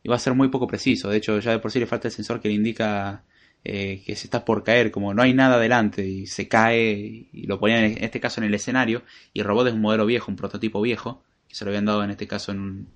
y 0.04 0.10
va 0.10 0.16
a 0.16 0.20
ser 0.20 0.34
muy 0.34 0.49
poco 0.49 0.68
preciso. 0.68 1.10
De 1.10 1.18
hecho, 1.18 1.39
ya 1.39 1.51
de 1.51 1.60
por 1.60 1.72
sí 1.72 1.80
le 1.80 1.88
falta 1.88 2.08
el 2.08 2.14
sensor 2.14 2.41
que 2.41 2.49
le 2.49 2.54
indica 2.56 3.24
eh, 3.64 4.04
que 4.06 4.16
se 4.16 4.28
está 4.28 4.43
por 4.43 4.64
caer, 4.64 4.91
como 4.91 5.14
no 5.14 5.22
hay 5.22 5.34
nada 5.34 5.58
delante 5.58 6.06
y 6.06 6.28
se 6.28 6.49
cae, 6.49 7.28
y 7.32 7.47
lo 7.47 7.60
ponían 7.60 7.86
en 7.86 8.04
este 8.04 8.20
caso 8.20 8.41
en 8.41 8.47
el 8.47 8.54
escenario, 8.54 9.04
y 9.32 9.39
el 9.39 9.45
robot 9.45 9.68
es 9.68 9.74
un 9.74 9.82
modelo 9.82 10.06
viejo, 10.06 10.30
un 10.30 10.36
prototipo 10.36 10.82
viejo, 10.82 11.24
que 11.47 11.56
se 11.56 11.64
lo 11.64 11.72
habían 11.72 11.86
dado 11.86 12.04
en 12.04 12.12
este 12.12 12.28
caso 12.28 12.51
en, 12.51 12.88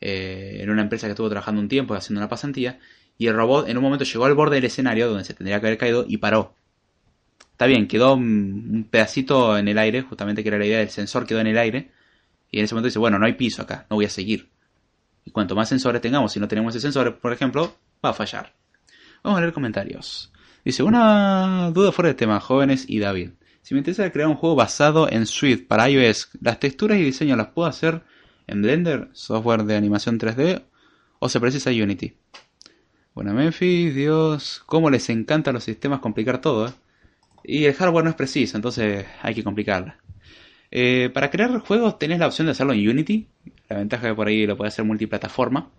eh, 0.00 0.58
en 0.60 0.70
una 0.70 0.82
empresa 0.82 1.08
que 1.08 1.12
estuvo 1.12 1.28
trabajando 1.28 1.60
un 1.60 1.68
tiempo 1.68 1.94
haciendo 1.94 2.20
una 2.20 2.28
pasantía, 2.28 2.78
y 3.18 3.26
el 3.26 3.34
robot 3.34 3.68
en 3.68 3.76
un 3.76 3.82
momento 3.82 4.04
llegó 4.04 4.24
al 4.24 4.34
borde 4.34 4.56
del 4.56 4.64
escenario 4.64 5.08
donde 5.08 5.24
se 5.24 5.34
tendría 5.34 5.60
que 5.60 5.66
haber 5.66 5.78
caído 5.78 6.04
y 6.08 6.18
paró. 6.18 6.54
Está 7.50 7.66
bien, 7.66 7.88
quedó 7.88 8.14
un 8.14 8.86
pedacito 8.88 9.58
en 9.58 9.66
el 9.66 9.78
aire, 9.78 10.02
justamente 10.02 10.42
que 10.42 10.48
era 10.48 10.58
la 10.58 10.66
idea 10.66 10.78
del 10.78 10.90
sensor 10.90 11.26
quedó 11.26 11.40
en 11.40 11.48
el 11.48 11.58
aire, 11.58 11.90
y 12.52 12.58
en 12.58 12.66
ese 12.66 12.74
momento 12.74 12.86
dice, 12.86 13.00
bueno, 13.00 13.18
no 13.18 13.26
hay 13.26 13.32
piso 13.32 13.62
acá, 13.62 13.86
no 13.90 13.96
voy 13.96 14.04
a 14.04 14.10
seguir. 14.10 14.48
Y 15.24 15.30
cuanto 15.30 15.54
más 15.54 15.68
sensores 15.68 16.00
tengamos, 16.00 16.32
si 16.32 16.40
no 16.40 16.48
tenemos 16.48 16.74
ese 16.74 16.82
sensor, 16.82 17.18
por 17.18 17.32
ejemplo, 17.32 17.76
va 18.04 18.10
a 18.10 18.14
fallar. 18.14 18.54
Vamos 19.22 19.38
a 19.38 19.40
leer 19.40 19.52
comentarios. 19.52 20.32
Dice, 20.64 20.82
una 20.82 21.70
duda 21.72 21.92
fuera 21.92 22.08
de 22.08 22.14
tema, 22.14 22.40
jóvenes 22.40 22.84
y 22.88 22.98
David. 22.98 23.30
Si 23.62 23.74
me 23.74 23.78
interesa 23.78 24.10
crear 24.10 24.28
un 24.28 24.34
juego 24.34 24.56
basado 24.56 25.08
en 25.10 25.26
Swift 25.26 25.66
para 25.68 25.88
iOS, 25.88 26.30
¿las 26.40 26.58
texturas 26.58 26.98
y 26.98 27.02
diseño 27.02 27.36
las 27.36 27.48
puedo 27.48 27.68
hacer 27.68 28.02
en 28.46 28.62
Blender, 28.62 29.08
software 29.12 29.64
de 29.64 29.76
animación 29.76 30.18
3D, 30.18 30.64
o 31.20 31.28
se 31.28 31.40
precisa 31.40 31.70
Unity? 31.70 32.16
Bueno, 33.14 33.34
Memphis, 33.34 33.94
Dios, 33.94 34.62
cómo 34.66 34.90
les 34.90 35.08
encanta 35.10 35.52
los 35.52 35.64
sistemas 35.64 36.00
complicar 36.00 36.40
todo, 36.40 36.68
¿eh? 36.68 36.72
Y 37.44 37.64
el 37.64 37.74
hardware 37.74 38.04
no 38.04 38.10
es 38.10 38.16
preciso, 38.16 38.56
entonces 38.56 39.04
hay 39.20 39.34
que 39.34 39.44
complicarla. 39.44 39.98
Eh, 40.70 41.10
para 41.12 41.30
crear 41.30 41.58
juegos 41.58 41.98
tenés 41.98 42.18
la 42.18 42.26
opción 42.26 42.46
de 42.46 42.52
hacerlo 42.52 42.72
en 42.72 42.88
Unity. 42.88 43.28
La 43.72 43.78
ventaja 43.78 44.06
es 44.06 44.12
que 44.12 44.16
por 44.16 44.26
ahí 44.26 44.46
lo 44.46 44.54
puedes 44.54 44.74
hacer 44.74 44.84
multiplataforma. 44.84 45.70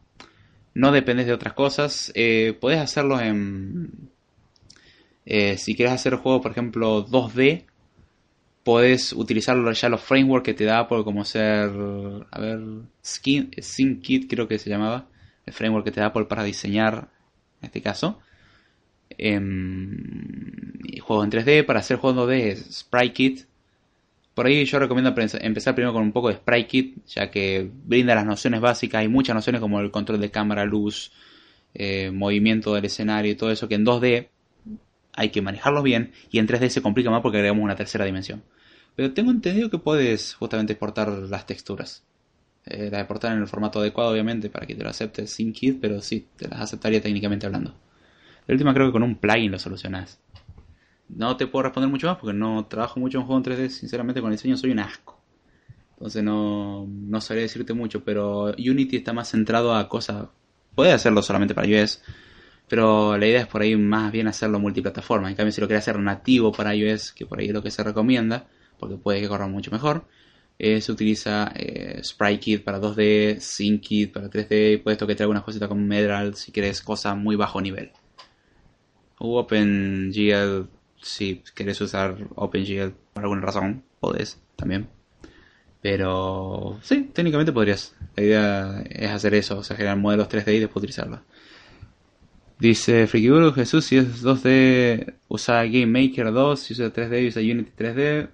No 0.73 0.91
dependes 0.91 1.27
de 1.27 1.33
otras 1.33 1.53
cosas. 1.53 2.11
Eh, 2.15 2.57
podés 2.59 2.79
hacerlo 2.79 3.19
en... 3.19 4.09
Eh, 5.25 5.57
si 5.57 5.75
quieres 5.75 5.93
hacer 5.93 6.15
juego, 6.15 6.41
por 6.41 6.51
ejemplo, 6.51 7.05
2D, 7.05 7.65
podés 8.63 9.13
utilizar 9.13 9.55
ya 9.73 9.89
los 9.89 10.01
frameworks 10.01 10.43
que 10.43 10.53
te 10.55 10.65
da 10.65 10.87
por 10.87 11.03
como 11.03 11.23
ser... 11.23 11.69
A 12.31 12.39
ver... 12.39 12.59
Skin, 13.05 13.51
SceneKit 13.61 14.27
creo 14.27 14.47
que 14.47 14.57
se 14.57 14.71
llamaba. 14.71 15.07
El 15.45 15.53
framework 15.53 15.85
que 15.85 15.91
te 15.91 16.01
da 16.01 16.11
por 16.11 16.27
para 16.27 16.43
diseñar, 16.43 17.09
en 17.61 17.67
este 17.67 17.83
caso. 17.83 18.19
Em, 19.19 20.79
juegos 20.99 21.25
en 21.25 21.31
3D. 21.31 21.63
Para 21.63 21.81
hacer 21.81 21.97
juegos 21.97 22.27
2D 22.27 22.39
es 22.39 22.79
SpriteKit 22.79 23.52
por 24.33 24.47
ahí 24.47 24.65
yo 24.65 24.79
recomiendo 24.79 25.13
empezar 25.17 25.75
primero 25.75 25.93
con 25.93 26.01
un 26.01 26.11
poco 26.11 26.29
de 26.29 26.35
Sprite 26.35 26.67
Kit, 26.67 27.05
ya 27.05 27.29
que 27.29 27.69
brinda 27.85 28.15
las 28.15 28.25
nociones 28.25 28.61
básicas. 28.61 29.01
Hay 29.01 29.07
muchas 29.07 29.35
nociones 29.35 29.61
como 29.61 29.79
el 29.79 29.91
control 29.91 30.19
de 30.19 30.31
cámara, 30.31 30.65
luz, 30.65 31.11
eh, 31.75 32.11
movimiento 32.11 32.73
del 32.73 32.85
escenario 32.85 33.31
y 33.31 33.35
todo 33.35 33.51
eso 33.51 33.67
que 33.67 33.75
en 33.75 33.85
2D 33.85 34.29
hay 35.15 35.29
que 35.29 35.41
manejarlos 35.41 35.83
bien 35.83 36.13
y 36.31 36.39
en 36.39 36.47
3D 36.47 36.69
se 36.69 36.81
complica 36.81 37.11
más 37.11 37.21
porque 37.21 37.37
agregamos 37.37 37.63
una 37.63 37.75
tercera 37.75 38.05
dimensión. 38.05 38.43
Pero 38.95 39.13
tengo 39.13 39.31
entendido 39.31 39.69
que 39.69 39.77
puedes 39.77 40.33
justamente 40.35 40.73
exportar 40.73 41.09
las 41.09 41.45
texturas. 41.45 42.03
Eh, 42.65 42.89
las 42.91 43.01
exportar 43.01 43.33
en 43.33 43.39
el 43.39 43.47
formato 43.47 43.79
adecuado, 43.79 44.11
obviamente, 44.11 44.49
para 44.49 44.65
que 44.65 44.75
te 44.75 44.83
lo 44.83 44.89
acepte 44.89 45.27
sin 45.27 45.51
kit, 45.51 45.79
pero 45.81 46.01
sí, 46.01 46.27
te 46.37 46.47
las 46.47 46.61
aceptaría 46.61 47.01
técnicamente 47.01 47.45
hablando. 47.45 47.75
La 48.47 48.53
última 48.53 48.73
creo 48.73 48.87
que 48.87 48.93
con 48.93 49.03
un 49.03 49.15
plugin 49.15 49.51
lo 49.51 49.59
solucionas. 49.59 50.19
No 51.15 51.37
te 51.37 51.47
puedo 51.47 51.63
responder 51.63 51.89
mucho 51.89 52.07
más 52.07 52.17
porque 52.17 52.33
no 52.35 52.65
trabajo 52.65 52.99
mucho 52.99 53.19
en 53.19 53.25
juego 53.25 53.37
en 53.37 53.43
3D. 53.43 53.69
Sinceramente, 53.69 54.21
con 54.21 54.31
el 54.31 54.37
diseño 54.37 54.57
soy 54.57 54.71
un 54.71 54.79
asco. 54.79 55.21
Entonces 55.91 56.23
no, 56.23 56.85
no 56.87 57.21
sabría 57.21 57.43
decirte 57.43 57.73
mucho, 57.73 58.03
pero 58.03 58.53
Unity 58.57 58.97
está 58.97 59.13
más 59.13 59.29
centrado 59.29 59.75
a 59.75 59.87
cosas. 59.87 60.27
Puede 60.75 60.91
hacerlo 60.91 61.21
solamente 61.21 61.53
para 61.53 61.67
iOS, 61.67 62.01
pero 62.67 63.17
la 63.17 63.27
idea 63.27 63.41
es 63.41 63.47
por 63.47 63.61
ahí 63.61 63.75
más 63.75 64.11
bien 64.11 64.27
hacerlo 64.27 64.59
multiplataforma. 64.59 65.29
En 65.29 65.35
cambio, 65.35 65.51
si 65.51 65.61
lo 65.61 65.67
quieres 65.67 65.83
hacer 65.83 65.99
nativo 65.99 66.51
para 66.51 66.75
iOS, 66.75 67.13
que 67.13 67.25
por 67.25 67.39
ahí 67.39 67.47
es 67.47 67.53
lo 67.53 67.61
que 67.61 67.71
se 67.71 67.83
recomienda, 67.83 68.47
porque 68.79 68.97
puede 68.97 69.21
que 69.21 69.27
corra 69.27 69.47
mucho 69.47 69.71
mejor, 69.71 70.05
eh, 70.59 70.81
se 70.81 70.91
utiliza 70.91 71.51
eh, 71.55 72.01
SpriteKit 72.03 72.63
para 72.63 72.81
2D, 72.81 73.39
SyncKit 73.39 74.11
para 74.11 74.29
3D, 74.29 74.83
puedes 74.83 74.97
toquetear 74.97 75.25
algunas 75.25 75.43
cositas 75.43 75.69
con 75.69 75.87
Medral 75.87 76.35
si 76.35 76.51
quieres 76.51 76.81
cosas 76.81 77.15
muy 77.15 77.35
bajo 77.35 77.61
nivel. 77.61 77.91
OpenGL 79.19 80.67
si 81.03 81.43
querés 81.55 81.79
usar 81.81 82.17
OpenGL 82.35 82.93
por 83.13 83.23
alguna 83.23 83.41
razón, 83.41 83.83
podés 83.99 84.41
también. 84.55 84.87
Pero 85.81 86.79
sí, 86.81 87.09
técnicamente 87.13 87.51
podrías. 87.51 87.95
La 88.15 88.23
idea 88.23 88.83
es 88.89 89.11
hacer 89.11 89.33
eso, 89.35 89.59
o 89.59 89.63
sea, 89.63 89.75
generar 89.75 89.97
modelos 89.97 90.29
3D 90.29 90.55
y 90.55 90.59
después 90.59 90.77
utilizarlos. 90.77 91.19
Dice 92.59 93.07
Frikiburu, 93.07 93.51
Jesús, 93.51 93.85
si 93.85 93.97
es 93.97 94.23
2D, 94.23 95.15
usa 95.27 95.65
Game 95.65 95.87
Maker 95.87 96.31
2, 96.31 96.59
si 96.59 96.73
usa 96.73 96.93
3D, 96.93 97.27
usa 97.27 97.41
Unity 97.41 97.71
3D. 97.77 98.29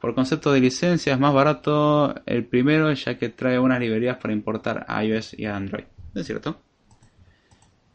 Por 0.00 0.14
concepto 0.14 0.52
de 0.52 0.60
licencia 0.60 1.14
es 1.14 1.18
más 1.18 1.34
barato 1.34 2.14
el 2.26 2.44
primero, 2.44 2.92
ya 2.92 3.18
que 3.18 3.30
trae 3.30 3.58
unas 3.58 3.80
librerías 3.80 4.18
para 4.18 4.34
importar 4.34 4.84
a 4.86 5.04
iOS 5.04 5.34
y 5.38 5.46
a 5.46 5.56
Android. 5.56 5.84
¿Es 6.14 6.26
cierto? 6.26 6.60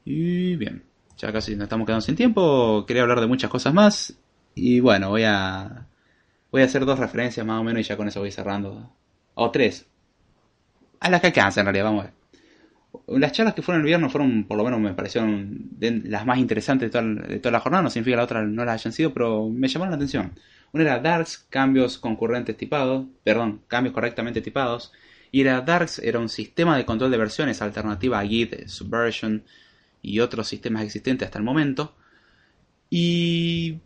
Y 0.04 0.56
bien 0.56 0.89
ya 1.20 1.34
casi 1.34 1.56
nos 1.56 1.64
estamos 1.64 1.86
quedando 1.86 2.02
sin 2.02 2.16
tiempo, 2.16 2.86
quería 2.88 3.04
hablar 3.04 3.20
de 3.20 3.28
muchas 3.28 3.50
cosas 3.50 3.74
más 3.74 4.18
y 4.56 4.80
bueno, 4.80 5.10
voy 5.10 5.24
a 5.24 5.88
voy 6.52 6.62
a 6.62 6.66
hacer 6.66 6.86
dos 6.86 6.98
referencias 6.98 7.46
más 7.46 7.60
o 7.60 7.64
menos 7.64 7.82
y 7.82 7.84
ya 7.84 7.98
con 7.98 8.08
eso 8.08 8.22
voy 8.22 8.32
cerrando. 8.32 8.96
O 9.36 9.52
tres. 9.52 9.86
A 11.00 11.10
las 11.10 11.22
que 11.22 11.28
alcanza 11.28 11.60
en 11.62 11.66
realidad, 11.66 11.86
vamos 11.86 12.02
a 12.02 12.08
ver. 12.08 12.14
Las 13.20 13.32
charlas 13.34 13.54
que 13.54 13.62
fueron 13.62 13.82
el 13.82 13.88
viernes 13.88 14.12
fueron, 14.12 14.46
por 14.46 14.58
lo 14.58 14.64
menos 14.64 14.80
me 14.80 14.94
parecieron 14.94 15.70
las 15.80 16.26
más 16.26 16.40
interesantes 16.40 16.92
de 16.92 17.40
toda, 17.40 17.52
la 17.52 17.60
jornada, 17.60 17.84
no 17.84 17.90
significa 17.90 18.14
que 18.14 18.18
la 18.18 18.24
otra 18.24 18.42
no 18.44 18.66
las 18.66 18.82
hayan 18.82 18.94
sido, 18.94 19.14
pero 19.14 19.48
me 19.50 19.68
llamaron 19.68 19.92
la 19.92 19.96
atención. 19.98 20.34
Una 20.72 20.84
era 20.84 21.00
Darks, 21.00 21.38
cambios 21.50 21.98
concurrentes 21.98 22.58
tipados, 22.58 23.06
perdón, 23.24 23.62
cambios 23.68 23.94
correctamente 23.94 24.42
tipados. 24.42 24.92
Y 25.32 25.42
era 25.42 25.62
Darks 25.62 26.00
era 26.00 26.20
un 26.20 26.30
sistema 26.30 26.78
de 26.78 26.86
control 26.86 27.12
de 27.12 27.18
versiones 27.18 27.62
alternativa 27.62 28.20
a 28.20 28.26
Git, 28.26 28.68
Subversion, 28.68 29.44
y 30.02 30.20
otros 30.20 30.48
sistemas 30.48 30.84
existentes 30.84 31.26
hasta 31.26 31.40
el 31.40 31.46
momento. 31.46 31.96
Y 32.90 33.80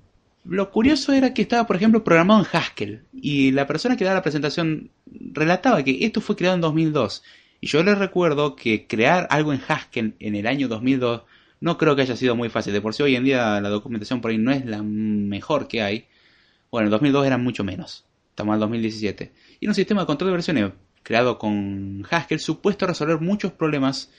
lo 0.45 0.72
curioso 0.72 1.14
era 1.14 1.34
que 1.34 1.41
estaba, 1.41 1.66
por 1.68 1.76
ejemplo, 1.76 2.03
programado 2.03 2.41
en 2.41 2.47
Haskell. 2.51 3.03
Y 3.14 3.51
la 3.51 3.68
persona 3.68 3.97
que 3.97 4.03
daba 4.03 4.16
la 4.16 4.22
presentación 4.22 4.91
relataba 5.05 5.84
que 5.84 6.05
esto 6.05 6.22
fue 6.22 6.36
creado 6.36 6.55
en 6.55 6.61
2002. 6.61 7.24
Y 7.61 7.68
yo 7.68 7.84
les 7.84 7.97
recuerdo 7.97 8.55
que 8.55 8.88
crear 8.88 9.28
algo 9.30 9.53
en 9.53 9.61
Haskell 9.68 10.16
en 10.20 10.36
el 10.36 10.47
año 10.47 10.68
2002 10.68 11.24
no 11.64 11.78
creo 11.78 11.95
que 11.95 12.01
haya 12.01 12.18
sido 12.18 12.36
muy 12.36 12.49
fácil. 12.49 12.74
De 12.74 12.82
por 12.82 12.93
sí 12.93 13.03
hoy 13.03 13.16
en 13.16 13.24
día 13.24 13.61
la 13.61 13.70
documentación 13.70 14.20
por 14.20 14.32
ahí 14.32 14.38
no 14.38 14.51
es 14.51 14.66
la 14.66 14.84
mejor 14.84 15.70
que 15.70 15.82
hay. 15.82 16.07
Bueno, 16.70 16.88
en 16.88 16.91
2002 16.91 17.26
era 17.26 17.38
mucho 17.38 17.64
menos. 17.64 18.05
Estamos 18.32 18.51
en 18.51 18.55
el 18.55 18.59
2017. 18.59 19.32
Y 19.61 19.68
un 19.68 19.74
sistema 19.74 20.01
de 20.01 20.07
control 20.07 20.32
de 20.32 20.34
versiones 20.34 20.72
creado 21.03 21.39
con 21.39 22.05
Haskell 22.11 22.41
supuesto 22.41 22.86
resolver 22.86 23.22
muchos 23.22 23.53
problemas 23.53 24.11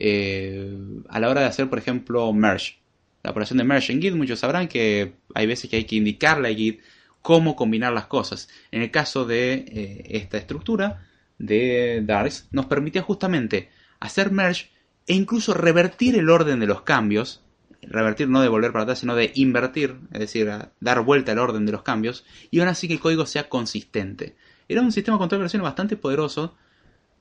eh, 0.00 0.76
a 1.08 1.20
la 1.20 1.28
hora 1.28 1.42
de 1.42 1.46
hacer, 1.46 1.68
por 1.68 1.78
ejemplo, 1.78 2.32
merge. 2.32 2.78
La 3.22 3.32
operación 3.32 3.58
de 3.58 3.64
merge 3.64 3.92
en 3.92 4.00
Git, 4.00 4.14
muchos 4.14 4.38
sabrán 4.38 4.68
que 4.68 5.14
hay 5.34 5.46
veces 5.46 5.68
que 5.68 5.76
hay 5.76 5.84
que 5.84 5.96
indicarle 5.96 6.48
a 6.48 6.54
Git 6.54 6.80
cómo 7.20 7.56
combinar 7.56 7.92
las 7.92 8.06
cosas. 8.06 8.48
En 8.70 8.82
el 8.82 8.90
caso 8.90 9.24
de 9.24 9.52
eh, 9.54 10.02
esta 10.10 10.38
estructura 10.38 11.06
de 11.38 12.02
Darks, 12.04 12.48
nos 12.52 12.66
permitía 12.66 13.02
justamente 13.02 13.70
hacer 14.00 14.30
merge 14.30 14.70
e 15.06 15.14
incluso 15.14 15.54
revertir 15.54 16.16
el 16.16 16.30
orden 16.30 16.60
de 16.60 16.66
los 16.66 16.82
cambios 16.82 17.42
revertir 17.82 18.28
no 18.28 18.40
de 18.40 18.48
volver 18.48 18.72
para 18.72 18.84
atrás, 18.84 19.00
sino 19.00 19.14
de 19.14 19.32
invertir, 19.34 19.96
es 20.12 20.20
decir, 20.20 20.50
dar 20.80 21.00
vuelta 21.02 21.32
al 21.32 21.38
orden 21.38 21.66
de 21.66 21.72
los 21.72 21.82
cambios, 21.82 22.24
y 22.50 22.60
aún 22.60 22.68
así 22.68 22.88
que 22.88 22.94
el 22.94 23.00
código 23.00 23.26
sea 23.26 23.48
consistente. 23.48 24.36
Era 24.68 24.82
un 24.82 24.92
sistema 24.92 25.16
de 25.16 25.20
control 25.20 25.40
de 25.40 25.44
versiones 25.44 25.64
bastante 25.64 25.96
poderoso, 25.96 26.56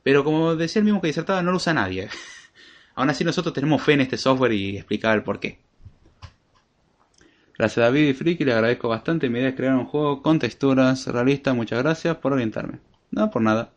pero 0.04 0.24
como 0.24 0.56
decía 0.56 0.80
el 0.80 0.86
mismo 0.86 1.02
que 1.02 1.08
disertaba, 1.08 1.42
no 1.42 1.52
lo 1.52 1.58
usa 1.58 1.74
nadie. 1.74 2.10
Aún 2.98 3.12
así 3.12 3.24
nosotros 3.24 3.54
tenemos 3.54 3.82
fe 3.82 3.94
en 3.94 4.02
este 4.02 4.18
software 4.18 4.52
y 4.54 4.76
explicaba 4.76 5.14
el 5.14 5.24
por 5.24 5.40
qué. 5.40 5.60
Gracias 7.56 7.78
a 7.78 7.82
David 7.82 8.10
y 8.10 8.14
Friki, 8.14 8.44
le 8.44 8.54
agradezco 8.54 8.90
bastante. 8.90 9.30
Mi 9.30 9.38
idea 9.40 9.50
es 9.50 9.56
crear 9.56 9.76
un 9.76 9.86
juego 9.86 10.22
con 10.24 10.40
texturas 10.40 11.06
realistas. 11.08 11.56
Muchas 11.56 11.82
gracias 11.82 12.18
por 12.18 12.34
orientarme. 12.34 12.80
No, 13.12 13.30
por 13.30 13.44
nada. 13.44 13.72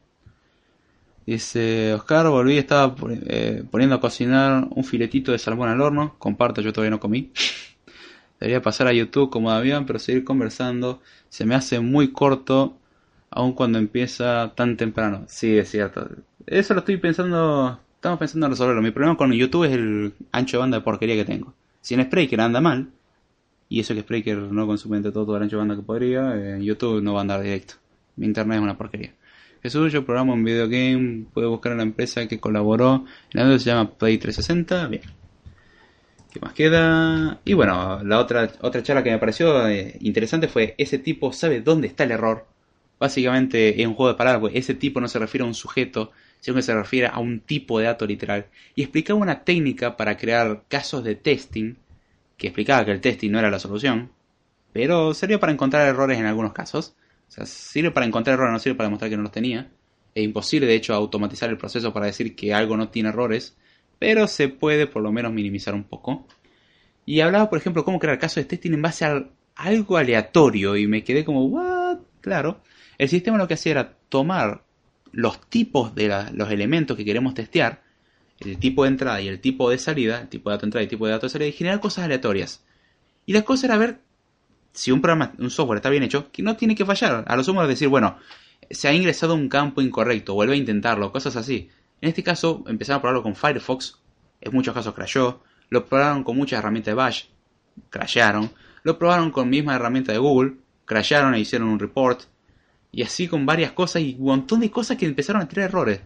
Dice 1.26 1.92
Oscar, 1.94 2.28
volví, 2.28 2.56
estaba 2.56 2.94
eh, 3.26 3.62
poniendo 3.70 3.96
a 3.96 4.00
cocinar 4.00 4.66
un 4.70 4.84
filetito 4.84 5.32
de 5.32 5.38
salmón 5.38 5.68
al 5.68 5.80
horno. 5.82 6.14
Comparto, 6.18 6.62
yo 6.62 6.72
todavía 6.72 6.90
no 6.90 7.00
comí. 7.00 7.30
Debería 8.40 8.62
pasar 8.62 8.86
a 8.86 8.92
YouTube 8.94 9.28
como 9.28 9.50
Damián, 9.50 9.84
pero 9.84 9.98
seguir 9.98 10.24
conversando. 10.24 11.02
Se 11.28 11.44
me 11.44 11.54
hace 11.54 11.78
muy 11.80 12.12
corto, 12.12 12.78
aun 13.30 13.52
cuando 13.52 13.78
empieza 13.78 14.54
tan 14.56 14.78
temprano. 14.78 15.24
Sí, 15.28 15.58
es 15.58 15.70
cierto. 15.70 16.08
Eso 16.46 16.72
lo 16.72 16.80
estoy 16.80 16.96
pensando. 16.96 17.80
Estamos 18.00 18.18
pensando 18.18 18.46
en 18.46 18.52
resolverlo. 18.52 18.80
Mi 18.80 18.92
problema 18.92 19.14
con 19.14 19.30
YouTube 19.30 19.64
es 19.64 19.72
el 19.72 20.14
ancho 20.32 20.56
de 20.56 20.60
banda 20.60 20.78
de 20.78 20.82
porquería 20.82 21.16
que 21.16 21.26
tengo. 21.26 21.52
Si 21.82 21.92
en 21.92 22.02
Spreaker 22.02 22.40
anda 22.40 22.58
mal, 22.58 22.88
y 23.68 23.78
eso 23.78 23.92
que 23.92 24.00
Spreaker 24.00 24.38
no 24.38 24.66
consume 24.66 25.02
todo 25.02 25.36
el 25.36 25.42
ancho 25.42 25.56
de 25.56 25.58
banda 25.58 25.76
que 25.76 25.82
podría, 25.82 26.34
en 26.34 26.62
YouTube 26.62 27.02
no 27.02 27.12
va 27.12 27.20
a 27.20 27.22
andar 27.24 27.42
directo. 27.42 27.74
Mi 28.16 28.24
internet 28.24 28.56
es 28.56 28.62
una 28.62 28.78
porquería. 28.78 29.12
Jesús, 29.62 29.92
yo 29.92 30.06
programo 30.06 30.32
un 30.32 30.42
videogame, 30.42 31.26
puede 31.34 31.46
buscar 31.46 31.72
a 31.72 31.74
la 31.74 31.82
empresa 31.82 32.26
que 32.26 32.40
colaboró, 32.40 33.04
la 33.32 33.58
se 33.58 33.66
llama 33.66 33.90
Play 33.90 34.16
360, 34.16 34.86
bien. 34.86 35.02
¿Qué 36.32 36.40
más 36.40 36.54
queda? 36.54 37.38
Y 37.44 37.52
bueno, 37.52 38.02
la 38.02 38.18
otra, 38.18 38.50
otra 38.62 38.82
charla 38.82 39.04
que 39.04 39.10
me 39.10 39.18
pareció 39.18 39.68
eh, 39.68 39.98
interesante 40.00 40.48
fue, 40.48 40.74
ese 40.78 40.98
tipo 40.98 41.34
sabe 41.34 41.60
dónde 41.60 41.88
está 41.88 42.04
el 42.04 42.12
error. 42.12 42.46
Básicamente 42.98 43.78
es 43.78 43.86
un 43.86 43.92
juego 43.92 44.12
de 44.12 44.16
palabras, 44.16 44.40
pues 44.40 44.54
ese 44.56 44.72
tipo 44.72 45.02
no 45.02 45.08
se 45.08 45.18
refiere 45.18 45.44
a 45.44 45.48
un 45.48 45.54
sujeto, 45.54 46.12
sino 46.40 46.56
que 46.56 46.62
se 46.62 46.74
refiere 46.74 47.06
a 47.06 47.18
un 47.18 47.40
tipo 47.40 47.78
de 47.78 47.86
dato 47.86 48.06
literal. 48.06 48.46
Y 48.74 48.82
explicaba 48.82 49.20
una 49.20 49.44
técnica 49.44 49.96
para 49.96 50.16
crear 50.16 50.64
casos 50.68 51.04
de 51.04 51.14
testing, 51.14 51.76
que 52.36 52.48
explicaba 52.48 52.84
que 52.84 52.92
el 52.92 53.00
testing 53.00 53.30
no 53.30 53.38
era 53.38 53.50
la 53.50 53.58
solución, 53.58 54.10
pero 54.72 55.14
servía 55.14 55.38
para 55.38 55.52
encontrar 55.52 55.86
errores 55.86 56.18
en 56.18 56.26
algunos 56.26 56.52
casos. 56.52 56.96
O 57.28 57.30
sea, 57.30 57.46
sirve 57.46 57.90
para 57.90 58.06
encontrar 58.06 58.34
errores, 58.34 58.52
no 58.52 58.58
sirve 58.58 58.76
para 58.76 58.88
demostrar 58.88 59.10
que 59.10 59.16
no 59.16 59.22
los 59.22 59.32
tenía. 59.32 59.70
Es 60.14 60.24
imposible, 60.24 60.66
de 60.66 60.74
hecho, 60.74 60.94
automatizar 60.94 61.50
el 61.50 61.58
proceso 61.58 61.92
para 61.92 62.06
decir 62.06 62.34
que 62.34 62.52
algo 62.52 62.76
no 62.76 62.88
tiene 62.88 63.10
errores, 63.10 63.56
pero 63.98 64.26
se 64.26 64.48
puede 64.48 64.86
por 64.86 65.02
lo 65.02 65.12
menos 65.12 65.32
minimizar 65.32 65.74
un 65.74 65.84
poco. 65.84 66.26
Y 67.06 67.20
hablaba, 67.20 67.50
por 67.50 67.58
ejemplo, 67.58 67.84
cómo 67.84 67.98
crear 67.98 68.18
casos 68.18 68.36
de 68.36 68.44
testing 68.44 68.72
en 68.72 68.82
base 68.82 69.04
a 69.04 69.24
algo 69.56 69.96
aleatorio 69.96 70.76
y 70.76 70.86
me 70.86 71.04
quedé 71.04 71.24
como, 71.24 71.44
¿what? 71.46 71.98
Claro. 72.20 72.62
El 72.98 73.08
sistema 73.08 73.38
lo 73.38 73.48
que 73.48 73.54
hacía 73.54 73.72
era 73.72 73.96
tomar 74.08 74.64
los 75.12 75.40
tipos 75.48 75.94
de 75.94 76.26
los 76.32 76.50
elementos 76.50 76.96
que 76.96 77.04
queremos 77.04 77.34
testear, 77.34 77.82
el 78.40 78.58
tipo 78.58 78.84
de 78.84 78.90
entrada 78.90 79.20
y 79.20 79.28
el 79.28 79.40
tipo 79.40 79.70
de 79.70 79.78
salida, 79.78 80.20
el 80.22 80.28
tipo 80.28 80.50
de 80.50 80.54
dato 80.54 80.62
de 80.62 80.66
entrada 80.68 80.82
y 80.82 80.86
el 80.86 80.90
tipo 80.90 81.06
de 81.06 81.12
dato 81.12 81.26
de 81.26 81.30
salida, 81.30 81.48
y 81.48 81.52
generar 81.52 81.80
cosas 81.80 82.04
aleatorias. 82.04 82.64
Y 83.26 83.32
la 83.32 83.42
cosa 83.42 83.66
era 83.66 83.76
ver 83.76 84.00
si 84.72 84.92
un 84.92 85.00
programa, 85.00 85.32
un 85.38 85.50
software 85.50 85.78
está 85.78 85.90
bien 85.90 86.02
hecho, 86.02 86.30
que 86.30 86.42
no 86.42 86.56
tiene 86.56 86.74
que 86.74 86.84
fallar. 86.84 87.24
A 87.26 87.36
lo 87.36 87.44
sumo 87.44 87.62
es 87.62 87.68
decir, 87.68 87.88
bueno, 87.88 88.18
se 88.70 88.88
ha 88.88 88.94
ingresado 88.94 89.34
un 89.34 89.48
campo 89.48 89.82
incorrecto, 89.82 90.34
vuelve 90.34 90.54
a 90.54 90.56
intentarlo, 90.56 91.12
cosas 91.12 91.36
así. 91.36 91.70
En 92.00 92.08
este 92.08 92.22
caso, 92.22 92.64
empezaron 92.66 92.98
a 92.98 93.02
probarlo 93.02 93.22
con 93.22 93.36
Firefox, 93.36 93.98
en 94.40 94.52
muchos 94.54 94.74
casos 94.74 94.94
crashó. 94.94 95.42
Lo 95.68 95.86
probaron 95.86 96.24
con 96.24 96.36
muchas 96.36 96.58
herramientas 96.58 96.92
de 96.92 96.94
Bash, 96.94 97.24
crasharon. 97.90 98.50
Lo 98.82 98.98
probaron 98.98 99.30
con 99.30 99.50
misma 99.50 99.76
herramienta 99.76 100.12
de 100.12 100.18
Google, 100.18 100.54
crasharon 100.86 101.34
e 101.34 101.40
hicieron 101.40 101.68
un 101.68 101.78
report. 101.78 102.22
Y 102.92 103.02
así 103.02 103.28
con 103.28 103.46
varias 103.46 103.72
cosas 103.72 104.02
y 104.02 104.16
un 104.18 104.26
montón 104.26 104.60
de 104.60 104.70
cosas 104.70 104.96
que 104.96 105.06
empezaron 105.06 105.42
a 105.42 105.48
tener 105.48 105.66
errores. 105.66 106.00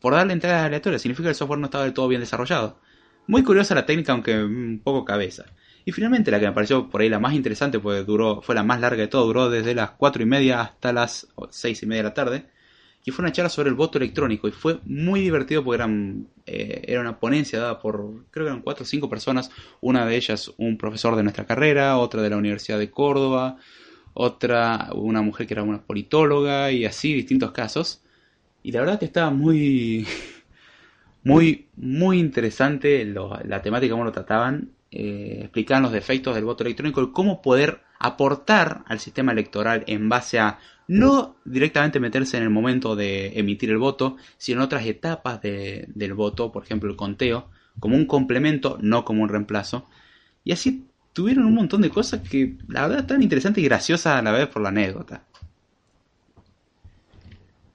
Por 0.00 0.14
darle 0.14 0.32
entradas 0.32 0.66
aleatorias, 0.66 1.02
significa 1.02 1.26
que 1.26 1.30
el 1.30 1.34
software 1.36 1.60
no 1.60 1.66
estaba 1.66 1.84
del 1.84 1.92
todo 1.92 2.08
bien 2.08 2.20
desarrollado. 2.20 2.80
Muy 3.26 3.44
curiosa 3.44 3.74
la 3.74 3.86
técnica, 3.86 4.12
aunque 4.12 4.42
un 4.42 4.80
poco 4.82 5.04
cabeza. 5.04 5.44
Y 5.84 5.92
finalmente 5.92 6.30
la 6.30 6.40
que 6.40 6.46
me 6.46 6.52
pareció 6.52 6.88
por 6.88 7.00
ahí 7.00 7.08
la 7.08 7.18
más 7.18 7.34
interesante, 7.34 7.78
pues 7.78 8.06
duró, 8.06 8.40
fue 8.42 8.54
la 8.54 8.62
más 8.62 8.80
larga 8.80 9.02
de 9.02 9.08
todo, 9.08 9.26
duró 9.26 9.50
desde 9.50 9.74
las 9.74 9.90
4 9.92 10.22
y 10.22 10.26
media 10.26 10.60
hasta 10.60 10.92
las 10.92 11.28
6 11.50 11.82
y 11.82 11.86
media 11.86 12.02
de 12.02 12.08
la 12.08 12.14
tarde. 12.14 12.46
Y 13.04 13.10
fue 13.10 13.24
una 13.24 13.32
charla 13.32 13.48
sobre 13.48 13.68
el 13.68 13.74
voto 13.74 13.98
electrónico 13.98 14.46
y 14.46 14.52
fue 14.52 14.78
muy 14.84 15.20
divertido 15.20 15.64
porque 15.64 15.76
eran, 15.76 16.28
eh, 16.46 16.84
era 16.86 17.00
una 17.00 17.18
ponencia 17.18 17.58
dada 17.58 17.80
por, 17.80 18.26
creo 18.30 18.46
que 18.46 18.50
eran 18.50 18.62
4 18.62 18.84
o 18.84 18.86
5 18.86 19.08
personas, 19.08 19.50
una 19.80 20.06
de 20.06 20.14
ellas 20.14 20.52
un 20.56 20.78
profesor 20.78 21.16
de 21.16 21.24
nuestra 21.24 21.44
carrera, 21.44 21.98
otra 21.98 22.22
de 22.22 22.30
la 22.30 22.36
Universidad 22.36 22.78
de 22.78 22.92
Córdoba, 22.92 23.56
otra 24.14 24.90
una 24.94 25.22
mujer 25.22 25.46
que 25.46 25.54
era 25.54 25.62
una 25.62 25.82
politóloga 25.82 26.70
y 26.72 26.84
así 26.84 27.14
distintos 27.14 27.52
casos. 27.52 28.02
Y 28.62 28.72
la 28.72 28.80
verdad 28.80 28.98
que 28.98 29.06
estaba 29.06 29.30
muy, 29.30 30.06
muy, 31.24 31.66
muy 31.76 32.18
interesante 32.18 33.04
la 33.04 33.62
temática, 33.62 33.92
cómo 33.92 34.04
lo 34.04 34.12
trataban 34.12 34.70
eh, 34.94 35.38
explicaban 35.44 35.84
los 35.84 35.92
defectos 35.92 36.34
del 36.34 36.44
voto 36.44 36.64
electrónico 36.64 37.00
y 37.02 37.12
cómo 37.12 37.40
poder 37.40 37.80
aportar 37.98 38.84
al 38.86 39.00
sistema 39.00 39.32
electoral 39.32 39.84
en 39.86 40.10
base 40.10 40.38
a 40.38 40.58
no 40.86 41.36
directamente 41.46 41.98
meterse 41.98 42.36
en 42.36 42.42
el 42.42 42.50
momento 42.50 42.94
de 42.94 43.38
emitir 43.38 43.70
el 43.70 43.78
voto, 43.78 44.18
sino 44.36 44.60
en 44.60 44.64
otras 44.66 44.84
etapas 44.84 45.40
del 45.40 46.12
voto, 46.12 46.52
por 46.52 46.64
ejemplo 46.64 46.90
el 46.90 46.96
conteo, 46.96 47.48
como 47.80 47.96
un 47.96 48.04
complemento, 48.04 48.76
no 48.82 49.06
como 49.06 49.22
un 49.22 49.30
reemplazo. 49.30 49.86
Y 50.44 50.52
así 50.52 50.84
tuvieron 51.12 51.44
un 51.46 51.54
montón 51.54 51.82
de 51.82 51.90
cosas 51.90 52.26
que 52.28 52.56
la 52.68 52.82
verdad 52.82 53.00
están 53.00 53.22
interesantes 53.22 53.62
y 53.62 53.66
graciosas 53.66 54.18
a 54.18 54.22
la 54.22 54.32
vez 54.32 54.48
por 54.48 54.62
la 54.62 54.70
anécdota. 54.70 55.24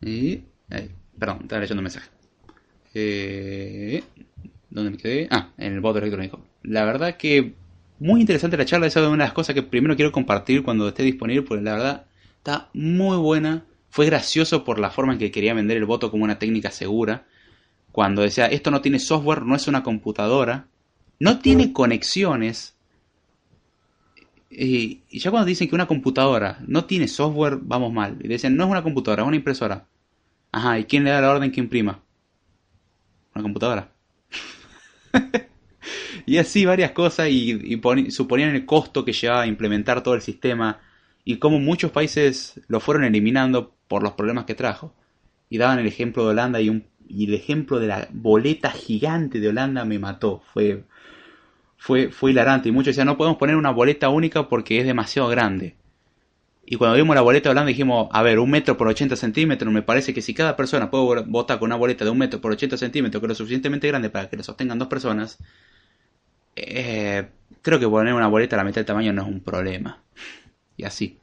Y... 0.01 0.41
perdón, 1.17 1.39
estaba 1.41 1.61
leyendo 1.61 1.81
un 1.81 1.83
mensaje. 1.83 2.09
Eh, 2.93 4.03
¿Dónde 4.69 4.91
me 4.91 4.97
quedé? 4.97 5.27
Ah, 5.31 5.49
en 5.57 5.73
el 5.73 5.79
voto 5.81 5.99
electrónico. 5.99 6.41
La 6.63 6.85
verdad 6.85 7.17
que 7.17 7.53
muy 7.99 8.21
interesante 8.21 8.57
la 8.57 8.65
charla. 8.65 8.87
Esa 8.87 9.01
es 9.01 9.07
una 9.07 9.23
de 9.23 9.27
las 9.27 9.33
cosas 9.33 9.55
que 9.55 9.63
primero 9.63 9.95
quiero 9.95 10.11
compartir 10.11 10.63
cuando 10.63 10.87
esté 10.87 11.03
disponible, 11.03 11.43
porque 11.43 11.63
la 11.63 11.73
verdad 11.73 12.05
está 12.37 12.69
muy 12.73 13.17
buena. 13.17 13.65
Fue 13.89 14.05
gracioso 14.05 14.63
por 14.63 14.79
la 14.79 14.91
forma 14.91 15.13
en 15.13 15.19
que 15.19 15.31
quería 15.31 15.53
vender 15.53 15.77
el 15.77 15.85
voto 15.85 16.11
como 16.11 16.23
una 16.23 16.39
técnica 16.39 16.71
segura. 16.71 17.25
Cuando 17.91 18.21
decía, 18.21 18.45
esto 18.47 18.69
no 18.69 18.81
tiene 18.81 18.99
software, 18.99 19.43
no 19.43 19.55
es 19.55 19.67
una 19.67 19.81
computadora, 19.81 20.67
no 21.19 21.39
tiene 21.39 21.73
conexiones. 21.73 22.75
Y, 24.49 25.01
ya 25.11 25.29
cuando 25.29 25.47
dicen 25.47 25.67
que 25.67 25.75
una 25.75 25.87
computadora 25.87 26.59
no 26.67 26.85
tiene 26.85 27.07
software, 27.07 27.59
vamos 27.61 27.91
mal. 27.91 28.17
Y 28.21 28.27
decían, 28.27 28.55
no 28.55 28.65
es 28.65 28.69
una 28.69 28.83
computadora, 28.83 29.23
es 29.23 29.27
una 29.27 29.37
impresora. 29.37 29.87
Ajá, 30.51 30.79
¿y 30.79 30.85
quién 30.85 31.03
le 31.03 31.11
da 31.11 31.21
la 31.21 31.31
orden 31.31 31.51
que 31.51 31.59
imprima? 31.59 32.01
Una 33.35 33.43
computadora. 33.43 33.91
y 36.25 36.37
así 36.37 36.65
varias 36.65 36.91
cosas 36.91 37.29
y, 37.29 37.79
suponían 38.09 38.55
el 38.55 38.65
costo 38.65 39.03
que 39.03 39.13
llevaba 39.13 39.41
a 39.41 39.47
implementar 39.47 40.01
todo 40.03 40.15
el 40.15 40.21
sistema 40.21 40.79
y 41.23 41.37
cómo 41.37 41.59
muchos 41.59 41.91
países 41.91 42.61
lo 42.67 42.79
fueron 42.79 43.03
eliminando 43.03 43.75
por 43.87 44.01
los 44.03 44.13
problemas 44.13 44.45
que 44.45 44.55
trajo. 44.55 44.93
Y 45.49 45.57
daban 45.57 45.79
el 45.79 45.87
ejemplo 45.87 46.23
de 46.23 46.31
Holanda 46.31 46.61
y, 46.61 46.69
un, 46.69 46.85
y 47.07 47.25
el 47.25 47.33
ejemplo 47.33 47.79
de 47.79 47.87
la 47.87 48.07
boleta 48.11 48.71
gigante 48.71 49.39
de 49.39 49.49
Holanda 49.49 49.85
me 49.85 49.99
mató. 49.99 50.41
Fue, 50.53 50.83
fue, 51.77 52.09
fue 52.09 52.31
hilarante. 52.31 52.69
Y 52.69 52.71
muchos 52.71 52.87
decían, 52.87 53.07
no 53.07 53.17
podemos 53.17 53.37
poner 53.37 53.55
una 53.55 53.71
boleta 53.71 54.09
única 54.09 54.49
porque 54.49 54.79
es 54.79 54.85
demasiado 54.85 55.29
grande. 55.29 55.75
Y 56.69 56.75
cuando 56.75 56.97
vimos 56.97 57.15
la 57.15 57.21
boleta 57.21 57.49
Holanda 57.49 57.69
dijimos, 57.69 58.09
a 58.11 58.21
ver, 58.21 58.39
un 58.39 58.49
metro 58.51 58.75
por 58.75 58.89
80 58.89 59.15
centímetros, 59.15 59.71
me 59.71 59.83
parece 59.83 60.13
que 60.13 60.21
si 60.21 60.33
cada 60.33 60.57
persona 60.57 60.91
puede 60.91 61.21
votar 61.21 61.59
con 61.59 61.67
una 61.67 61.77
boleta 61.77 62.03
de 62.03 62.11
un 62.11 62.17
metro 62.17 62.41
por 62.41 62.51
80 62.51 62.75
centímetros, 62.75 63.21
que 63.21 63.25
es 63.25 63.29
lo 63.29 63.35
suficientemente 63.35 63.87
grande 63.87 64.09
para 64.09 64.29
que 64.29 64.35
lo 64.35 64.43
sostengan 64.43 64.77
dos 64.77 64.89
personas, 64.89 65.37
eh, 66.57 67.25
creo 67.61 67.79
que 67.79 67.87
poner 67.87 68.13
una 68.13 68.27
boleta 68.27 68.57
a 68.57 68.57
la 68.57 68.63
mitad 68.65 68.75
del 68.75 68.85
tamaño 68.85 69.13
no 69.13 69.21
es 69.21 69.27
un 69.29 69.39
problema. 69.39 70.03
Y 70.75 70.83
así. 70.83 71.17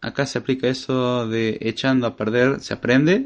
Acá 0.00 0.26
se 0.26 0.38
aplica 0.38 0.66
eso 0.66 1.28
de 1.28 1.58
echando 1.60 2.06
a 2.08 2.16
perder, 2.16 2.60
se 2.60 2.74
aprende. 2.74 3.24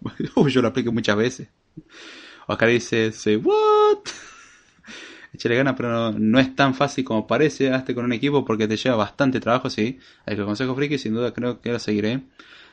yo 0.48 0.62
lo 0.62 0.68
aplico 0.68 0.90
muchas 0.90 1.16
veces. 1.16 1.48
acá 2.46 2.66
dice, 2.66 3.12
say 3.12 3.36
what? 3.36 3.98
échale 5.32 5.56
ganas, 5.56 5.74
pero 5.76 6.12
no, 6.12 6.38
es 6.38 6.54
tan 6.54 6.74
fácil 6.74 7.04
como 7.04 7.26
parece. 7.26 7.72
Hazte 7.72 7.94
con 7.94 8.04
un 8.04 8.12
equipo 8.12 8.44
porque 8.44 8.68
te 8.68 8.76
lleva 8.76 8.96
bastante 8.96 9.40
trabajo, 9.40 9.70
sí. 9.70 9.98
Hay 10.26 10.36
que 10.36 10.44
consejo 10.44 10.74
friki, 10.74 10.98
sin 10.98 11.14
duda 11.14 11.32
creo 11.32 11.60
que 11.60 11.72
lo 11.72 11.78
seguiré. 11.78 12.22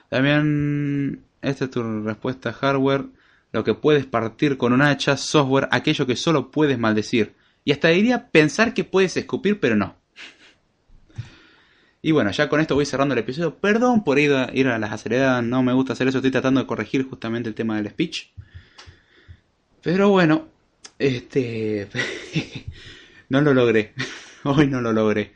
También, 0.10 1.24
esta 1.42 1.66
es 1.66 1.72
tu 1.72 2.04
respuesta 2.04 2.54
hardware. 2.54 3.06
Lo 3.52 3.64
que 3.64 3.74
puedes 3.74 4.06
partir 4.06 4.58
con 4.58 4.74
un 4.74 4.82
hacha, 4.82 5.18
software, 5.18 5.70
aquello 5.72 6.06
que 6.06 6.16
solo 6.16 6.52
puedes 6.52 6.78
maldecir. 6.78 7.34
Y 7.66 7.72
hasta 7.72 7.88
diría 7.90 8.30
pensar 8.30 8.74
que 8.74 8.84
puedes 8.84 9.18
escupir, 9.18 9.60
pero 9.60 9.76
no. 9.76 9.96
Y 12.02 12.12
bueno, 12.12 12.32
ya 12.32 12.48
con 12.48 12.62
esto 12.62 12.76
voy 12.76 12.86
cerrando 12.86 13.14
el 13.14 13.20
episodio. 13.20 13.56
Perdón 13.56 14.04
por 14.04 14.20
ir 14.20 14.32
a 14.32 14.80
las 14.80 14.92
aceleradas, 14.92 15.44
no 15.44 15.64
me 15.64 15.74
gusta 15.74 15.94
hacer 15.94 16.08
eso, 16.08 16.20
estoy 16.20 16.32
tratando 16.32 16.62
de 16.62 16.68
corregir 16.68 17.08
justamente 17.10 17.50
el 17.50 17.56
tema 17.56 17.76
del 17.76 17.90
speech. 17.90 18.32
Pero 19.82 20.10
bueno, 20.10 20.48
este... 20.98 21.88
no 23.30 23.42
lo 23.42 23.54
logré. 23.54 23.94
Hoy 24.44 24.68
no 24.68 24.82
lo 24.82 24.92
logré. 24.94 25.36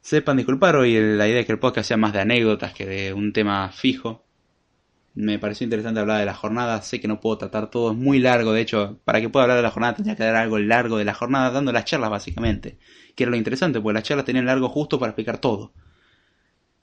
Sepan 0.00 0.36
disculpar, 0.36 0.76
hoy 0.76 0.94
la 1.16 1.26
idea 1.26 1.40
es 1.40 1.46
que 1.46 1.52
el 1.52 1.58
podcast 1.58 1.88
sea 1.88 1.96
más 1.96 2.12
de 2.12 2.20
anécdotas 2.20 2.72
que 2.72 2.86
de 2.86 3.12
un 3.12 3.32
tema 3.32 3.70
fijo. 3.72 4.24
Me 5.14 5.40
pareció 5.40 5.64
interesante 5.64 5.98
hablar 5.98 6.20
de 6.20 6.26
la 6.26 6.34
jornada, 6.34 6.80
sé 6.82 7.00
que 7.00 7.08
no 7.08 7.20
puedo 7.20 7.38
tratar 7.38 7.70
todo, 7.70 7.90
es 7.90 7.96
muy 7.98 8.20
largo, 8.20 8.52
de 8.52 8.60
hecho, 8.60 9.00
para 9.04 9.20
que 9.20 9.28
pueda 9.28 9.42
hablar 9.42 9.56
de 9.56 9.64
la 9.64 9.72
jornada 9.72 9.96
tendría 9.96 10.14
que 10.14 10.22
dar 10.22 10.36
algo 10.36 10.60
largo 10.60 10.96
de 10.96 11.04
la 11.04 11.12
jornada, 11.12 11.50
dando 11.50 11.72
las 11.72 11.86
charlas 11.86 12.10
básicamente, 12.10 12.78
que 13.16 13.24
era 13.24 13.30
lo 13.30 13.36
interesante, 13.36 13.80
porque 13.80 13.94
las 13.94 14.04
charlas 14.04 14.26
tenían 14.26 14.46
largo 14.46 14.68
justo 14.68 15.00
para 15.00 15.10
explicar 15.10 15.38
todo. 15.38 15.72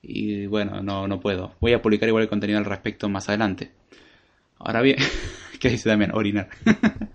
Y 0.01 0.45
bueno, 0.47 0.83
no, 0.83 1.07
no 1.07 1.21
puedo. 1.21 1.55
Voy 1.61 1.71
a 1.71 1.81
publicar 1.81 2.09
igual 2.09 2.23
el 2.23 2.29
contenido 2.29 2.59
al 2.59 2.65
respecto 2.65 3.07
más 3.07 3.29
adelante. 3.29 3.71
Ahora 4.59 4.81
bien, 4.81 4.97
¿qué 5.59 5.69
dice 5.69 5.89
también? 5.89 6.11
Orinar. 6.13 6.49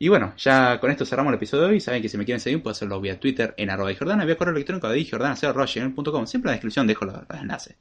Y 0.00 0.08
bueno, 0.08 0.32
ya 0.36 0.78
con 0.78 0.90
esto 0.90 1.04
cerramos 1.04 1.32
el 1.32 1.36
episodio 1.36 1.64
de 1.64 1.70
hoy. 1.70 1.80
Saben 1.80 2.00
que 2.00 2.08
si 2.08 2.16
me 2.16 2.24
quieren 2.24 2.40
seguir, 2.40 2.62
pueden 2.62 2.74
hacerlo 2.74 3.00
vía 3.00 3.18
Twitter 3.18 3.54
en 3.56 3.68
arroba 3.68 3.92
Jordana, 3.98 4.24
vía 4.24 4.36
correo 4.36 4.54
electrónico 4.54 4.88
de 4.88 5.04
jordana.com. 5.04 6.26
Siempre 6.26 6.48
en 6.48 6.52
la 6.52 6.52
descripción 6.52 6.86
dejo 6.86 7.04
los, 7.04 7.16
enlaces. 7.30 7.76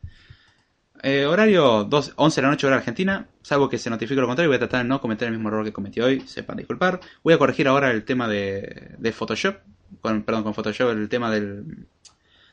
Eh, 1.03 1.27
horario 1.27 1.83
2, 1.83 2.13
11 2.15 2.41
de 2.41 2.41
la 2.41 2.49
noche 2.49 2.65
hora 2.65 2.77
argentina. 2.77 3.27
Salvo 3.43 3.69
que 3.69 3.77
se 3.77 3.91
notifique 3.91 4.19
lo 4.19 4.25
contrario, 4.25 4.49
voy 4.49 4.55
a 4.55 4.59
tratar 4.59 4.81
de 4.81 4.89
no 4.89 4.99
cometer 4.99 5.27
el 5.27 5.35
mismo 5.35 5.49
error 5.49 5.63
que 5.63 5.71
cometí 5.71 6.01
hoy. 6.01 6.21
Sepan 6.21 6.57
disculpar. 6.57 6.99
Voy 7.23 7.35
a 7.35 7.37
corregir 7.37 7.67
ahora 7.67 7.91
el 7.91 8.03
tema 8.03 8.27
de, 8.27 8.95
de 8.97 9.11
Photoshop. 9.11 9.57
Con, 10.01 10.23
perdón, 10.23 10.43
con 10.43 10.55
Photoshop 10.55 10.89
el 10.89 11.07
tema 11.09 11.29
del, 11.29 11.87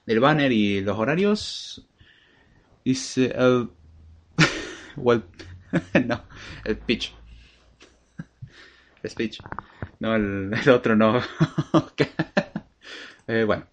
del 0.05 0.21
banner 0.21 0.53
y 0.53 0.83
los 0.83 0.99
horarios. 0.99 1.87
Dice 2.85 3.35
el... 3.35 3.71
no, 6.07 6.23
el 6.65 6.77
pitch 6.79 7.13
speech. 9.09 9.39
No, 10.01 10.15
el, 10.15 10.53
otro 10.69 10.97
no. 10.97 11.21
Eh, 13.27 13.45
bueno, 13.45 13.65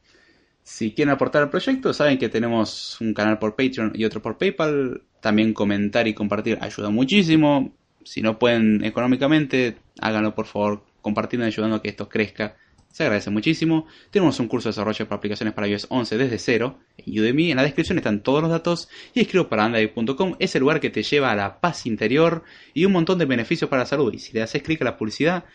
si 0.63 0.93
quieren 0.93 1.13
aportar 1.13 1.41
al 1.41 1.49
proyecto, 1.49 1.91
saben 1.91 2.17
que 2.17 2.29
tenemos 2.29 3.01
un 3.01 3.13
canal 3.13 3.37
por 3.37 3.57
Patreon 3.57 3.91
y 3.93 4.05
otro 4.05 4.21
por 4.21 4.37
PayPal. 4.37 5.01
También 5.19 5.53
comentar 5.53 6.07
y 6.07 6.13
compartir 6.13 6.57
ayuda 6.61 6.89
muchísimo. 6.89 7.75
Si 8.05 8.21
no 8.21 8.39
pueden 8.39 8.81
económicamente, 8.85 9.75
háganlo 9.99 10.33
por 10.33 10.45
favor, 10.45 10.85
compartiendo 11.01 11.45
y 11.45 11.47
ayudando 11.47 11.75
a 11.75 11.81
que 11.81 11.89
esto 11.89 12.07
crezca 12.07 12.55
se 12.91 13.03
agradece 13.03 13.29
muchísimo. 13.29 13.87
Tenemos 14.09 14.39
un 14.39 14.47
curso 14.47 14.69
de 14.69 14.71
desarrollo 14.71 15.07
para 15.07 15.17
aplicaciones 15.17 15.53
para 15.53 15.67
iOS 15.67 15.87
11 15.89 16.17
desde 16.17 16.37
cero 16.37 16.79
en 16.97 17.19
Udemy. 17.19 17.51
En 17.51 17.57
la 17.57 17.63
descripción 17.63 17.97
están 17.97 18.21
todos 18.21 18.41
los 18.41 18.51
datos. 18.51 18.89
Y 19.13 19.21
escribo 19.21 19.47
para 19.47 19.65
android.com, 19.65 20.35
es 20.39 20.55
el 20.55 20.61
lugar 20.61 20.79
que 20.79 20.89
te 20.89 21.03
lleva 21.03 21.31
a 21.31 21.35
la 21.35 21.61
paz 21.61 21.85
interior 21.85 22.43
y 22.73 22.85
un 22.85 22.91
montón 22.91 23.17
de 23.17 23.25
beneficios 23.25 23.69
para 23.69 23.83
la 23.83 23.87
salud. 23.87 24.13
Y 24.13 24.19
si 24.19 24.33
le 24.33 24.41
haces 24.41 24.61
clic 24.61 24.81
a 24.81 24.85
la 24.85 24.97
publicidad, 24.97 25.45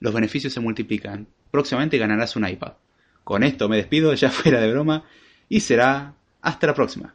los 0.00 0.12
beneficios 0.12 0.52
se 0.52 0.60
multiplican. 0.60 1.28
Próximamente 1.50 1.98
ganarás 1.98 2.36
un 2.36 2.46
iPad. 2.46 2.72
Con 3.24 3.42
esto 3.42 3.68
me 3.68 3.76
despido, 3.76 4.12
ya 4.14 4.30
fuera 4.30 4.60
de 4.60 4.70
broma, 4.70 5.04
y 5.48 5.60
será 5.60 6.14
hasta 6.40 6.66
la 6.66 6.74
próxima. 6.74 7.14